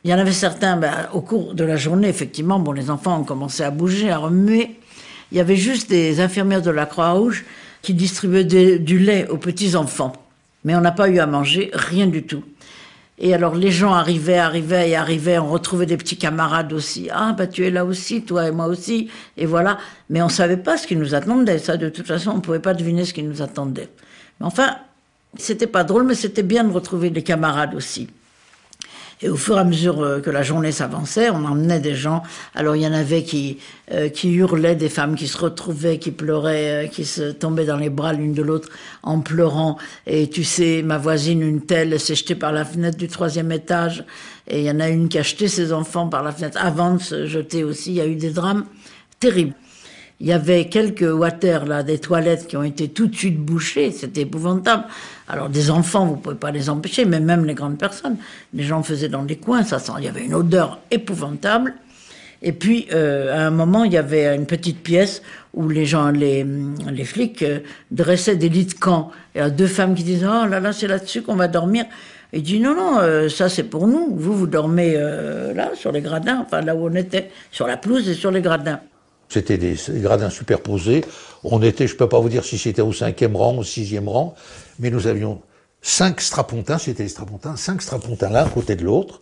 Il 0.04 0.10
y 0.10 0.14
en 0.14 0.18
avait 0.18 0.32
certains, 0.32 0.78
ben, 0.78 1.10
au 1.14 1.22
cours 1.22 1.54
de 1.54 1.64
la 1.64 1.78
journée, 1.78 2.08
effectivement, 2.08 2.60
bon, 2.60 2.72
les 2.72 2.90
enfants 2.90 3.20
ont 3.20 3.24
commencé 3.24 3.64
à 3.64 3.70
bouger, 3.70 4.10
à 4.10 4.18
remuer. 4.18 4.78
Il 5.32 5.38
y 5.38 5.42
avait 5.42 5.56
juste 5.56 5.90
des 5.90 6.20
infirmières 6.20 6.64
de 6.64 6.72
la 6.72 6.86
Croix-Rouge 6.86 7.46
qui 7.82 7.94
distribuaient 7.94 8.80
du 8.80 9.00
lait 9.00 9.28
aux 9.30 9.38
petits-enfants. 9.38 10.14
Mais 10.64 10.76
on 10.76 10.82
n'a 10.82 10.92
pas 10.92 11.08
eu 11.10 11.20
à 11.20 11.28
manger, 11.28 11.70
rien 11.74 12.08
du 12.08 12.24
tout. 12.24 12.44
Et 13.24 13.36
alors 13.36 13.54
les 13.54 13.70
gens 13.70 13.94
arrivaient, 13.94 14.40
arrivaient 14.40 14.90
et 14.90 14.96
arrivaient, 14.96 15.38
on 15.38 15.48
retrouvait 15.48 15.86
des 15.86 15.98
petits 15.98 16.18
camarades 16.18 16.74
aussi. 16.74 17.08
Ah 17.12 17.34
bah 17.38 17.46
tu 17.46 17.64
es 17.64 17.70
là 17.70 17.86
aussi, 17.86 18.24
toi 18.24 18.48
et 18.48 18.52
moi 18.52 18.66
aussi, 18.66 19.10
et 19.38 19.46
voilà. 19.46 19.78
Mais 20.10 20.24
on 20.24 20.30
savait 20.30 20.58
pas 20.58 20.78
ce 20.78 20.88
qui 20.88 20.96
nous 20.96 21.14
attendait. 21.14 21.60
Ça, 21.60 21.78
de 21.78 21.90
toute 21.90 22.08
façon, 22.08 22.32
on 22.32 22.42
pouvait 22.42 22.60
pas 22.60 22.74
deviner 22.74 23.06
ce 23.06 23.14
qui 23.14 23.22
nous 23.22 23.44
attendait. 23.44 23.90
Mais 24.40 24.48
enfin, 24.48 24.76
c'était 25.38 25.68
pas 25.68 25.84
drôle, 25.84 26.04
mais 26.04 26.16
c'était 26.16 26.42
bien 26.42 26.64
de 26.64 26.74
retrouver 26.74 27.12
des 27.12 27.22
camarades 27.22 27.76
aussi. 27.76 28.10
Et 29.24 29.30
au 29.30 29.36
fur 29.36 29.58
et 29.58 29.60
à 29.60 29.64
mesure 29.64 30.02
euh, 30.02 30.20
que 30.20 30.30
la 30.30 30.42
journée 30.42 30.72
s'avançait, 30.72 31.30
on 31.30 31.46
emmenait 31.46 31.80
des 31.80 31.94
gens. 31.94 32.24
Alors 32.56 32.76
il 32.76 32.82
y 32.82 32.88
en 32.88 32.94
avait 32.94 33.24
qui 33.24 33.60
euh, 33.94 34.10
qui 34.10 34.32
hurlaient, 34.32 34.76
des 34.76 34.90
femmes 34.90 35.16
qui 35.16 35.28
se 35.28 35.38
retrouvaient, 35.38 36.00
qui 36.00 36.12
pleuraient, 36.12 36.86
euh, 36.86 36.88
qui 36.88 37.06
se 37.06 37.32
tombaient 37.32 37.66
dans 37.66 37.78
les 37.78 37.90
bras 37.90 38.14
l'une 38.14 38.34
de 38.34 38.42
l'autre 38.42 38.70
en 39.04 39.20
pleurant. 39.20 39.78
Et 40.08 40.30
tu 40.30 40.44
sais, 40.44 40.82
ma 40.82 40.98
voisine, 40.98 41.42
une 41.42 41.62
telle, 41.62 42.00
s'est 42.00 42.16
jetée 42.16 42.36
par 42.36 42.52
la 42.52 42.66
fenêtre 42.66 42.98
du 42.98 43.08
troisième 43.08 43.52
étage. 43.52 44.06
Et 44.48 44.60
il 44.60 44.66
y 44.66 44.72
en 44.72 44.80
a 44.80 44.90
une 44.90 45.10
qui 45.10 45.20
a 45.20 45.24
jeté 45.24 45.48
ses 45.48 45.74
enfants 45.74 46.08
par 46.08 46.24
la 46.24 46.32
fenêtre 46.32 46.58
avant 46.62 46.96
de 46.96 47.02
se 47.02 47.26
jeter 47.26 47.64
aussi. 47.64 47.92
Il 47.92 47.96
y 47.96 48.02
a 48.02 48.08
eu 48.08 48.16
des 48.16 48.32
drames 48.32 48.66
terribles. 49.20 49.54
Il 50.22 50.28
y 50.28 50.34
avait 50.34 50.66
quelques 50.66 51.02
water, 51.02 51.66
là, 51.66 51.82
des 51.82 51.98
toilettes 51.98 52.46
qui 52.46 52.56
ont 52.56 52.62
été 52.62 52.90
tout 52.90 53.08
de 53.08 53.16
suite 53.16 53.40
bouchées. 53.40 53.90
C'était 53.90 54.22
épouvantable. 54.22 54.84
Alors, 55.28 55.50
des 55.50 55.72
enfants, 55.72 56.06
vous 56.06 56.16
pouvez 56.16 56.36
pas 56.36 56.52
les 56.52 56.70
empêcher, 56.70 57.06
mais 57.06 57.20
même 57.20 57.44
les 57.44 57.56
grandes 57.56 57.80
personnes. 57.80 58.18
Les 58.54 58.62
gens 58.62 58.84
faisaient 58.84 59.10
dans 59.10 59.24
des 59.24 59.38
coins, 59.38 59.64
ça 59.64 59.80
sent, 59.80 59.94
il 59.98 60.06
y 60.06 60.08
avait 60.08 60.24
une 60.24 60.36
odeur 60.36 60.78
épouvantable. 60.92 61.74
Et 62.44 62.52
puis, 62.52 62.88
euh, 62.94 63.36
à 63.36 63.48
un 63.48 63.50
moment, 63.50 63.84
il 63.84 63.94
y 63.94 63.98
avait 63.98 64.36
une 64.36 64.46
petite 64.46 64.84
pièce 64.84 65.24
où 65.56 65.68
les 65.68 65.88
gens, 65.88 66.12
les, 66.12 66.46
les 66.92 67.04
flics, 67.04 67.42
euh, 67.42 67.62
dressaient 67.90 68.36
des 68.36 68.50
lits 68.50 68.66
de 68.66 68.74
camp. 68.74 69.10
Il 69.34 69.40
y 69.40 69.42
a 69.42 69.50
deux 69.50 69.66
femmes 69.66 69.96
qui 69.96 70.04
disaient, 70.04 70.28
oh 70.28 70.46
là 70.46 70.60
là, 70.60 70.72
c'est 70.72 70.88
là-dessus 70.88 71.24
qu'on 71.24 71.36
va 71.36 71.48
dormir. 71.48 71.86
Et 72.32 72.38
il 72.38 72.44
dit, 72.44 72.60
non, 72.60 72.76
non, 72.76 73.00
euh, 73.00 73.28
ça 73.28 73.50
c'est 73.50 73.64
pour 73.64 73.88
nous. 73.88 74.16
Vous, 74.16 74.34
vous 74.38 74.48
dormez 74.48 74.94
là, 74.94 75.72
sur 75.74 75.92
les 75.92 76.02
gradins, 76.02 76.44
enfin 76.46 76.62
là 76.62 76.76
où 76.76 76.88
on 76.88 76.94
était, 76.94 77.32
sur 77.50 77.66
la 77.66 77.76
pelouse 77.76 78.08
et 78.08 78.14
sur 78.14 78.30
les 78.30 78.42
gradins. 78.42 78.82
C'était 79.32 79.58
des, 79.58 79.78
gradins 80.02 80.30
superposés. 80.30 81.06
On 81.46 81.62
était, 81.62 81.88
je 81.88 81.94
ne 81.94 81.98
peux 81.98 82.10
pas 82.10 82.20
vous 82.20 82.28
dire 82.28 82.44
si 82.44 82.58
c'était 82.58 82.82
au 82.82 82.92
cinquième 82.92 83.38
rang, 83.38 83.60
au 83.60 83.64
sixième 83.64 84.10
rang, 84.10 84.36
mais 84.78 84.90
nous 84.90 85.08
avions 85.08 85.42
cinq 85.82 86.20
strapontins, 86.20 86.78
c'était 86.78 87.04
les 87.04 87.10
strapontins, 87.10 87.56
cinq 87.56 87.82
strapontins 87.82 88.30
l'un 88.30 88.44
à 88.46 88.50
côté 88.50 88.76
de 88.76 88.84
l'autre, 88.84 89.22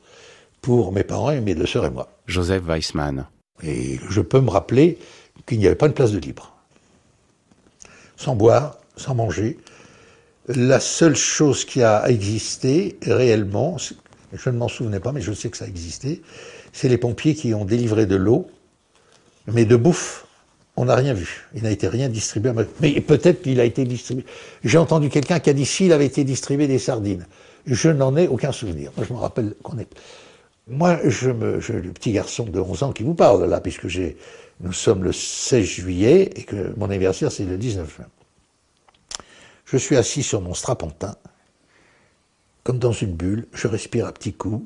pour 0.61 0.91
mes 0.91 1.03
parents 1.03 1.29
et 1.29 1.41
mes 1.41 1.53
deux 1.53 1.67
sœurs 1.67 1.85
et 1.85 1.91
moi. 1.91 2.09
Joseph 2.25 2.63
Weissmann. 2.63 3.27
Et 3.61 3.99
je 4.09 4.21
peux 4.21 4.41
me 4.41 4.49
rappeler 4.49 4.97
qu'il 5.45 5.59
n'y 5.59 5.67
avait 5.67 5.75
pas 5.75 5.85
une 5.85 5.93
place 5.93 6.11
de 6.11 6.17
libre. 6.17 6.55
Sans 8.17 8.35
boire, 8.35 8.79
sans 8.95 9.13
manger. 9.13 9.59
La 10.47 10.79
seule 10.79 11.15
chose 11.15 11.65
qui 11.65 11.83
a 11.83 12.09
existé 12.09 12.97
réellement, 13.03 13.77
je 14.33 14.49
ne 14.49 14.57
m'en 14.57 14.69
souvenais 14.69 14.99
pas, 14.99 15.11
mais 15.11 15.21
je 15.21 15.33
sais 15.33 15.51
que 15.51 15.57
ça 15.57 15.65
a 15.65 15.67
existé, 15.67 16.23
c'est 16.73 16.89
les 16.89 16.97
pompiers 16.97 17.35
qui 17.35 17.53
ont 17.53 17.63
délivré 17.63 18.07
de 18.07 18.15
l'eau 18.15 18.49
mais 19.53 19.65
de 19.65 19.75
bouffe, 19.75 20.25
on 20.79 20.85
n'a 20.85 20.95
rien 20.95 21.13
vu. 21.13 21.45
Il 21.53 21.63
n'a 21.63 21.71
été 21.71 21.87
rien 21.87 22.07
distribué. 22.07 22.51
Mais 22.79 23.01
peut-être 23.01 23.41
qu'il 23.41 23.59
a 23.59 23.65
été 23.65 23.83
distribué. 23.83 24.25
J'ai 24.63 24.77
entendu 24.77 25.09
quelqu'un 25.09 25.39
qui 25.39 25.49
a 25.49 25.53
dit 25.53 25.65
s'il 25.65 25.91
avait 25.91 26.05
été 26.05 26.23
distribué 26.23 26.67
des 26.67 26.79
sardines. 26.79 27.27
Je 27.65 27.89
n'en 27.89 28.15
ai 28.15 28.27
aucun 28.27 28.53
souvenir. 28.53 28.91
Moi, 28.95 29.05
je 29.07 29.13
me 29.13 29.19
rappelle 29.19 29.55
qu'on 29.61 29.77
est. 29.77 29.89
Moi, 30.67 30.99
je 31.03 31.31
me, 31.31 31.59
le 31.59 31.91
petit 31.91 32.13
garçon 32.13 32.45
de 32.45 32.59
11 32.59 32.83
ans 32.83 32.91
qui 32.93 33.03
vous 33.03 33.15
parle 33.15 33.43
là, 33.45 33.59
puisque 33.59 33.87
nous 34.61 34.71
sommes 34.71 35.03
le 35.03 35.11
16 35.11 35.65
juillet 35.65 36.29
et 36.35 36.43
que 36.43 36.73
mon 36.77 36.89
anniversaire 36.89 37.31
c'est 37.31 37.43
le 37.43 37.57
19 37.57 37.95
juin. 37.97 38.05
Je 39.65 39.77
suis 39.77 39.97
assis 39.97 40.23
sur 40.23 40.41
mon 40.41 40.53
strapontin, 40.53 41.15
comme 42.63 42.79
dans 42.79 42.93
une 42.93 43.13
bulle. 43.13 43.47
Je 43.53 43.67
respire 43.67 44.05
à 44.05 44.13
petits 44.13 44.33
coups. 44.33 44.65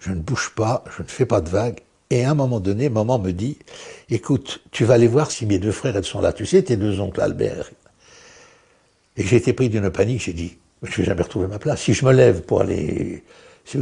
Je 0.00 0.10
ne 0.10 0.20
bouge 0.20 0.50
pas. 0.56 0.82
Je 0.96 1.02
ne 1.02 1.08
fais 1.08 1.26
pas 1.26 1.40
de 1.40 1.48
vagues. 1.48 1.80
Et 2.10 2.24
à 2.24 2.30
un 2.30 2.34
moment 2.34 2.60
donné, 2.60 2.88
maman 2.88 3.18
me 3.18 3.32
dit, 3.32 3.58
écoute, 4.10 4.60
tu 4.70 4.84
vas 4.84 4.94
aller 4.94 5.08
voir 5.08 5.30
si 5.30 5.46
mes 5.46 5.58
deux 5.58 5.72
frères 5.72 5.96
elles 5.96 6.04
sont 6.04 6.20
là. 6.20 6.32
Tu 6.32 6.46
sais, 6.46 6.62
tes 6.62 6.76
deux 6.76 7.00
oncles, 7.00 7.20
Albert. 7.20 7.70
Et 9.16 9.24
j'ai 9.24 9.36
été 9.36 9.52
pris 9.52 9.68
d'une 9.68 9.90
panique, 9.90 10.22
j'ai 10.22 10.32
dit, 10.32 10.58
je 10.82 10.96
vais 10.96 11.04
jamais 11.04 11.22
retrouver 11.22 11.46
ma 11.46 11.58
place. 11.58 11.80
Si 11.80 11.94
je 11.94 12.04
me 12.04 12.12
lève 12.12 12.42
pour 12.42 12.60
aller, 12.60 13.22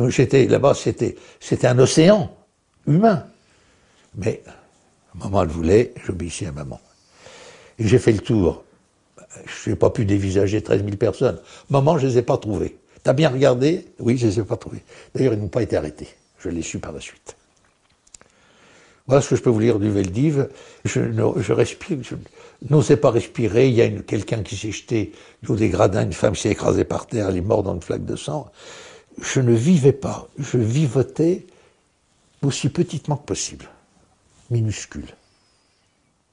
j'étais 0.09 0.47
là-bas, 0.47 0.75
c'était, 0.75 1.17
c'était 1.41 1.67
un 1.67 1.79
océan 1.79 2.35
humain. 2.87 3.27
Mais 4.15 4.43
maman 5.15 5.43
le 5.45 5.51
voulait, 5.51 5.93
j'obéissais 6.05 6.47
à 6.47 6.53
maman. 6.53 6.81
Et 7.79 7.89
j'ai 7.89 7.99
fait 7.99 8.13
le 8.13 8.21
tour. 8.21 8.65
Je 9.47 9.71
n'ai 9.71 9.77
pas 9.77 9.91
pu 9.91 10.05
dévisager 10.05 10.63
13 10.63 10.85
000 10.85 10.97
personnes. 10.97 11.41
Maman, 11.71 11.99
je 11.99 12.07
ne 12.07 12.13
les 12.13 12.19
ai 12.19 12.23
pas 12.23 12.37
trouvées. 12.37 12.77
T'as 13.03 13.15
bien 13.15 13.31
regardé? 13.31 13.87
Oui, 13.99 14.19
je 14.19 14.27
ne 14.27 14.31
les 14.31 14.41
ai 14.41 14.45
pas 14.45 14.57
trouvées. 14.57 14.83
D'ailleurs, 15.15 15.33
ils 15.33 15.41
n'ont 15.41 15.49
pas 15.49 15.63
été 15.63 15.77
arrêtés. 15.77 16.09
Je 16.39 16.51
l'ai 16.51 16.63
su 16.63 16.79
par 16.79 16.93
la 16.93 17.01
suite. 17.01 17.37
Voilà 19.07 19.21
ce 19.21 19.31
que 19.31 19.37
je 19.37 19.43
peux 19.43 19.51
vous 19.51 19.61
dire 19.61 19.79
du 19.79 19.91
Veldiv. 19.91 20.49
Je, 20.85 21.01
je 21.37 21.53
respire, 21.53 21.99
je 22.03 22.15
n'osais 22.71 22.97
pas 22.97 23.11
respirer. 23.11 23.69
Il 23.69 23.75
y 23.75 23.83
a 23.83 23.89
quelqu'un 23.89 24.43
qui 24.43 24.57
s'est 24.57 24.71
jeté 24.71 25.13
du 25.43 25.51
haut 25.51 25.57
des 25.57 25.69
gradins, 25.69 26.05
une 26.05 26.13
femme 26.13 26.37
s'est 26.37 26.51
écrasée 26.51 26.85
par 26.85 27.07
terre, 27.07 27.29
elle 27.29 27.37
est 27.37 27.41
morte 27.41 27.65
dans 27.65 27.75
une 27.75 27.83
flaque 27.83 28.05
de 28.05 28.17
sang. 28.17 28.51
Je 29.21 29.41
ne 29.41 29.53
vivais 29.53 29.93
pas. 29.93 30.29
Je 30.39 30.59
vivotais 30.59 31.47
aussi 32.43 32.69
petitement 32.69 33.17
que 33.17 33.27
possible, 33.27 33.69
minuscule. 34.51 35.15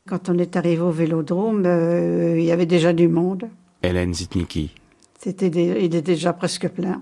Quand 0.07 0.29
on 0.29 0.37
est 0.37 0.55
arrivé 0.55 0.81
au 0.81 0.91
vélodrome, 0.91 1.65
euh, 1.65 2.39
il 2.39 2.45
y 2.45 2.51
avait 2.51 2.65
déjà 2.65 2.93
du 2.93 3.07
monde. 3.07 3.47
Hélène 3.83 4.13
Zitniki. 4.13 4.73
C'était 5.19 5.47
il 5.47 5.83
était 5.83 6.01
déjà 6.01 6.33
presque 6.33 6.67
plein. 6.69 7.01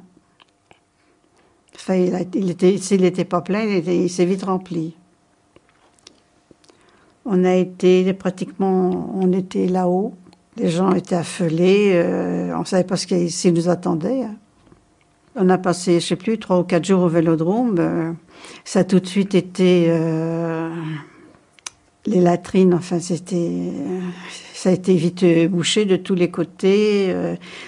Enfin, 1.75 1.95
il, 1.95 2.49
était, 2.49 2.77
s'il 2.79 3.01
n'était 3.01 3.23
pas 3.23 3.41
plein, 3.41 3.63
il 3.63 4.09
s'est 4.09 4.25
vite 4.25 4.43
rempli. 4.43 4.95
On 7.29 7.43
a 7.43 7.55
été 7.55 8.13
pratiquement, 8.13 9.11
on 9.13 9.33
était 9.33 9.67
là-haut. 9.67 10.13
Les 10.55 10.69
gens 10.69 10.93
étaient 10.93 11.15
affolés. 11.15 11.91
Euh, 11.93 12.55
on 12.55 12.61
ne 12.61 12.65
savait 12.65 12.85
pas 12.85 12.95
ce 12.95 13.05
qui 13.05 13.51
nous 13.51 13.67
attendait. 13.67 14.23
Hein. 14.23 14.35
On 15.35 15.49
a 15.49 15.57
passé, 15.57 15.99
je 15.99 16.07
sais 16.07 16.15
plus, 16.15 16.39
trois 16.39 16.57
ou 16.57 16.63
quatre 16.63 16.85
jours 16.85 17.01
au 17.03 17.09
Vélodrome. 17.09 17.75
Euh, 17.79 18.13
ça 18.63 18.79
a 18.79 18.83
tout 18.85 19.01
de 19.01 19.05
suite 19.05 19.35
été 19.35 19.87
euh, 19.89 20.69
les 22.05 22.21
latrines. 22.21 22.73
Enfin, 22.73 23.01
c'était, 23.01 23.73
ça 24.53 24.69
a 24.69 24.71
été 24.71 24.95
vite 24.95 25.25
bouché 25.49 25.83
de 25.83 25.97
tous 25.97 26.15
les 26.15 26.31
côtés. 26.31 27.13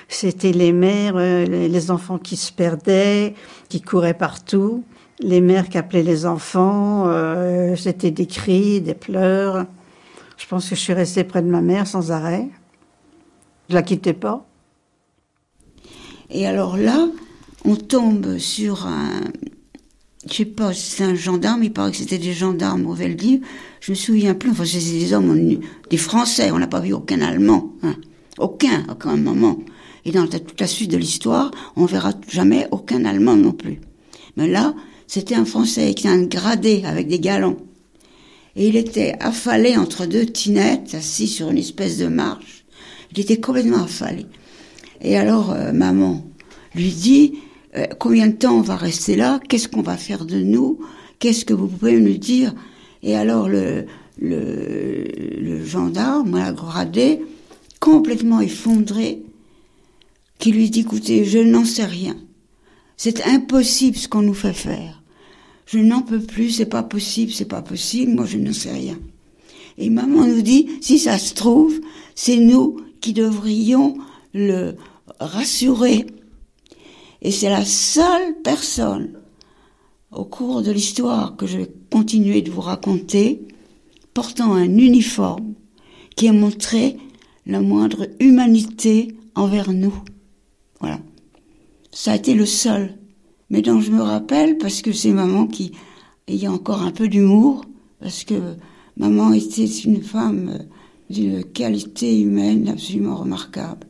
c'était 0.07 0.53
les 0.53 0.71
mères, 0.71 1.17
les 1.17 1.91
enfants 1.91 2.17
qui 2.17 2.37
se 2.37 2.53
perdaient, 2.53 3.35
qui 3.67 3.81
couraient 3.81 4.13
partout 4.13 4.85
les 5.19 5.41
mères 5.41 5.69
qui 5.69 5.77
appelaient 5.77 6.03
les 6.03 6.25
enfants, 6.25 7.07
euh, 7.07 7.75
c'était 7.75 8.11
des 8.11 8.25
cris, 8.25 8.81
des 8.81 8.93
pleurs. 8.93 9.65
Je 10.37 10.47
pense 10.47 10.69
que 10.69 10.75
je 10.75 10.79
suis 10.79 10.93
restée 10.93 11.23
près 11.23 11.41
de 11.41 11.49
ma 11.49 11.61
mère 11.61 11.87
sans 11.87 12.11
arrêt. 12.11 12.47
Je 13.69 13.75
la 13.75 13.83
quittais 13.83 14.13
pas. 14.13 14.45
Et 16.29 16.47
alors 16.47 16.77
là, 16.77 17.07
on 17.65 17.75
tombe 17.75 18.37
sur 18.37 18.87
un, 18.87 19.21
je 20.27 20.33
sais 20.33 20.45
pas, 20.45 20.73
c'est 20.73 21.03
un 21.03 21.15
gendarme, 21.15 21.63
il 21.63 21.73
paraît 21.73 21.91
que 21.91 21.97
c'était 21.97 22.17
des 22.17 22.33
gendarmes 22.33 22.85
au 22.85 22.93
Veldiv. 22.93 23.45
Je 23.81 23.91
me 23.91 23.95
souviens 23.95 24.35
plus, 24.35 24.51
enfin 24.51 24.65
c'était 24.65 24.99
des 24.99 25.13
hommes, 25.13 25.59
des 25.89 25.97
Français, 25.97 26.51
on 26.51 26.59
n'a 26.59 26.67
pas 26.67 26.79
vu 26.79 26.93
aucun 26.93 27.21
Allemand, 27.21 27.73
hein. 27.83 27.95
aucun, 28.37 28.85
à 28.87 28.93
aucun 28.93 29.17
moment. 29.17 29.57
Et 30.05 30.11
dans 30.11 30.27
toute 30.27 30.59
la 30.59 30.67
suite 30.67 30.91
de 30.91 30.97
l'histoire, 30.97 31.51
on 31.75 31.85
verra 31.85 32.11
jamais 32.29 32.67
aucun 32.71 33.05
Allemand 33.05 33.35
non 33.35 33.51
plus. 33.51 33.81
Mais 34.37 34.47
là, 34.47 34.73
c'était 35.09 35.33
un 35.33 35.43
Français 35.43 35.95
qui 35.95 36.07
a 36.07 36.11
un 36.11 36.21
gradé 36.21 36.83
avec 36.85 37.07
des 37.07 37.19
galons. 37.19 37.57
Et 38.55 38.67
il 38.67 38.75
était 38.75 39.15
affalé 39.19 39.75
entre 39.75 40.05
deux 40.05 40.27
tinettes, 40.27 40.93
assis 40.93 41.27
sur 41.27 41.49
une 41.49 41.57
espèce 41.57 41.97
de 41.97 42.05
marche. 42.05 42.63
Il 43.11 43.19
était 43.19 43.39
complètement 43.39 43.85
affalé. 43.85 44.27
Et 45.01 45.17
alors, 45.17 45.51
euh, 45.51 45.71
maman 45.71 46.23
lui 46.75 46.91
dit, 46.91 47.39
euh, 47.75 47.87
combien 47.97 48.27
de 48.27 48.33
temps 48.33 48.59
on 48.59 48.61
va 48.61 48.75
rester 48.75 49.15
là? 49.15 49.39
Qu'est-ce 49.49 49.67
qu'on 49.67 49.81
va 49.81 49.97
faire 49.97 50.25
de 50.25 50.41
nous? 50.41 50.79
Qu'est-ce 51.17 51.43
que 51.43 51.55
vous 51.55 51.67
pouvez 51.67 51.99
nous 51.99 52.17
dire? 52.19 52.53
Et 53.01 53.15
alors, 53.15 53.49
le, 53.49 53.87
le, 54.21 55.05
le 55.39 55.65
gendarme, 55.65 56.37
la 56.37 56.53
gradé, 56.53 57.19
complètement 57.79 58.41
effondré, 58.41 59.23
qui 60.37 60.51
lui 60.51 60.69
dit, 60.69 60.81
écoutez, 60.81 61.25
je 61.25 61.39
n'en 61.39 61.65
sais 61.65 61.85
rien. 61.85 62.15
C'est 62.99 63.25
impossible 63.25 63.97
ce 63.97 64.07
qu'on 64.07 64.21
nous 64.21 64.33
fait 64.35 64.53
faire 64.53 64.99
je 65.71 65.77
n'en 65.77 66.01
peux 66.01 66.19
plus, 66.19 66.49
c'est 66.49 66.65
pas 66.65 66.81
possible, 66.81 67.31
c'est 67.31 67.45
pas 67.45 67.61
possible, 67.61 68.13
moi 68.13 68.25
je 68.25 68.37
ne 68.37 68.51
sais 68.51 68.71
rien. 68.71 68.97
Et 69.77 69.91
maman 69.91 70.25
nous 70.25 70.41
dit, 70.41 70.67
si 70.81 70.97
ça 70.97 71.19
se 71.19 71.35
trouve, 71.35 71.79
c'est 72.15 72.37
nous 72.37 72.81
qui 73.01 73.13
devrions 73.13 73.95
le 74.33 74.75
rassurer. 75.19 76.07
Et 77.21 77.29
c'est 77.29 77.49
la 77.49 77.65
seule 77.65 78.35
personne 78.43 79.19
au 80.11 80.25
cours 80.25 80.63
de 80.63 80.71
l'histoire 80.71 81.35
que 81.35 81.45
je 81.45 81.59
vais 81.59 81.71
continuer 81.91 82.41
de 82.41 82.49
vous 82.49 82.61
raconter, 82.61 83.43
portant 84.15 84.53
un 84.55 84.77
uniforme 84.77 85.53
qui 86.15 86.27
a 86.27 86.33
montré 86.33 86.97
la 87.45 87.61
moindre 87.61 88.07
humanité 88.19 89.09
envers 89.35 89.71
nous. 89.71 89.93
Voilà. 90.79 90.99
Ça 91.91 92.11
a 92.11 92.15
été 92.15 92.33
le 92.33 92.45
seul, 92.45 92.95
mais 93.49 93.61
dont 93.61 93.81
je 93.81 93.91
me 93.91 94.01
rappelle 94.01 94.57
parce 94.57 94.81
que 94.81 94.91
c'est 94.91 95.11
maman 95.11 95.47
qui 95.47 95.71
ayait 96.27 96.47
encore 96.47 96.83
un 96.83 96.91
peu 96.91 97.07
d'humour, 97.07 97.65
parce 97.99 98.23
que 98.23 98.55
maman 98.97 99.33
était 99.33 99.65
une 99.65 100.03
femme 100.03 100.65
d'une 101.09 101.43
qualité 101.43 102.21
humaine 102.21 102.69
absolument 102.69 103.15
remarquable. 103.15 103.87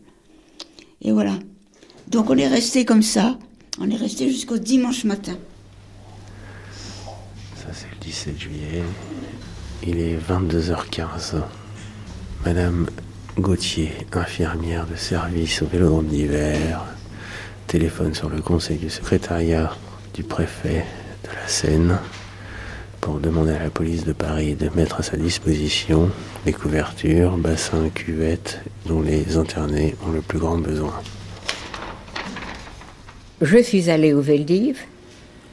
Et 1.02 1.12
voilà. 1.12 1.38
Donc 2.08 2.30
on 2.30 2.38
est 2.38 2.48
resté 2.48 2.86
comme 2.86 3.04
ça, 3.04 3.38
on 3.80 3.90
est 3.90 3.96
resté 3.96 4.30
jusqu'au 4.30 4.58
dimanche 4.58 5.04
matin. 5.04 5.38
Ça 7.56 7.68
c'est 7.74 7.90
le 7.92 7.98
17 8.02 8.40
juillet. 8.40 8.84
Il 9.86 9.98
est 10.00 10.18
22h15. 10.18 11.42
Madame 12.46 12.88
Gauthier, 13.38 13.92
infirmière 14.14 14.88
de 14.88 14.96
service 14.96 15.62
au 15.62 15.68
vélodrome 15.68 16.08
d'hiver, 16.08 16.84
téléphone 17.70 18.16
sur 18.16 18.30
le 18.30 18.42
conseil 18.42 18.78
du 18.78 18.90
secrétariat 18.90 19.78
du 20.16 20.24
préfet 20.24 20.84
de 21.24 21.30
la 21.30 21.48
Seine 21.48 22.00
pour 23.00 23.20
demander 23.20 23.52
à 23.52 23.60
la 23.60 23.70
police 23.70 24.06
de 24.06 24.12
Paris 24.12 24.56
de 24.56 24.70
mettre 24.76 25.02
à 25.02 25.04
sa 25.04 25.18
disposition 25.18 26.10
les 26.48 26.52
couvertures, 26.52 27.38
bassins, 27.38 27.90
cuvettes 27.90 28.60
dont 28.88 29.04
les 29.04 29.38
internés 29.38 29.96
ont 30.08 30.12
le 30.12 30.22
plus 30.22 30.40
grand 30.40 30.58
besoin. 30.58 30.94
Je 33.40 33.60
suis 33.60 33.92
allée 33.92 34.14
au 34.14 34.22
Veldiv. 34.22 34.80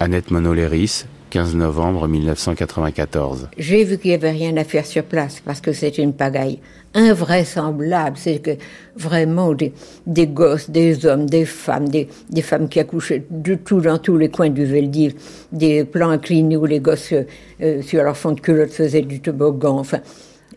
Annette 0.00 0.30
Monoléris, 0.30 1.04
15 1.36 1.54
novembre 1.54 2.08
1994. 2.08 3.50
J'ai 3.58 3.84
vu 3.84 3.98
qu'il 3.98 4.08
n'y 4.08 4.14
avait 4.14 4.30
rien 4.30 4.56
à 4.56 4.64
faire 4.64 4.86
sur 4.86 5.04
place 5.04 5.42
parce 5.44 5.60
que 5.60 5.74
c'est 5.74 5.98
une 5.98 6.14
pagaille 6.14 6.60
invraisemblable. 6.94 8.16
C'est 8.16 8.38
que 8.38 8.52
vraiment 8.96 9.52
des, 9.52 9.74
des, 10.06 10.28
gosses, 10.28 10.70
des 10.70 11.04
hommes, 11.04 11.28
des 11.28 11.44
femmes, 11.44 11.90
des, 11.90 12.08
des, 12.30 12.40
femmes 12.40 12.70
qui 12.70 12.80
accouchaient 12.80 13.26
de 13.28 13.54
tout 13.54 13.82
dans 13.82 13.98
tous 13.98 14.16
les 14.16 14.30
coins 14.30 14.48
du 14.48 14.64
Veldiv, 14.64 15.12
des 15.52 15.84
plans 15.84 16.08
inclinés 16.08 16.56
où 16.56 16.64
les 16.64 16.80
gosses 16.80 17.12
euh, 17.12 17.82
sur 17.82 18.02
leur 18.02 18.16
fond 18.16 18.32
de 18.32 18.40
culotte 18.40 18.70
faisaient 18.70 19.02
du 19.02 19.20
toboggan. 19.20 19.78
Enfin, 19.78 20.00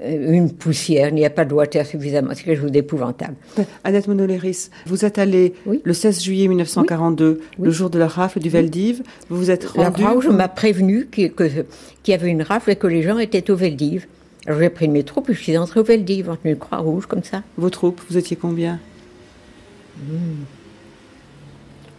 une 0.02 0.52
poussière, 0.52 1.10
il 1.10 1.16
n'y 1.16 1.26
a 1.26 1.30
pas 1.30 1.45
de 1.45 1.54
water 1.54 1.86
suffisamment, 1.86 2.32
c'est 2.34 2.43
quelque 2.43 2.62
chose 2.62 2.72
d'épouvantable. 2.72 3.36
Annette 3.84 4.08
Monoléris, 4.08 4.70
vous 4.86 5.04
êtes 5.04 5.18
allée 5.18 5.54
le 5.84 5.93
16 5.93 6.24
juillet 6.24 6.47
1942, 6.47 7.41
le 7.60 7.72
jour 7.72 7.89
de 7.89 8.00
la 8.00 8.08
rafle 8.08 8.39
du 8.39 8.50
Veldiv, 8.50 9.02
vous 9.30 9.38
vous 9.38 9.52
êtes 9.52 9.66
rendue... 9.66 9.84
La 9.84 9.91
Croix-Rouge 9.91 10.30
m'a 10.30 10.47
prévenu 10.47 11.08
qu'il 11.08 11.34
y 12.08 12.14
avait 12.14 12.30
une 12.30 12.43
rafle 12.43 12.72
et 12.72 12.76
que 12.76 12.88
les 12.88 13.02
gens 13.02 13.18
étaient 13.18 13.52
au 13.52 13.56
Veldiv. 13.56 14.08
Alors 14.45 14.60
j'ai 14.60 14.70
pris 14.70 14.88
le 14.88 14.93
métro, 14.93 15.22
puis 15.22 15.34
je 15.34 15.41
suis 15.41 15.58
entrée 15.58 15.82
au 15.82 15.84
Veldiv, 15.84 16.30
en 16.30 16.38
tenue 16.38 16.54
de 16.54 16.60
Croix-Rouge, 16.60 17.06
comme 17.06 17.24
ça. 17.24 17.43
Vos 17.58 17.70
troupes, 17.70 18.00
vous 18.10 18.18
étiez 18.18 18.38
combien? 18.38 18.80
Hmm. 19.97 20.43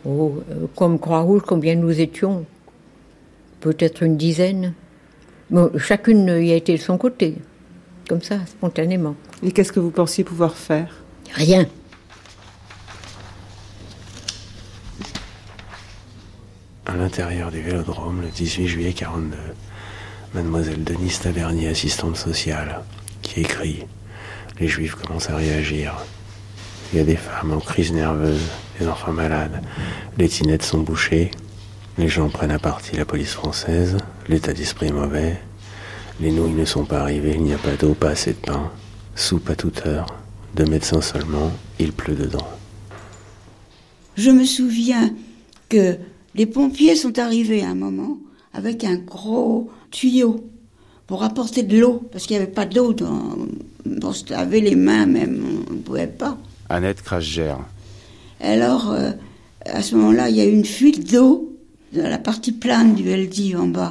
Oh, 0.07 0.39
euh, 0.51 0.67
comme 0.75 0.99
Croix-Rouge, 0.99 1.43
combien 1.47 1.75
nous 1.75 2.01
étions? 2.01 2.47
Peut-être 3.61 4.03
une 4.03 4.17
dizaine. 4.17 4.73
Bon, 5.51 5.71
chacune 5.77 6.29
y 6.43 6.53
a 6.53 6.57
été 6.57 6.73
de 6.73 6.81
son 6.81 6.97
côté 6.97 7.35
comme 8.11 8.23
ça, 8.23 8.45
spontanément. 8.45 9.15
Et 9.45 9.53
qu'est-ce 9.53 9.71
que 9.71 9.79
vous 9.79 9.93
pensiez 9.93 10.25
pouvoir 10.25 10.57
faire? 10.57 10.97
Rien. 11.33 11.69
À 16.87 16.97
l'intérieur 16.97 17.53
du 17.53 17.61
vélodrome, 17.61 18.23
le 18.23 18.27
18 18.27 18.67
juillet 18.67 18.93
42, 18.95 19.37
mademoiselle 20.35 20.83
Denise 20.83 21.21
Tavernier, 21.21 21.69
assistante 21.69 22.17
sociale, 22.17 22.81
qui 23.23 23.43
écrit 23.43 23.87
Les 24.59 24.67
Juifs 24.67 24.97
commencent 24.97 25.31
à 25.31 25.37
réagir. 25.37 25.95
Il 26.93 26.99
y 26.99 27.03
a 27.03 27.05
des 27.05 27.15
femmes 27.15 27.53
en 27.53 27.61
crise 27.61 27.93
nerveuse, 27.93 28.43
des 28.81 28.89
enfants 28.89 29.13
malades, 29.13 29.63
les 30.19 30.29
tinettes 30.29 30.65
sont 30.65 30.81
bouchées, 30.81 31.31
les 31.97 32.09
gens 32.09 32.29
prennent 32.29 32.51
à 32.51 32.59
partie 32.59 32.97
la 32.97 33.05
police 33.05 33.35
française, 33.35 33.99
l'état 34.27 34.53
d'esprit 34.53 34.89
est 34.89 34.93
mauvais, 34.93 35.39
les 36.21 36.31
nouilles 36.31 36.53
ne 36.53 36.65
sont 36.65 36.85
pas 36.85 37.01
arrivées, 37.01 37.35
il 37.35 37.43
n'y 37.43 37.55
a 37.55 37.59
pas 37.59 37.77
d'eau, 37.77 37.95
pas 37.95 38.11
assez 38.11 38.33
de 38.33 38.39
pain. 38.39 38.71
Soupe 39.15 39.49
à 39.51 39.55
toute 39.55 39.87
heure. 39.87 40.07
Deux 40.55 40.67
médecins 40.67 41.01
seulement, 41.01 41.51
il 41.79 41.93
pleut 41.93 42.15
dedans. 42.15 42.47
Je 44.17 44.31
me 44.31 44.45
souviens 44.45 45.15
que 45.69 45.97
les 46.35 46.47
pompiers 46.47 46.97
sont 46.97 47.19
arrivés 47.19 47.63
à 47.63 47.71
un 47.71 47.75
moment 47.75 48.19
avec 48.53 48.85
un 48.85 48.97
gros 48.97 49.71
tuyau 49.91 50.45
pour 51.07 51.23
apporter 51.25 51.63
de 51.63 51.79
l'eau, 51.79 52.03
parce 52.13 52.27
qu'il 52.27 52.37
n'y 52.37 52.43
avait 52.43 52.53
pas 52.53 52.67
d'eau 52.67 52.93
dans, 52.93 53.37
pour 54.01 54.15
se 54.15 54.31
laver 54.31 54.61
les 54.61 54.77
mains 54.77 55.07
même, 55.07 55.43
on 55.69 55.73
ne 55.73 55.79
pouvait 55.79 56.07
pas. 56.07 56.39
Annette 56.69 57.03
Crasgère. 57.03 57.59
Alors, 58.41 58.93
euh, 58.93 59.11
à 59.65 59.83
ce 59.83 59.97
moment-là, 59.97 60.29
il 60.29 60.37
y 60.37 60.41
a 60.41 60.45
eu 60.45 60.53
une 60.53 60.65
fuite 60.65 61.11
d'eau 61.13 61.57
dans 61.93 62.09
la 62.09 62.19
partie 62.19 62.53
plane 62.53 62.95
du 62.95 63.11
LD 63.11 63.57
en 63.57 63.67
bas. 63.67 63.91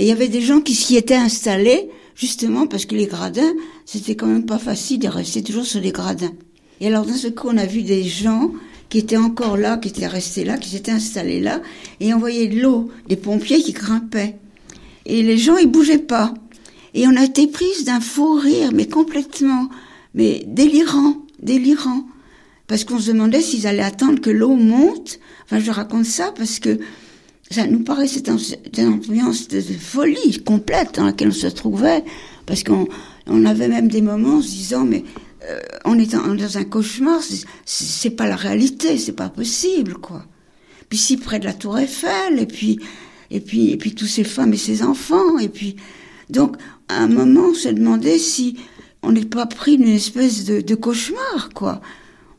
Et 0.00 0.04
il 0.04 0.08
y 0.08 0.12
avait 0.12 0.28
des 0.28 0.40
gens 0.40 0.62
qui 0.62 0.74
s'y 0.74 0.96
étaient 0.96 1.14
installés, 1.14 1.90
justement 2.14 2.66
parce 2.66 2.86
que 2.86 2.94
les 2.94 3.04
gradins, 3.04 3.52
c'était 3.84 4.16
quand 4.16 4.26
même 4.26 4.46
pas 4.46 4.58
facile 4.58 4.98
de 4.98 5.08
rester 5.08 5.42
toujours 5.42 5.66
sur 5.66 5.78
les 5.78 5.92
gradins. 5.92 6.32
Et 6.80 6.86
alors, 6.86 7.04
dans 7.04 7.12
ce 7.12 7.28
coup, 7.28 7.48
on 7.50 7.58
a 7.58 7.66
vu 7.66 7.82
des 7.82 8.02
gens 8.02 8.50
qui 8.88 8.96
étaient 8.96 9.18
encore 9.18 9.58
là, 9.58 9.76
qui 9.76 9.88
étaient 9.88 10.06
restés 10.06 10.44
là, 10.44 10.56
qui 10.56 10.70
s'étaient 10.70 10.90
installés 10.90 11.40
là, 11.40 11.60
et 12.00 12.14
on 12.14 12.18
voyait 12.18 12.46
de 12.46 12.62
l'eau, 12.62 12.90
des 13.10 13.16
pompiers 13.16 13.60
qui 13.60 13.72
grimpaient. 13.72 14.36
Et 15.04 15.22
les 15.22 15.36
gens, 15.36 15.58
ils 15.58 15.70
bougeaient 15.70 15.98
pas. 15.98 16.32
Et 16.94 17.06
on 17.06 17.14
a 17.14 17.24
été 17.24 17.46
prise 17.46 17.84
d'un 17.84 18.00
faux 18.00 18.36
rire, 18.36 18.70
mais 18.72 18.88
complètement, 18.88 19.68
mais 20.14 20.44
délirant, 20.46 21.16
délirant. 21.42 22.06
Parce 22.68 22.84
qu'on 22.84 22.98
se 22.98 23.10
demandait 23.10 23.42
s'ils 23.42 23.66
allaient 23.66 23.82
attendre 23.82 24.18
que 24.22 24.30
l'eau 24.30 24.54
monte. 24.54 25.20
Enfin, 25.44 25.60
je 25.60 25.70
raconte 25.70 26.06
ça 26.06 26.32
parce 26.34 26.58
que 26.58 26.78
ça 27.50 27.66
nous 27.66 27.80
paraissait 27.80 28.22
une 28.78 28.86
ambiance 28.86 29.48
de 29.48 29.60
folie 29.60 30.40
complète 30.44 30.94
dans 30.94 31.06
laquelle 31.06 31.28
on 31.28 31.32
se 31.32 31.48
trouvait, 31.48 32.04
parce 32.46 32.62
qu'on 32.62 32.86
on 33.26 33.44
avait 33.44 33.68
même 33.68 33.88
des 33.88 34.02
moments 34.02 34.36
en 34.36 34.42
se 34.42 34.50
disant, 34.50 34.84
mais 34.84 35.04
euh, 35.48 35.58
on 35.84 35.98
est 35.98 36.12
dans 36.12 36.58
un 36.58 36.64
cauchemar, 36.64 37.20
c'est 37.64 38.10
pas 38.10 38.28
la 38.28 38.36
réalité, 38.36 38.98
c'est 38.98 39.12
pas 39.12 39.28
possible, 39.28 39.94
quoi. 39.94 40.24
Puis 40.88 40.98
si 40.98 41.16
près 41.16 41.40
de 41.40 41.44
la 41.44 41.52
Tour 41.52 41.78
Eiffel, 41.78 42.38
et 42.38 42.46
puis, 42.46 42.78
et 43.32 43.40
puis, 43.40 43.70
et 43.70 43.76
puis 43.76 43.94
tous 43.94 44.06
ces 44.06 44.24
femmes 44.24 44.52
et 44.52 44.58
ces 44.58 44.82
enfants, 44.84 45.38
et 45.38 45.48
puis, 45.48 45.74
donc, 46.28 46.56
à 46.88 47.02
un 47.02 47.08
moment, 47.08 47.48
on 47.50 47.54
se 47.54 47.68
demandait 47.68 48.18
si 48.18 48.58
on 49.02 49.10
n'est 49.10 49.24
pas 49.24 49.46
pris 49.46 49.76
d'une 49.76 49.88
espèce 49.88 50.44
de, 50.44 50.60
de 50.60 50.74
cauchemar, 50.76 51.50
quoi. 51.52 51.80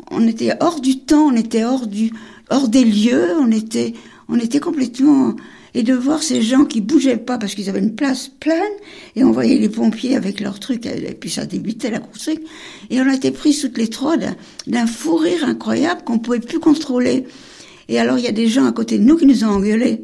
On 0.09 0.25
était 0.25 0.53
hors 0.61 0.79
du 0.79 0.99
temps, 0.99 1.27
on 1.27 1.35
était 1.35 1.65
hors 1.65 1.87
du, 1.87 2.11
hors 2.49 2.69
des 2.69 2.85
lieux, 2.85 3.33
on 3.39 3.51
était, 3.51 3.93
on 4.31 4.39
était 4.39 4.61
complètement 4.61 5.35
et 5.73 5.83
de 5.83 5.93
voir 5.93 6.23
ces 6.23 6.41
gens 6.41 6.65
qui 6.65 6.81
bougeaient 6.81 7.17
pas 7.17 7.37
parce 7.37 7.53
qu'ils 7.53 7.69
avaient 7.69 7.79
une 7.79 7.95
place 7.95 8.29
pleine 8.39 8.73
et 9.15 9.23
on 9.23 9.31
voyait 9.31 9.57
les 9.57 9.69
pompiers 9.69 10.15
avec 10.15 10.39
leurs 10.39 10.59
trucs 10.59 10.85
et 10.85 11.15
puis 11.19 11.29
ça 11.29 11.45
débutait 11.45 11.91
la 11.91 11.99
course 11.99 12.29
et 12.89 13.01
on 13.01 13.07
a 13.07 13.13
été 13.13 13.31
pris 13.31 13.57
toutes 13.59 13.77
les 13.77 13.89
trois 13.89 14.15
d'un 14.67 14.87
fou 14.87 15.17
rire 15.17 15.45
incroyable 15.45 16.03
qu'on 16.03 16.19
pouvait 16.19 16.39
plus 16.39 16.59
contrôler. 16.59 17.25
Et 17.89 17.99
alors 17.99 18.17
il 18.17 18.23
y 18.23 18.29
a 18.29 18.33
des 18.33 18.47
gens 18.47 18.65
à 18.65 18.71
côté 18.71 18.97
de 18.97 19.03
nous 19.03 19.17
qui 19.17 19.25
nous 19.25 19.43
ont 19.43 19.49
engueulés 19.49 20.01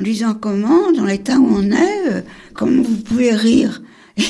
en 0.00 0.02
disant 0.02 0.34
comment 0.34 0.90
dans 0.92 1.04
l'état 1.04 1.38
où 1.38 1.46
on 1.50 1.70
est 1.70 2.08
euh, 2.10 2.20
comment 2.54 2.82
vous 2.82 2.96
pouvez 2.96 3.32
rire? 3.34 3.82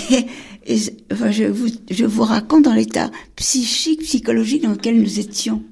Et, 0.65 0.77
enfin, 1.13 1.33
je 1.33 1.43
vous 1.43 1.67
je 1.91 2.05
vous 2.05 2.23
raconte 2.23 2.65
dans 2.65 2.75
l'état 2.75 3.11
psychique 3.35 4.03
psychologique 4.03 4.63
dans 4.63 4.71
lequel 4.71 5.01
nous 5.01 5.19
étions 5.19 5.65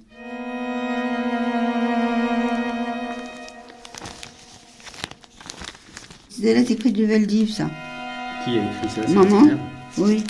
C'est 6.40 6.54
lettres 6.54 6.70
écrites 6.70 6.96
de 6.96 7.04
Veldiv, 7.04 7.50
ça. 7.50 7.68
Qui 8.44 8.58
a 8.58 8.64
écrit 8.64 8.88
ça 8.88 9.12
Maman 9.12 9.42
Oui. 9.98 10.24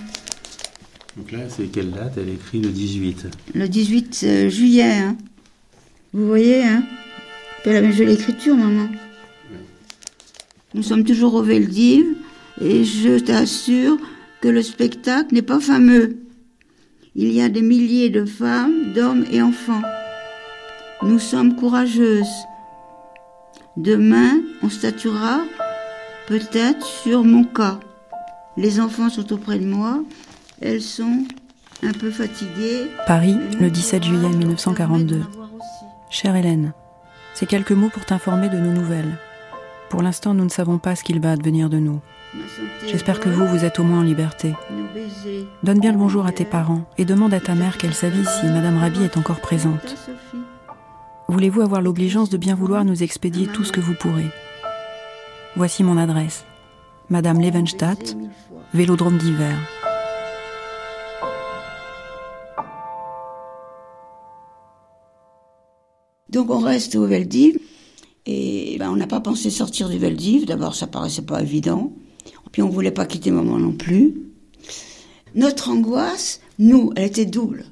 Donc 1.16 1.30
là, 1.30 1.38
c'est 1.48 1.66
quelle 1.66 1.92
date? 1.92 2.14
Elle 2.16 2.30
écrit 2.30 2.61
le 2.61 2.70
18. 2.70 3.28
Le 3.54 3.68
18 3.68 4.24
euh, 4.24 4.48
juillet, 4.48 4.92
hein. 4.92 5.16
Vous 6.12 6.26
voyez, 6.26 6.64
hein 6.64 6.82
C'est 7.62 7.72
la 7.72 7.80
même 7.80 7.92
jolie 7.92 8.14
écriture, 8.14 8.56
maman. 8.56 8.88
Oui. 9.52 9.58
Nous 10.74 10.82
sommes 10.82 11.04
toujours 11.04 11.34
au 11.34 11.42
Veldiv, 11.42 12.04
et 12.61 12.82
je 12.82 13.20
t'assure 13.20 13.96
que 14.40 14.48
le 14.48 14.62
spectacle 14.62 15.32
n'est 15.32 15.42
pas 15.42 15.61
fameux. 15.61 16.16
Il 17.14 17.30
y 17.30 17.40
a 17.40 17.48
des 17.48 17.62
milliers 17.62 18.11
de 18.11 18.24
femmes, 18.24 18.92
d'hommes 18.94 19.26
et 19.30 19.42
enfants. 19.42 19.82
Nous 21.04 21.20
sommes 21.20 21.54
courageuses. 21.54 22.26
Demain, 23.76 24.40
on 24.62 24.68
statuera 24.68 25.42
peut-être 26.31 26.87
sur 26.87 27.24
mon 27.24 27.43
cas. 27.43 27.81
Les 28.57 28.78
enfants 28.78 29.11
sont 29.11 29.33
auprès 29.33 29.59
de 29.59 29.66
moi, 29.66 29.99
elles 30.61 30.81
sont 30.81 31.24
un 31.83 31.93
peu 31.93 32.12
fatiguées. 32.12 32.87
Paris, 33.09 33.37
le 33.61 33.68
17 33.68 34.05
juillet 34.05 34.28
1942. 34.28 35.22
Chère 36.09 36.37
Hélène, 36.37 36.72
ces 37.35 37.47
quelques 37.47 37.72
mots 37.72 37.89
pour 37.89 38.05
t'informer 38.05 38.49
de 38.49 38.59
nos 38.59 38.70
nouvelles. 38.70 39.18
Pour 39.89 40.03
l'instant, 40.03 40.33
nous 40.33 40.45
ne 40.45 40.51
savons 40.51 40.78
pas 40.78 40.95
ce 40.95 41.03
qu'il 41.03 41.20
va 41.20 41.33
advenir 41.33 41.68
de 41.68 41.81
nous. 41.81 41.99
J'espère 42.87 43.18
que 43.18 43.28
vous, 43.28 43.49
vous 43.49 43.64
êtes 43.64 43.81
au 43.81 43.83
moins 43.83 43.99
en 43.99 44.05
liberté. 44.05 44.55
Donne 45.64 45.81
bien 45.81 45.91
le 45.91 45.99
bonjour 45.99 46.26
à 46.26 46.33
tes 46.33 46.45
parents 46.45 46.85
et 46.97 47.05
demande 47.05 47.35
à 47.35 47.41
ta 47.41 47.57
mère 47.57 47.76
qu'elle 47.76 47.95
s'avise 47.95 48.28
si 48.41 48.47
Madame 48.47 48.78
Rabi 48.78 49.03
est 49.03 49.16
encore 49.16 49.41
présente. 49.41 49.97
Voulez-vous 51.26 51.62
avoir 51.62 51.83
l'obligeance 51.83 52.31
de 52.31 52.37
bien 52.37 52.55
vouloir 52.55 52.85
nous 52.85 53.03
expédier 53.03 53.49
tout 53.49 53.64
ce 53.64 53.72
que 53.72 53.81
vous 53.81 53.95
pourrez? 53.95 54.31
Voici 55.57 55.82
mon 55.82 55.96
adresse. 55.96 56.44
Madame 57.09 57.40
Levenstadt, 57.40 58.16
Vélodrome 58.72 59.18
d'hiver. 59.18 59.59
Donc 66.28 66.51
on 66.51 66.61
reste 66.61 66.94
au 66.94 67.05
Veldiv 67.05 67.59
et 68.26 68.76
ben, 68.78 68.90
on 68.90 68.96
n'a 68.96 69.09
pas 69.09 69.20
pensé 69.20 69.51
sortir 69.51 69.88
du 69.88 69.98
Veldiv. 69.98 70.46
D'abord, 70.46 70.76
ça 70.76 70.86
paraissait 70.86 71.22
pas 71.22 71.42
évident. 71.42 71.92
Puis 72.53 72.62
on 72.62 72.68
voulait 72.68 72.92
pas 72.92 73.07
quitter 73.07 73.32
maman 73.32 73.59
non 73.59 73.72
plus. 73.72 74.14
Notre 75.34 75.70
angoisse, 75.70 76.40
nous, 76.61 76.92
elle 76.94 77.07
était 77.07 77.26
double. 77.26 77.64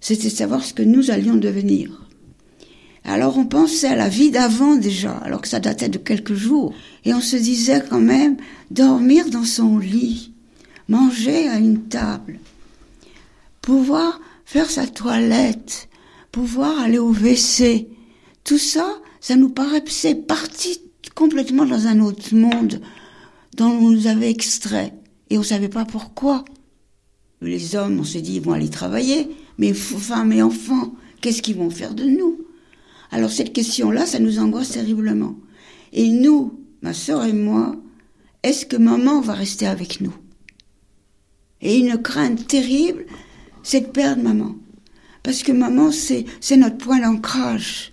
C'était 0.00 0.30
savoir 0.30 0.64
ce 0.64 0.72
que 0.72 0.82
nous 0.82 1.10
allions 1.10 1.36
devenir. 1.36 2.07
Alors 3.04 3.38
on 3.38 3.46
pensait 3.46 3.88
à 3.88 3.96
la 3.96 4.08
vie 4.08 4.30
d'avant 4.30 4.76
déjà, 4.76 5.12
alors 5.18 5.40
que 5.40 5.48
ça 5.48 5.60
datait 5.60 5.88
de 5.88 5.98
quelques 5.98 6.34
jours. 6.34 6.74
Et 7.04 7.14
on 7.14 7.20
se 7.20 7.36
disait 7.36 7.82
quand 7.88 8.00
même 8.00 8.36
dormir 8.70 9.30
dans 9.30 9.44
son 9.44 9.78
lit, 9.78 10.32
manger 10.88 11.48
à 11.48 11.58
une 11.58 11.84
table, 11.84 12.38
pouvoir 13.62 14.20
faire 14.44 14.70
sa 14.70 14.86
toilette, 14.86 15.88
pouvoir 16.32 16.78
aller 16.80 16.98
au 16.98 17.12
WC. 17.12 17.88
Tout 18.44 18.58
ça, 18.58 18.98
ça 19.20 19.36
nous 19.36 19.50
paraissait 19.50 20.14
parti 20.14 20.80
complètement 21.14 21.66
dans 21.66 21.86
un 21.86 22.00
autre 22.00 22.34
monde 22.34 22.80
dont 23.56 23.70
on 23.70 23.90
nous 23.90 24.06
avait 24.06 24.30
extrait. 24.30 24.94
Et 25.30 25.36
on 25.36 25.40
ne 25.40 25.46
savait 25.46 25.68
pas 25.68 25.84
pourquoi. 25.84 26.44
Les 27.42 27.76
hommes, 27.76 28.00
on 28.00 28.04
s'est 28.04 28.20
dit, 28.20 28.36
ils 28.36 28.42
vont 28.42 28.52
aller 28.52 28.70
travailler, 28.70 29.28
mais 29.58 29.72
femmes 29.72 30.32
et 30.32 30.42
enfants, 30.42 30.94
qu'est-ce 31.20 31.42
qu'ils 31.42 31.56
vont 31.56 31.70
faire 31.70 31.94
de 31.94 32.04
nous? 32.04 32.38
Alors 33.10 33.30
cette 33.30 33.52
question-là, 33.52 34.06
ça 34.06 34.18
nous 34.18 34.38
angoisse 34.38 34.70
terriblement. 34.70 35.34
Et 35.92 36.08
nous, 36.08 36.60
ma 36.82 36.92
sœur 36.92 37.24
et 37.24 37.32
moi, 37.32 37.76
est-ce 38.42 38.66
que 38.66 38.76
maman 38.76 39.20
va 39.20 39.34
rester 39.34 39.66
avec 39.66 40.00
nous? 40.00 40.14
Et 41.60 41.78
une 41.78 42.00
crainte 42.00 42.46
terrible, 42.46 43.06
c'est 43.62 43.80
de 43.80 43.86
perdre 43.86 44.22
maman. 44.22 44.54
Parce 45.22 45.42
que 45.42 45.52
maman, 45.52 45.90
c'est, 45.90 46.24
c'est 46.40 46.56
notre 46.56 46.78
point 46.78 47.00
d'ancrage. 47.00 47.92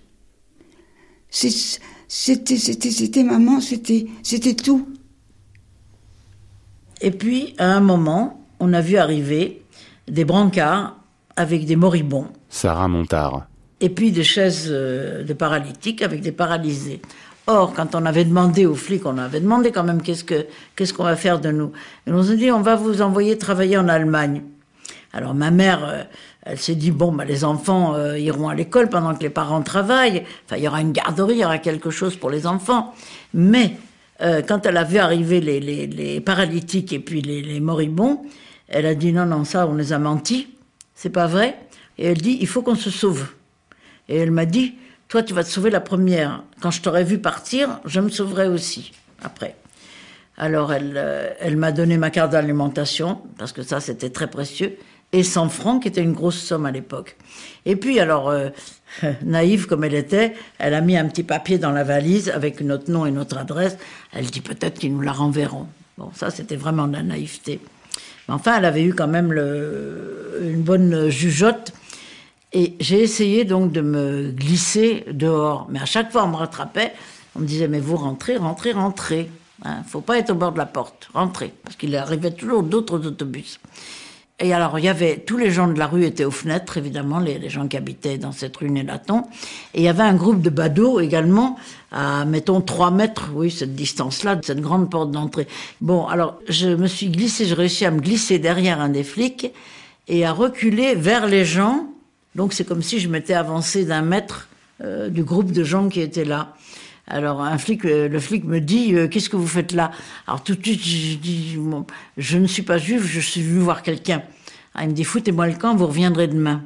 c'était, 1.28 2.56
c'était, 2.56 2.90
c'était 2.90 3.24
maman, 3.24 3.60
c'était, 3.60 4.06
c'était 4.22 4.54
tout. 4.54 4.88
Et 7.00 7.10
puis, 7.10 7.54
à 7.58 7.74
un 7.74 7.80
moment, 7.80 8.46
on 8.60 8.72
a 8.72 8.80
vu 8.80 8.96
arriver 8.96 9.62
des 10.08 10.24
brancards 10.24 10.98
avec 11.36 11.66
des 11.66 11.76
moribonds. 11.76 12.28
Sarah 12.48 12.88
Montard. 12.88 13.46
Et 13.80 13.90
puis 13.90 14.10
des 14.10 14.24
chaises 14.24 14.68
euh, 14.70 15.22
de 15.22 15.32
paralytiques 15.34 16.02
avec 16.02 16.22
des 16.22 16.32
paralysés. 16.32 17.02
Or, 17.46 17.74
quand 17.74 17.94
on 17.94 18.06
avait 18.06 18.24
demandé 18.24 18.66
aux 18.66 18.74
flics, 18.74 19.06
on 19.06 19.18
avait 19.18 19.40
demandé 19.40 19.70
quand 19.70 19.84
même 19.84 20.02
qu'est-ce 20.02 20.24
que 20.24 20.46
qu'est-ce 20.74 20.92
qu'on 20.92 21.04
va 21.04 21.14
faire 21.14 21.40
de 21.40 21.50
nous. 21.50 21.72
Et 22.06 22.10
on 22.10 22.20
a 22.20 22.34
dit 22.34 22.50
on 22.50 22.62
va 22.62 22.74
vous 22.74 23.02
envoyer 23.02 23.36
travailler 23.38 23.76
en 23.76 23.88
Allemagne. 23.88 24.42
Alors 25.12 25.34
ma 25.34 25.50
mère, 25.50 25.84
euh, 25.84 26.02
elle 26.42 26.58
s'est 26.58 26.74
dit 26.74 26.90
bon 26.90 27.12
bah 27.12 27.24
les 27.24 27.44
enfants 27.44 27.94
euh, 27.94 28.18
iront 28.18 28.48
à 28.48 28.54
l'école 28.54 28.88
pendant 28.88 29.14
que 29.14 29.22
les 29.22 29.30
parents 29.30 29.62
travaillent. 29.62 30.24
Enfin 30.46 30.56
il 30.56 30.64
y 30.64 30.68
aura 30.68 30.80
une 30.80 30.92
garderie, 30.92 31.34
il 31.34 31.40
y 31.40 31.44
aura 31.44 31.58
quelque 31.58 31.90
chose 31.90 32.16
pour 32.16 32.30
les 32.30 32.46
enfants. 32.46 32.94
Mais 33.34 33.76
quand 34.48 34.64
elle 34.64 34.78
a 34.78 34.84
vu 34.84 34.96
arriver 34.96 35.42
les, 35.42 35.60
les, 35.60 35.86
les 35.86 36.20
paralytiques 36.22 36.90
et 36.94 36.98
puis 36.98 37.20
les, 37.20 37.42
les, 37.42 37.60
moribonds, 37.60 38.22
elle 38.66 38.86
a 38.86 38.94
dit 38.94 39.12
non, 39.12 39.26
non, 39.26 39.44
ça, 39.44 39.66
on 39.68 39.74
les 39.74 39.92
a 39.92 39.98
menti, 39.98 40.48
c'est 40.94 41.10
pas 41.10 41.26
vrai. 41.26 41.58
Et 41.98 42.06
elle 42.06 42.18
dit, 42.18 42.38
il 42.40 42.46
faut 42.46 42.62
qu'on 42.62 42.74
se 42.74 42.90
sauve. 42.90 43.26
Et 44.08 44.16
elle 44.16 44.30
m'a 44.30 44.46
dit, 44.46 44.74
toi, 45.08 45.22
tu 45.22 45.34
vas 45.34 45.44
te 45.44 45.48
sauver 45.48 45.70
la 45.70 45.80
première. 45.80 46.42
Quand 46.60 46.70
je 46.70 46.80
t'aurai 46.80 47.04
vu 47.04 47.18
partir, 47.18 47.80
je 47.84 48.00
me 48.00 48.08
sauverai 48.08 48.48
aussi, 48.48 48.92
après. 49.22 49.56
Alors, 50.36 50.72
elle, 50.72 50.94
euh, 50.96 51.30
elle 51.40 51.56
m'a 51.56 51.72
donné 51.72 51.96
ma 51.96 52.10
carte 52.10 52.32
d'alimentation, 52.32 53.20
parce 53.38 53.52
que 53.52 53.62
ça, 53.62 53.80
c'était 53.80 54.10
très 54.10 54.28
précieux, 54.28 54.76
et 55.12 55.22
100 55.22 55.48
francs, 55.48 55.82
qui 55.82 55.88
était 55.88 56.02
une 56.02 56.12
grosse 56.12 56.38
somme 56.38 56.66
à 56.66 56.72
l'époque. 56.72 57.16
Et 57.64 57.76
puis, 57.76 58.00
alors, 58.00 58.28
euh, 58.28 58.50
naïve 59.24 59.66
comme 59.66 59.84
elle 59.84 59.94
était, 59.94 60.34
elle 60.58 60.74
a 60.74 60.80
mis 60.80 60.96
un 60.96 61.06
petit 61.06 61.22
papier 61.22 61.58
dans 61.58 61.72
la 61.72 61.84
valise 61.84 62.28
avec 62.28 62.60
notre 62.60 62.90
nom 62.90 63.06
et 63.06 63.10
notre 63.10 63.38
adresse. 63.38 63.78
Elle 64.12 64.26
dit 64.26 64.40
peut-être 64.40 64.78
qu'ils 64.78 64.92
nous 64.92 65.00
la 65.00 65.12
renverront. 65.12 65.68
Bon, 65.96 66.10
ça, 66.14 66.30
c'était 66.30 66.56
vraiment 66.56 66.86
de 66.86 66.94
la 66.94 67.02
naïveté. 67.02 67.60
Mais 68.28 68.34
enfin, 68.34 68.58
elle 68.58 68.64
avait 68.64 68.84
eu 68.84 68.92
quand 68.92 69.06
même 69.06 69.32
une 69.32 70.62
bonne 70.62 71.08
jugeote. 71.08 71.72
Et 72.56 72.74
j'ai 72.80 73.02
essayé 73.02 73.44
donc 73.44 73.70
de 73.70 73.82
me 73.82 74.30
glisser 74.30 75.04
dehors. 75.12 75.66
Mais 75.68 75.78
à 75.78 75.84
chaque 75.84 76.10
fois, 76.10 76.24
on 76.24 76.28
me 76.28 76.36
rattrapait. 76.36 76.94
On 77.34 77.40
me 77.40 77.46
disait, 77.46 77.68
mais 77.68 77.80
vous 77.80 77.96
rentrez, 77.96 78.38
rentrez, 78.38 78.72
rentrez. 78.72 79.28
Il 79.62 79.68
hein, 79.68 79.84
faut 79.86 80.00
pas 80.00 80.16
être 80.16 80.30
au 80.30 80.34
bord 80.36 80.52
de 80.52 80.58
la 80.58 80.64
porte. 80.64 81.10
Rentrez. 81.12 81.52
Parce 81.62 81.76
qu'il 81.76 81.94
arrivait 81.94 82.30
toujours 82.30 82.62
d'autres 82.62 83.06
autobus. 83.06 83.60
Et 84.40 84.54
alors, 84.54 84.78
il 84.78 84.86
y 84.86 84.88
avait, 84.88 85.18
tous 85.18 85.36
les 85.36 85.50
gens 85.50 85.68
de 85.68 85.78
la 85.78 85.86
rue 85.86 86.06
étaient 86.06 86.24
aux 86.24 86.30
fenêtres, 86.30 86.78
évidemment, 86.78 87.18
les, 87.18 87.50
gens 87.50 87.68
qui 87.68 87.76
habitaient 87.76 88.16
dans 88.16 88.32
cette 88.32 88.56
rue 88.56 88.70
Nélaton. 88.70 89.24
Et 89.74 89.80
il 89.80 89.82
y 89.82 89.88
avait 89.88 90.04
un 90.04 90.14
groupe 90.14 90.40
de 90.40 90.48
badauds 90.48 90.98
également, 90.98 91.58
à, 91.92 92.24
mettons, 92.24 92.62
trois 92.62 92.90
mètres, 92.90 93.32
oui, 93.34 93.50
cette 93.50 93.74
distance-là, 93.74 94.40
cette 94.42 94.62
grande 94.62 94.90
porte 94.90 95.10
d'entrée. 95.10 95.46
Bon, 95.82 96.06
alors, 96.06 96.38
je 96.48 96.68
me 96.68 96.86
suis 96.86 97.10
glissé, 97.10 97.44
j'ai 97.44 97.54
réussi 97.54 97.84
à 97.84 97.90
me 97.90 98.00
glisser 98.00 98.38
derrière 98.38 98.80
un 98.80 98.88
des 98.88 99.04
flics 99.04 99.52
et 100.08 100.24
à 100.24 100.32
reculer 100.32 100.94
vers 100.94 101.26
les 101.26 101.44
gens. 101.44 101.86
Donc, 102.36 102.52
c'est 102.52 102.64
comme 102.64 102.82
si 102.82 103.00
je 103.00 103.08
m'étais 103.08 103.34
avancé 103.34 103.86
d'un 103.86 104.02
mètre 104.02 104.48
euh, 104.82 105.08
du 105.08 105.24
groupe 105.24 105.52
de 105.52 105.64
gens 105.64 105.88
qui 105.88 106.02
étaient 106.02 106.26
là. 106.26 106.54
Alors 107.08 107.40
un 107.40 107.56
flic, 107.56 107.84
euh, 107.84 108.08
le 108.08 108.20
flic 108.20 108.44
me 108.44 108.60
dit 108.60 108.94
euh, 108.94 109.08
qu'est-ce 109.08 109.30
que 109.30 109.36
vous 109.36 109.46
faites 109.46 109.72
là? 109.72 109.90
Alors 110.26 110.42
tout 110.42 110.54
de 110.54 110.62
suite 110.62 110.84
je 110.84 111.16
dis 111.16 111.56
je 112.18 112.36
ne 112.36 112.46
suis 112.46 112.62
pas 112.62 112.76
juif, 112.78 113.06
je 113.06 113.20
suis 113.20 113.42
venu 113.42 113.60
voir 113.60 113.82
quelqu'un. 113.82 114.22
Ah, 114.74 114.82
il 114.82 114.90
me 114.90 114.92
dit 114.92 115.04
foutez-moi 115.04 115.46
le 115.46 115.54
camp, 115.54 115.74
vous 115.76 115.86
reviendrez 115.86 116.26
demain. 116.26 116.62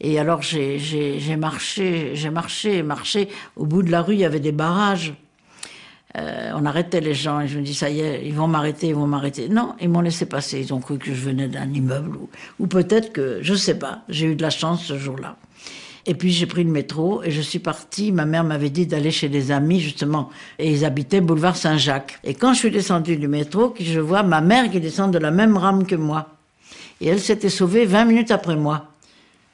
Et 0.00 0.18
alors 0.18 0.40
j'ai 0.40 0.78
marché, 1.36 2.12
j'ai 2.14 2.30
marché, 2.30 2.82
marché. 2.82 3.28
Au 3.56 3.66
bout 3.66 3.82
de 3.82 3.90
la 3.90 4.00
rue, 4.00 4.14
il 4.14 4.20
y 4.20 4.24
avait 4.24 4.40
des 4.40 4.52
barrages. 4.52 5.12
Euh, 6.16 6.50
on 6.56 6.66
arrêtait 6.66 7.00
les 7.00 7.14
gens 7.14 7.40
et 7.40 7.46
je 7.46 7.58
me 7.58 7.64
dis 7.64 7.74
ça 7.74 7.88
y 7.88 8.00
est, 8.00 8.26
ils 8.26 8.34
vont 8.34 8.48
m'arrêter, 8.48 8.88
ils 8.88 8.94
vont 8.94 9.06
m'arrêter. 9.06 9.48
Non, 9.48 9.74
ils 9.80 9.88
m'ont 9.88 10.00
laissé 10.00 10.26
passer. 10.26 10.60
Ils 10.60 10.74
ont 10.74 10.80
cru 10.80 10.98
que 10.98 11.06
je 11.06 11.20
venais 11.20 11.48
d'un 11.48 11.72
immeuble 11.72 12.16
ou, 12.16 12.28
ou 12.58 12.66
peut-être 12.66 13.12
que 13.12 13.38
je 13.42 13.54
sais 13.54 13.78
pas. 13.78 14.02
J'ai 14.08 14.26
eu 14.26 14.34
de 14.34 14.42
la 14.42 14.50
chance 14.50 14.84
ce 14.84 14.98
jour-là. 14.98 15.36
Et 16.06 16.14
puis 16.14 16.32
j'ai 16.32 16.46
pris 16.46 16.64
le 16.64 16.70
métro 16.70 17.22
et 17.22 17.30
je 17.30 17.40
suis 17.40 17.58
partie. 17.58 18.10
Ma 18.10 18.24
mère 18.24 18.42
m'avait 18.42 18.70
dit 18.70 18.86
d'aller 18.86 19.10
chez 19.10 19.28
des 19.28 19.52
amis 19.52 19.80
justement 19.80 20.30
et 20.58 20.72
ils 20.72 20.84
habitaient 20.84 21.20
boulevard 21.20 21.56
Saint-Jacques. 21.56 22.18
Et 22.24 22.34
quand 22.34 22.54
je 22.54 22.58
suis 22.58 22.70
descendue 22.70 23.16
du 23.16 23.28
métro, 23.28 23.74
je 23.78 24.00
vois 24.00 24.22
ma 24.22 24.40
mère 24.40 24.70
qui 24.70 24.80
descend 24.80 25.12
de 25.12 25.18
la 25.18 25.30
même 25.30 25.56
rame 25.56 25.86
que 25.86 25.94
moi. 25.94 26.28
Et 27.00 27.06
elle 27.08 27.20
s'était 27.20 27.50
sauvée 27.50 27.84
20 27.84 28.04
minutes 28.06 28.30
après 28.30 28.56
moi. 28.56 28.86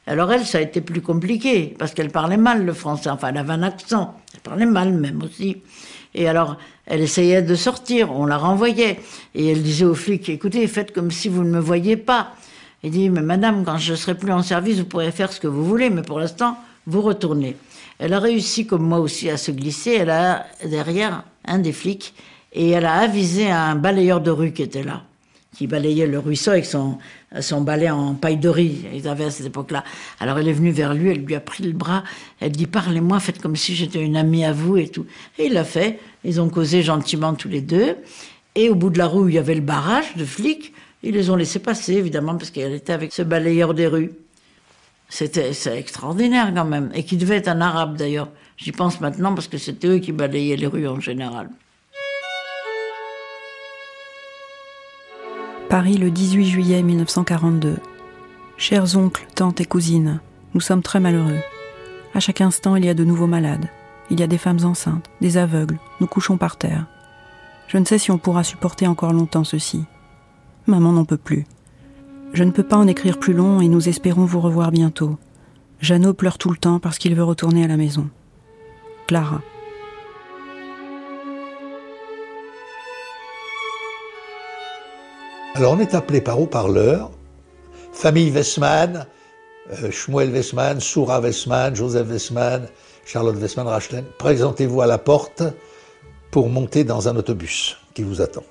Alors 0.07 0.33
elle, 0.33 0.47
ça 0.47 0.59
a 0.59 0.61
été 0.61 0.81
plus 0.81 1.03
compliqué 1.03 1.75
parce 1.79 1.93
qu'elle 1.93 2.11
parlait 2.11 2.37
mal 2.37 2.65
le 2.65 2.73
français. 2.73 3.11
Enfin, 3.11 3.29
elle 3.29 3.39
avait 3.39 3.53
un 3.53 3.63
accent. 3.63 4.15
Elle 4.33 4.41
parlait 4.41 4.67
mal 4.67 4.93
même 4.93 5.23
aussi. 5.23 5.63
Et 6.15 6.29
alors, 6.29 6.57
elle 6.87 7.01
essayait 7.01 7.43
de 7.43 7.55
sortir, 7.55 8.13
on 8.13 8.27
la 8.27 8.39
renvoyait. 8.39 9.01
Et 9.35 9.49
elle 9.49 9.63
disait 9.63 9.85
aux 9.85 9.95
flics, 9.95 10.29
écoutez, 10.29 10.67
faites 10.67 10.93
comme 10.93 11.11
si 11.11 11.29
vous 11.29 11.45
ne 11.45 11.51
me 11.51 11.61
voyez 11.61 11.97
pas. 11.97 12.33
Il 12.83 12.91
dit, 12.91 13.11
mais 13.11 13.23
madame, 13.23 13.65
quand 13.65 13.79
je 13.79 13.95
serai 13.95 14.15
plus 14.15 14.33
en 14.33 14.43
service, 14.43 14.79
vous 14.79 14.85
pourrez 14.85 15.11
faire 15.11 15.33
ce 15.33 15.41
que 15.41 15.49
vous 15.49 15.65
voulez, 15.65 15.91
mais 15.91 16.03
pour 16.03 16.21
l'instant, 16.21 16.57
vous 16.87 17.01
retournez. 17.01 17.57
Elle 17.99 18.13
a 18.13 18.21
réussi, 18.21 18.67
comme 18.67 18.83
moi 18.83 18.99
aussi, 18.99 19.31
à 19.31 19.37
se 19.37 19.51
glisser. 19.51 19.93
Elle 19.93 20.11
a 20.11 20.47
derrière 20.65 21.25
un 21.47 21.59
des 21.59 21.73
flics 21.73 22.15
et 22.53 22.71
elle 22.71 22.87
a 22.87 22.95
avisé 22.95 23.51
un 23.51 23.75
balayeur 23.75 24.21
de 24.21 24.31
rue 24.31 24.53
qui 24.53 24.63
était 24.63 24.83
là, 24.83 25.03
qui 25.57 25.67
balayait 25.67 26.07
le 26.07 26.19
ruisseau 26.19 26.51
avec 26.51 26.67
son, 26.67 26.99
son 27.41 27.63
balai 27.63 27.89
en 27.89 28.15
paille 28.15 28.37
de 28.37 28.49
riz. 28.49 28.85
Ils 28.93 29.09
avaient 29.09 29.25
à 29.25 29.31
cette 29.31 29.47
époque-là. 29.47 29.85
Alors 30.21 30.39
elle 30.39 30.49
est 30.49 30.53
venue 30.53 30.71
vers 30.71 30.93
lui, 30.93 31.11
elle 31.11 31.25
lui 31.25 31.35
a 31.35 31.41
pris 31.41 31.65
le 31.65 31.73
bras. 31.73 32.05
Elle 32.41 32.53
dit, 32.53 32.67
parlez-moi, 32.67 33.21
faites 33.21 33.41
comme 33.41 33.57
si 33.57 33.75
j'étais 33.75 34.03
une 34.03 34.17
amie 34.17 34.45
à 34.45 34.53
vous 34.53 34.77
et 34.77 34.89
tout. 34.89 35.07
Et 35.39 35.47
il 35.47 35.55
l'a 35.55 35.65
fait. 35.65 35.99
Ils 36.25 36.41
ont 36.41 36.51
causé 36.51 36.83
gentiment 36.83 37.35
tous 37.35 37.49
les 37.49 37.63
deux. 37.63 37.97
Et 38.55 38.69
au 38.69 38.75
bout 38.75 38.91
de 38.91 38.99
la 38.99 39.07
rue, 39.07 39.31
il 39.31 39.35
y 39.35 39.39
avait 39.39 39.55
le 39.55 39.63
barrage 39.63 40.15
de 40.17 40.25
flics. 40.25 40.75
Ils 41.03 41.15
les 41.15 41.31
ont 41.31 41.37
laissés 41.37 41.59
passer, 41.59 41.95
évidemment, 41.95 42.37
parce 42.37 42.51
qu'elle 42.51 42.73
était 42.73 42.93
avec 42.93 43.13
ce 43.13 43.23
balayeur 43.23 43.75
des 43.75 43.87
rues. 43.87 44.13
C'était 45.09 45.53
extraordinaire 45.77 46.53
quand 46.55 46.65
même, 46.65 46.91
et 46.95 47.05
qui 47.05 47.17
devait 47.17 47.37
être 47.37 47.49
un 47.49 47.61
arabe 47.61 47.97
d'ailleurs. 47.97 48.29
J'y 48.57 48.73
pense 48.73 49.01
maintenant 49.01 49.35
parce 49.35 49.47
que 49.47 49.59
c'était 49.59 49.87
eux 49.87 49.99
qui 49.99 50.11
balayaient 50.13 50.57
les 50.57 50.67
rues 50.67 50.89
en 50.89 50.99
général. 51.01 51.49
Paris 55.69 55.97
le 55.97 56.13
18 56.13 56.45
juillet 56.45 56.83
1942. 56.83 57.79
Chers 58.57 58.97
oncles, 58.97 59.27
tantes 59.35 59.61
et 59.61 59.65
cousines, 59.65 60.21
nous 60.55 60.61
sommes 60.61 60.83
très 60.83 61.01
malheureux. 61.01 61.41
À 62.15 62.21
chaque 62.21 62.41
instant, 62.41 62.77
il 62.77 62.85
y 62.85 62.89
a 62.89 62.95
de 62.95 63.03
nouveaux 63.03 63.27
malades. 63.27 63.69
Il 64.09 64.21
y 64.21 64.23
a 64.23 64.29
des 64.29 64.39
femmes 64.39 64.65
enceintes, 64.65 65.11
des 65.21 65.39
aveugles, 65.39 65.79
nous 66.01 66.07
couchons 66.07 66.37
par 66.37 66.57
terre. 66.57 66.87
Je 67.67 67.79
ne 67.79 67.85
sais 67.85 67.99
si 67.99 68.13
on 68.13 68.19
pourra 68.19 68.45
supporter 68.45 68.87
encore 68.87 69.13
longtemps 69.13 69.43
ceci. 69.43 69.85
Maman 70.69 70.93
n'en 70.93 71.05
peut 71.05 71.17
plus. 71.17 71.47
Je 72.33 72.45
ne 72.45 72.53
peux 72.53 72.63
pas 72.63 72.77
en 72.77 72.87
écrire 72.87 73.19
plus 73.19 73.35
long 73.35 73.61
et 73.61 73.67
nous 73.67 73.89
espérons 73.89 74.25
vous 74.25 74.41
revoir 74.41 74.71
bientôt. 74.71 75.19
Jeannot 75.81 76.15
pleure 76.15 76.39
tout 76.39 76.51
le 76.51 76.59
temps 76.59 76.79
parce 76.79 76.99
qu'il 76.99 77.17
veut 77.17 77.25
retourner 77.25 77.65
à 77.65 77.69
la 77.69 77.77
maison. 77.77 78.09
Clara. 79.09 79.43
Alors 85.57 85.73
on 85.73 85.79
est 85.79 85.95
appelé 85.95 86.21
par 86.21 86.39
haut-parleur, 86.39 87.11
famille 87.91 88.31
Westman, 88.31 89.07
euh, 89.71 89.91
Shmuel 89.91 90.43
Soura 90.83 91.19
Westman, 91.19 91.75
Joseph 91.75 92.07
Westman, 92.11 92.69
Charlotte 93.07 93.37
Westman, 93.37 93.67
Rachlen, 93.67 94.05
présentez-vous 94.19 94.83
à 94.83 94.87
la 94.87 94.99
porte 94.99 95.43
pour 96.31 96.51
monter 96.51 96.85
dans 96.85 97.09
un 97.09 97.17
autobus 97.17 97.79
qui 97.95 98.03
vous 98.03 98.21
attend. 98.21 98.43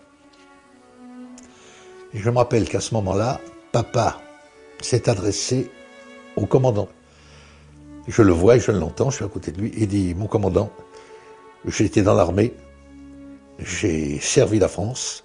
Et 2.16 2.18
je 2.18 2.28
me 2.32 2.38
rappelle 2.38 2.68
qu'à 2.68 2.80
ce 2.80 2.96
moment-là, 2.96 3.40
papa 3.72 4.20
s'est 4.82 5.08
adressé 5.08 5.70
au 6.36 6.48
commandant. 6.48 6.90
Je 8.08 8.24
le 8.24 8.34
vois 8.34 8.56
et 8.56 8.60
je 8.60 8.72
l'entends, 8.72 9.12
je 9.12 9.18
suis 9.18 9.26
à 9.26 9.28
côté 9.28 9.52
de 9.52 9.62
lui, 9.62 9.72
et 9.78 9.86
dit, 9.86 10.16
mon 10.16 10.26
commandant, 10.26 10.72
j'ai 11.68 11.86
été 11.86 12.02
dans 12.02 12.16
l'armée, 12.16 12.56
j'ai 13.60 14.20
servi 14.20 14.58
la 14.58 14.70
France, 14.70 15.25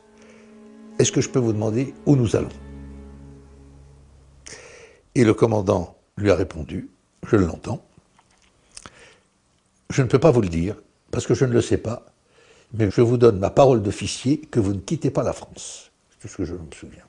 est-ce 1.01 1.13
que 1.13 1.21
je 1.21 1.31
peux 1.31 1.39
vous 1.39 1.53
demander 1.53 1.95
où 2.07 2.15
nous 2.15 2.37
allons? 2.37 2.49
Et 5.15 5.25
le 5.25 5.35
commandant 5.35 5.97
lui 6.17 6.31
a 6.31 6.37
répondu, 6.37 6.89
je 7.27 7.37
l'entends, 7.37 7.83
je 9.89 10.03
ne 10.03 10.09
peux 10.09 10.19
pas 10.19 10.31
vous 10.31 10.43
le 10.43 10.49
dire, 10.49 10.77
parce 11.11 11.27
que 11.27 11.35
je 11.35 11.45
ne 11.45 11.53
le 11.53 11.63
sais 11.63 11.79
pas, 11.79 12.07
mais 12.75 12.91
je 12.91 13.01
vous 13.01 13.17
donne 13.17 13.39
ma 13.39 13.51
parole 13.51 13.83
d'officier 13.83 14.39
que 14.39 14.61
vous 14.61 14.75
ne 14.75 14.79
quittez 14.79 15.11
pas 15.11 15.23
la 15.23 15.33
France. 15.33 15.91
C'est 16.11 16.21
tout 16.21 16.29
ce 16.29 16.37
que 16.37 16.45
je 16.45 16.53
me 16.53 16.59
souviens. 16.79 17.05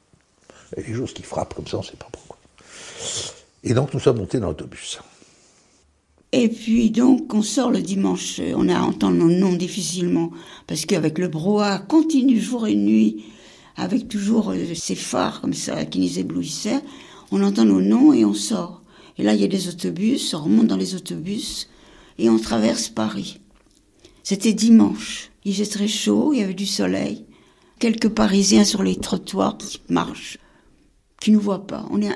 Et 0.77 0.83
les 0.83 0.95
choses 0.95 1.13
qui 1.13 1.21
frappent 1.21 1.53
comme 1.53 1.67
ça, 1.67 1.77
on 1.77 1.81
ne 1.81 1.85
sait 1.85 1.97
pas 1.97 2.07
pourquoi. 2.11 2.37
Et 3.63 3.73
donc 3.73 3.93
nous 3.93 3.99
sommes 3.99 4.17
montés 4.17 4.39
dans 4.39 4.47
l'autobus. 4.47 4.99
Et 6.31 6.47
puis 6.47 6.89
donc 6.91 7.33
on 7.33 7.41
sort 7.41 7.71
le 7.71 7.81
dimanche, 7.81 8.39
on 8.55 8.69
a 8.69 8.79
entendu 8.79 9.17
nos 9.17 9.29
noms 9.29 9.53
difficilement, 9.53 10.31
parce 10.65 10.85
qu'avec 10.85 11.19
le 11.19 11.27
brouhaha 11.27 11.79
continue 11.79 12.39
jour 12.39 12.67
et 12.67 12.75
nuit, 12.75 13.25
avec 13.75 14.07
toujours 14.07 14.51
euh, 14.51 14.73
ces 14.75 14.95
phares 14.95 15.41
comme 15.41 15.53
ça 15.53 15.85
qui 15.85 15.99
nous 15.99 16.19
éblouissaient, 16.19 16.81
on 17.31 17.43
entend 17.43 17.65
nos 17.65 17.81
noms 17.81 18.13
et 18.13 18.25
on 18.25 18.33
sort. 18.33 18.81
Et 19.17 19.23
là 19.23 19.33
il 19.33 19.41
y 19.41 19.45
a 19.45 19.47
des 19.47 19.67
autobus, 19.67 20.33
on 20.33 20.43
remonte 20.43 20.67
dans 20.67 20.77
les 20.77 20.95
autobus 20.95 21.69
et 22.17 22.29
on 22.29 22.37
traverse 22.37 22.89
Paris. 22.89 23.39
C'était 24.23 24.53
dimanche, 24.53 25.31
il 25.43 25.53
faisait 25.53 25.69
très 25.69 25.87
chaud, 25.87 26.33
il 26.33 26.39
y 26.39 26.43
avait 26.43 26.53
du 26.53 26.65
soleil, 26.65 27.25
quelques 27.79 28.09
Parisiens 28.09 28.63
sur 28.63 28.83
les 28.83 28.95
trottoirs 28.95 29.57
qui 29.57 29.81
marchent, 29.89 30.37
qui 31.19 31.31
nous 31.31 31.39
voient 31.39 31.65
pas, 31.65 31.85
on 31.89 32.01
est, 32.01 32.15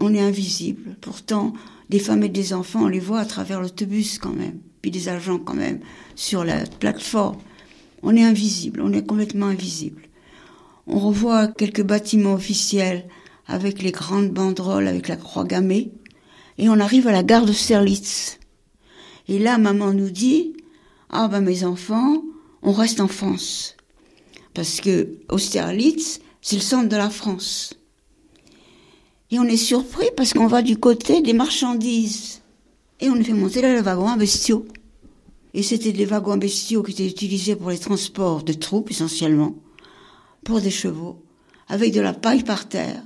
on 0.00 0.14
est 0.14 0.20
invisible. 0.20 0.96
Pourtant, 1.00 1.52
des 1.90 1.98
femmes 1.98 2.24
et 2.24 2.28
des 2.28 2.52
enfants, 2.52 2.84
on 2.84 2.88
les 2.88 3.00
voit 3.00 3.20
à 3.20 3.24
travers 3.24 3.60
l'autobus 3.60 4.18
quand 4.18 4.32
même, 4.32 4.58
puis 4.82 4.90
des 4.90 5.08
agents 5.08 5.38
quand 5.38 5.54
même 5.54 5.80
sur 6.16 6.44
la 6.44 6.64
plateforme. 6.66 7.38
On 8.02 8.16
est 8.16 8.24
invisible, 8.24 8.80
on 8.82 8.92
est 8.92 9.06
complètement 9.06 9.46
invisible. 9.46 10.03
On 10.86 10.98
revoit 10.98 11.48
quelques 11.48 11.82
bâtiments 11.82 12.34
officiels 12.34 13.08
avec 13.46 13.82
les 13.82 13.92
grandes 13.92 14.30
banderoles 14.30 14.86
avec 14.86 15.08
la 15.08 15.16
croix 15.16 15.44
gammée. 15.44 15.92
Et 16.58 16.68
on 16.68 16.78
arrive 16.78 17.08
à 17.08 17.12
la 17.12 17.22
gare 17.22 17.46
de 17.46 17.52
Serlitz. 17.52 18.38
Et 19.28 19.38
là, 19.38 19.56
maman 19.58 19.92
nous 19.92 20.10
dit, 20.10 20.54
ah 21.10 21.28
ben 21.28 21.40
mes 21.40 21.64
enfants, 21.64 22.22
on 22.62 22.72
reste 22.72 23.00
en 23.00 23.08
France. 23.08 23.76
Parce 24.52 24.80
que 24.80 25.18
Austerlitz, 25.30 26.20
c'est 26.42 26.56
le 26.56 26.62
centre 26.62 26.88
de 26.88 26.96
la 26.96 27.10
France. 27.10 27.74
Et 29.30 29.38
on 29.38 29.44
est 29.44 29.56
surpris 29.56 30.08
parce 30.16 30.32
qu'on 30.34 30.46
va 30.46 30.62
du 30.62 30.76
côté 30.76 31.22
des 31.22 31.32
marchandises. 31.32 32.42
Et 33.00 33.08
on 33.08 33.16
nous 33.16 33.24
fait 33.24 33.32
monter 33.32 33.62
là 33.62 33.74
le 33.74 33.80
wagon 33.80 34.08
à 34.08 34.16
bestiaux. 34.16 34.66
Et 35.54 35.62
c'était 35.62 35.92
des 35.92 36.04
wagons 36.04 36.32
à 36.32 36.36
bestiaux 36.36 36.82
qui 36.82 36.92
étaient 36.92 37.08
utilisés 37.08 37.56
pour 37.56 37.70
les 37.70 37.78
transports 37.78 38.42
de 38.42 38.52
troupes 38.52 38.90
essentiellement 38.90 39.54
pour 40.44 40.60
des 40.60 40.70
chevaux, 40.70 41.22
avec 41.68 41.92
de 41.92 42.00
la 42.00 42.12
paille 42.12 42.44
par 42.44 42.68
terre, 42.68 43.02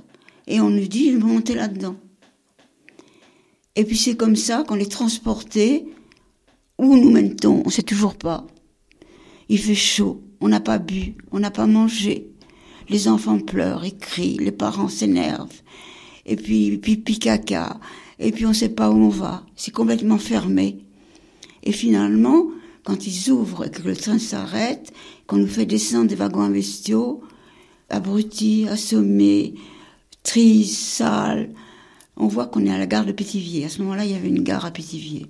et 0.47 0.59
on 0.59 0.69
nous 0.69 0.87
dit 0.87 1.11
de 1.11 1.17
monter 1.17 1.55
là-dedans. 1.55 1.95
Et 3.75 3.85
puis 3.85 3.97
c'est 3.97 4.17
comme 4.17 4.35
ça 4.35 4.63
qu'on 4.67 4.79
est 4.79 4.91
transporté. 4.91 5.85
Où 6.77 6.95
nous 6.95 7.11
mène-t-on? 7.11 7.61
On 7.61 7.65
ne 7.65 7.71
sait 7.71 7.83
toujours 7.83 8.15
pas. 8.15 8.47
Il 9.47 9.59
fait 9.59 9.75
chaud, 9.75 10.23
on 10.41 10.47
n'a 10.47 10.59
pas 10.59 10.79
bu, 10.79 11.15
on 11.31 11.39
n'a 11.39 11.51
pas 11.51 11.67
mangé. 11.67 12.29
Les 12.87 13.07
enfants 13.07 13.39
pleurent 13.39 13.83
et 13.83 13.91
crient, 13.91 14.37
les 14.39 14.51
parents 14.51 14.87
s'énervent. 14.87 15.61
Et 16.25 16.35
puis 16.35 16.77
pipi 16.77 17.19
caca. 17.19 17.79
Et 18.17 18.31
puis 18.31 18.45
on 18.45 18.49
ne 18.49 18.53
sait 18.53 18.69
pas 18.69 18.89
où 18.89 18.95
on 18.95 19.09
va. 19.09 19.45
C'est 19.55 19.71
complètement 19.71 20.17
fermé. 20.17 20.79
Et 21.63 21.71
finalement, 21.71 22.47
quand 22.83 23.05
ils 23.05 23.29
ouvrent 23.31 23.65
et 23.65 23.71
que 23.71 23.83
le 23.83 23.95
train 23.95 24.19
s'arrête, 24.19 24.93
qu'on 25.27 25.37
nous 25.37 25.47
fait 25.47 25.65
descendre 25.65 26.07
des 26.07 26.15
wagons 26.15 26.41
à 26.41 26.49
bestiaux, 26.49 27.21
abrutis, 27.89 28.67
assommés, 28.69 29.55
tristes, 30.23 30.75
sales, 30.75 31.49
on 32.17 32.27
voit 32.27 32.47
qu'on 32.47 32.65
est 32.65 32.71
à 32.71 32.77
la 32.77 32.85
gare 32.85 33.05
de 33.05 33.13
Pétivier. 33.13 33.65
À 33.65 33.69
ce 33.69 33.81
moment-là, 33.81 34.05
il 34.05 34.11
y 34.11 34.15
avait 34.15 34.27
une 34.27 34.43
gare 34.43 34.65
à 34.65 34.71
Pétivier. 34.71 35.25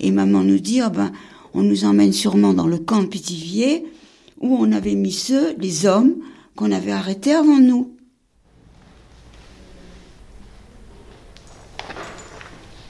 Et 0.00 0.10
maman 0.10 0.42
nous 0.42 0.58
dit, 0.58 0.80
ah 0.80 0.90
ben, 0.90 1.12
on 1.54 1.62
nous 1.62 1.84
emmène 1.84 2.12
sûrement 2.12 2.52
dans 2.52 2.66
le 2.66 2.78
camp 2.78 3.02
de 3.02 3.08
Pétivier, 3.08 3.86
où 4.40 4.56
on 4.56 4.72
avait 4.72 4.96
mis 4.96 5.12
ceux, 5.12 5.56
les 5.58 5.86
hommes, 5.86 6.16
qu'on 6.56 6.72
avait 6.72 6.92
arrêtés 6.92 7.32
avant 7.32 7.58
nous. 7.58 7.92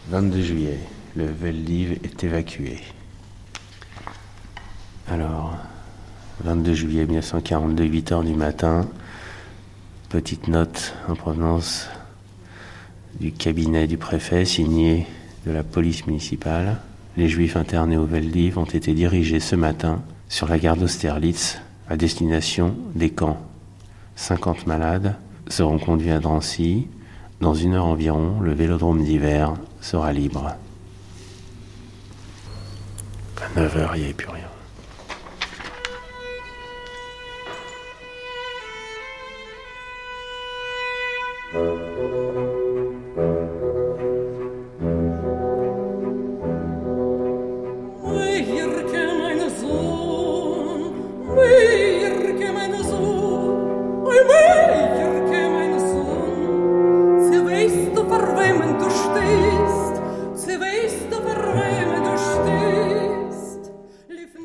«22 0.09 0.41
juillet, 0.41 0.79
le 1.17 1.27
Veldiv 1.27 1.99
est 2.05 2.23
évacué. 2.23 2.79
Alors, 5.09 5.57
22 6.45 6.75
juillet 6.75 7.07
1942, 7.07 7.85
8 7.85 8.13
heures 8.13 8.23
du 8.23 8.35
matin. 8.35 8.87
Petite 10.11 10.49
note 10.49 10.95
en 11.09 11.15
provenance 11.15 11.89
du 13.19 13.33
cabinet 13.33 13.87
du 13.87 13.97
préfet 13.97 14.45
signée 14.45 15.07
de 15.47 15.53
la 15.53 15.63
police 15.63 16.07
municipale. 16.07 16.77
Les 17.17 17.29
juifs 17.29 17.57
internés 17.57 17.97
au 17.97 18.05
Veldiv 18.05 18.59
ont 18.59 18.65
été 18.65 18.93
dirigés 18.93 19.41
ce 19.41 19.57
matin 19.57 20.03
sur 20.29 20.47
la 20.47 20.59
gare 20.59 20.77
d'Austerlitz 20.77 21.59
à 21.89 21.97
destination 21.97 22.77
des 22.95 23.11
camps. 23.11 23.41
50 24.17 24.67
malades 24.67 25.15
seront 25.49 25.79
conduits 25.79 26.11
à 26.11 26.21
Drancy. 26.21 26.87
Dans 27.41 27.55
une 27.55 27.75
heure 27.75 27.87
environ, 27.87 28.41
le 28.41 28.53
vélodrome 28.53 29.03
d'hiver 29.03 29.55
sera 29.81 30.13
libre. 30.13 30.55
À 33.41 33.59
9h, 33.59 33.91
il 33.95 33.99
n'y 33.99 34.05
avait 34.05 34.13
plus 34.13 34.29
rien. 34.29 34.46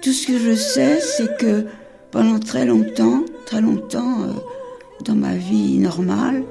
Tout 0.01 0.14
ce 0.14 0.26
que 0.26 0.39
je 0.39 0.55
sais, 0.55 0.99
c'est 0.99 1.38
que 1.38 1.66
pendant 2.09 2.39
très 2.39 2.66
longtemps, 2.66 3.24
très 3.45 3.62
longtemps, 3.62 4.24
euh, 4.24 4.34
dans 5.05 5.16
ma 5.16 5.36
vie 5.36 5.78
normale, 5.78 6.43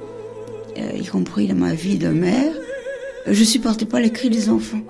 y 0.76 1.06
compris 1.06 1.46
dans 1.46 1.54
ma 1.54 1.74
vie 1.74 1.98
de 1.98 2.08
mère, 2.08 2.52
je 3.26 3.44
supportais 3.44 3.86
pas 3.86 4.00
les 4.00 4.10
cris 4.10 4.30
des 4.30 4.48
enfants. 4.48 4.80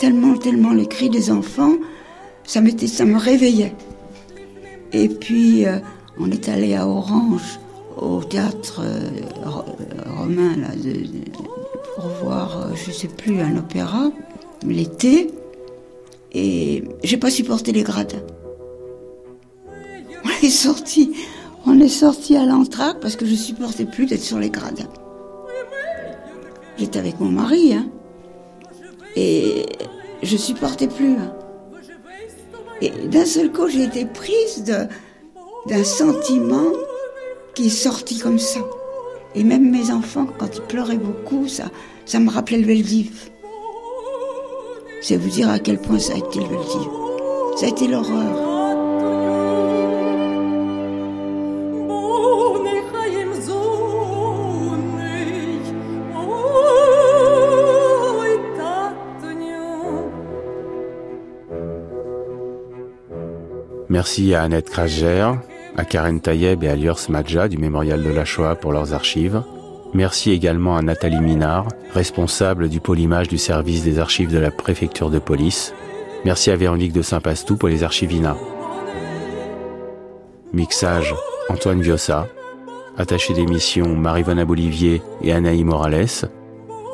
Tellement, 0.00 0.36
tellement 0.36 0.72
les 0.72 0.86
cris 0.86 1.10
des 1.10 1.30
enfants, 1.30 1.74
ça, 2.44 2.60
ça 2.86 3.04
me 3.04 3.18
réveillait. 3.18 3.74
Et 4.92 5.08
puis, 5.08 5.66
euh, 5.66 5.78
on 6.18 6.30
est 6.30 6.48
allé 6.48 6.74
à 6.74 6.86
Orange, 6.86 7.58
au 7.96 8.22
théâtre 8.22 8.82
romain, 10.18 10.56
là, 10.56 10.68
pour 11.94 12.06
voir, 12.22 12.70
je 12.74 12.90
sais 12.90 13.08
plus, 13.08 13.40
un 13.40 13.56
opéra, 13.56 14.10
l'été. 14.66 15.30
Et 16.32 16.84
j'ai 17.04 17.16
pas 17.16 17.30
supporté 17.30 17.72
les 17.72 17.82
gradins. 17.82 18.22
On 20.24 20.46
est 20.46 20.50
sorti, 20.50 21.12
on 21.66 21.80
est 21.80 21.88
sorti 21.88 22.36
à 22.36 22.44
l'entraque 22.44 23.00
parce 23.00 23.16
que 23.16 23.26
je 23.26 23.34
supportais 23.34 23.84
plus 23.84 24.06
d'être 24.06 24.22
sur 24.22 24.38
les 24.38 24.50
gradins. 24.50 24.88
J'étais 26.76 26.98
avec 26.98 27.20
mon 27.20 27.30
mari, 27.30 27.74
hein, 27.74 27.86
et 29.16 29.66
je 30.22 30.36
supportais 30.36 30.88
plus. 30.88 31.16
Et 32.80 32.90
d'un 33.08 33.24
seul 33.24 33.52
coup, 33.52 33.68
j'ai 33.68 33.84
été 33.84 34.04
prise 34.04 34.64
d'un 34.64 35.84
sentiment 35.84 36.72
qui 37.54 37.66
est 37.66 37.70
sorti 37.70 38.18
comme 38.18 38.38
ça. 38.38 38.60
Et 39.34 39.44
même 39.44 39.70
mes 39.70 39.90
enfants, 39.90 40.26
quand 40.38 40.56
ils 40.56 40.62
pleuraient 40.62 40.98
beaucoup, 40.98 41.48
ça, 41.48 41.64
ça 42.04 42.18
me 42.18 42.30
rappelait 42.30 42.58
le 42.58 42.66
Veldiv. 42.66 43.30
C'est 45.00 45.16
vous 45.16 45.28
dire 45.28 45.48
à 45.48 45.58
quel 45.58 45.78
point 45.78 45.98
ça 45.98 46.14
a 46.14 46.16
été 46.16 46.40
le 46.40 46.46
Veldiv. 46.46 46.88
Ça 47.56 47.66
a 47.66 47.68
été 47.68 47.86
l'horreur. 47.86 48.53
Merci 63.94 64.34
à 64.34 64.42
Annette 64.42 64.70
Krager, 64.70 65.30
à 65.76 65.84
Karen 65.84 66.20
Tayeb 66.20 66.64
et 66.64 66.68
à 66.68 66.74
Lior 66.74 66.98
Smadja 66.98 67.46
du 67.46 67.58
Mémorial 67.58 68.02
de 68.02 68.10
la 68.10 68.24
Shoah 68.24 68.56
pour 68.56 68.72
leurs 68.72 68.92
archives. 68.92 69.40
Merci 69.92 70.32
également 70.32 70.76
à 70.76 70.82
Nathalie 70.82 71.20
Minard, 71.20 71.68
responsable 71.92 72.68
du 72.68 72.80
pôle 72.80 72.98
du 73.28 73.38
service 73.38 73.84
des 73.84 74.00
archives 74.00 74.32
de 74.32 74.40
la 74.40 74.50
préfecture 74.50 75.10
de 75.10 75.20
police. 75.20 75.74
Merci 76.24 76.50
à 76.50 76.56
Véronique 76.56 76.92
de 76.92 77.02
Saint-Pastou 77.02 77.56
pour 77.56 77.68
les 77.68 77.84
archivina. 77.84 78.36
Mixage 80.52 81.14
Antoine 81.48 81.80
Viossa. 81.80 82.26
Attaché 82.98 83.32
d'émission 83.32 83.94
Marie-Vona 83.94 84.44
Bolivier 84.44 85.02
et 85.22 85.32
Anaï 85.32 85.62
Morales. 85.62 86.28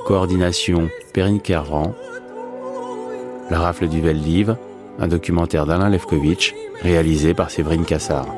Coordination 0.04 0.90
Perrine 1.14 1.40
Kerran. 1.40 1.94
La 3.48 3.58
rafle 3.58 3.88
du 3.88 4.02
Veldiv, 4.02 4.54
un 5.00 5.08
documentaire 5.08 5.66
d'Alain 5.66 5.88
Levkovitch 5.88 6.54
réalisé 6.82 7.34
par 7.34 7.50
Séverine 7.50 7.84
Cassard. 7.84 8.28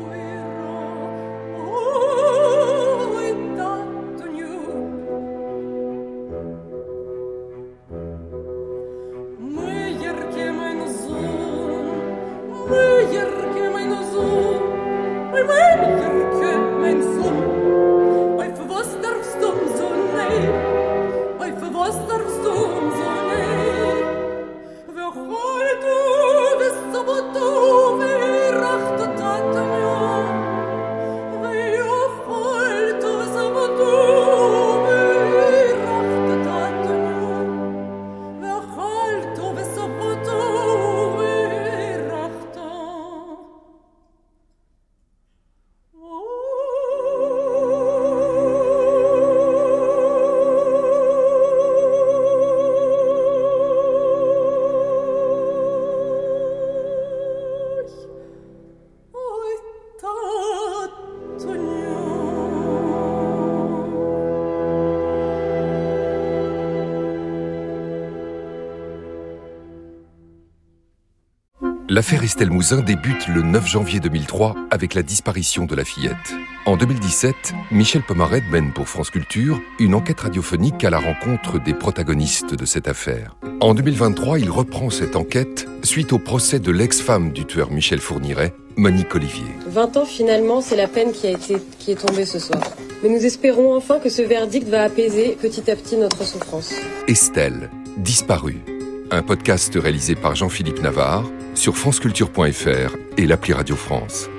L'affaire 72.02 72.24
Estelle 72.24 72.50
Mouzin 72.50 72.80
débute 72.80 73.28
le 73.28 73.42
9 73.42 73.64
janvier 73.64 74.00
2003 74.00 74.56
avec 74.72 74.94
la 74.94 75.04
disparition 75.04 75.66
de 75.66 75.76
la 75.76 75.84
fillette. 75.84 76.34
En 76.66 76.76
2017, 76.76 77.54
Michel 77.70 78.02
Pomaret 78.02 78.42
mène 78.50 78.72
pour 78.72 78.88
France 78.88 79.10
Culture 79.10 79.60
une 79.78 79.94
enquête 79.94 80.18
radiophonique 80.18 80.82
à 80.82 80.90
la 80.90 80.98
rencontre 80.98 81.62
des 81.62 81.74
protagonistes 81.74 82.56
de 82.56 82.64
cette 82.66 82.88
affaire. 82.88 83.36
En 83.60 83.72
2023, 83.72 84.40
il 84.40 84.50
reprend 84.50 84.90
cette 84.90 85.14
enquête 85.14 85.68
suite 85.84 86.12
au 86.12 86.18
procès 86.18 86.58
de 86.58 86.72
l'ex-femme 86.72 87.30
du 87.30 87.44
tueur 87.44 87.70
Michel 87.70 88.00
Fourniret, 88.00 88.52
Monique 88.74 89.14
Olivier. 89.14 89.46
20 89.68 89.96
ans 89.98 90.04
finalement, 90.04 90.60
c'est 90.60 90.74
la 90.74 90.88
peine 90.88 91.12
qui, 91.12 91.28
a 91.28 91.30
été, 91.30 91.58
qui 91.78 91.92
est 91.92 92.04
tombée 92.04 92.26
ce 92.26 92.40
soir. 92.40 92.62
Mais 93.04 93.10
nous 93.10 93.24
espérons 93.24 93.76
enfin 93.76 94.00
que 94.00 94.08
ce 94.08 94.22
verdict 94.22 94.66
va 94.66 94.82
apaiser 94.82 95.38
petit 95.40 95.70
à 95.70 95.76
petit 95.76 95.96
notre 95.96 96.24
souffrance. 96.24 96.74
Estelle, 97.06 97.70
disparue. 97.96 98.64
Un 99.12 99.22
podcast 99.22 99.72
réalisé 99.80 100.16
par 100.16 100.34
Jean-Philippe 100.34 100.82
Navarre 100.82 101.30
sur 101.54 101.76
franceculture.fr 101.76 102.96
et 103.16 103.26
l'appli 103.26 103.52
Radio 103.52 103.76
France. 103.76 104.31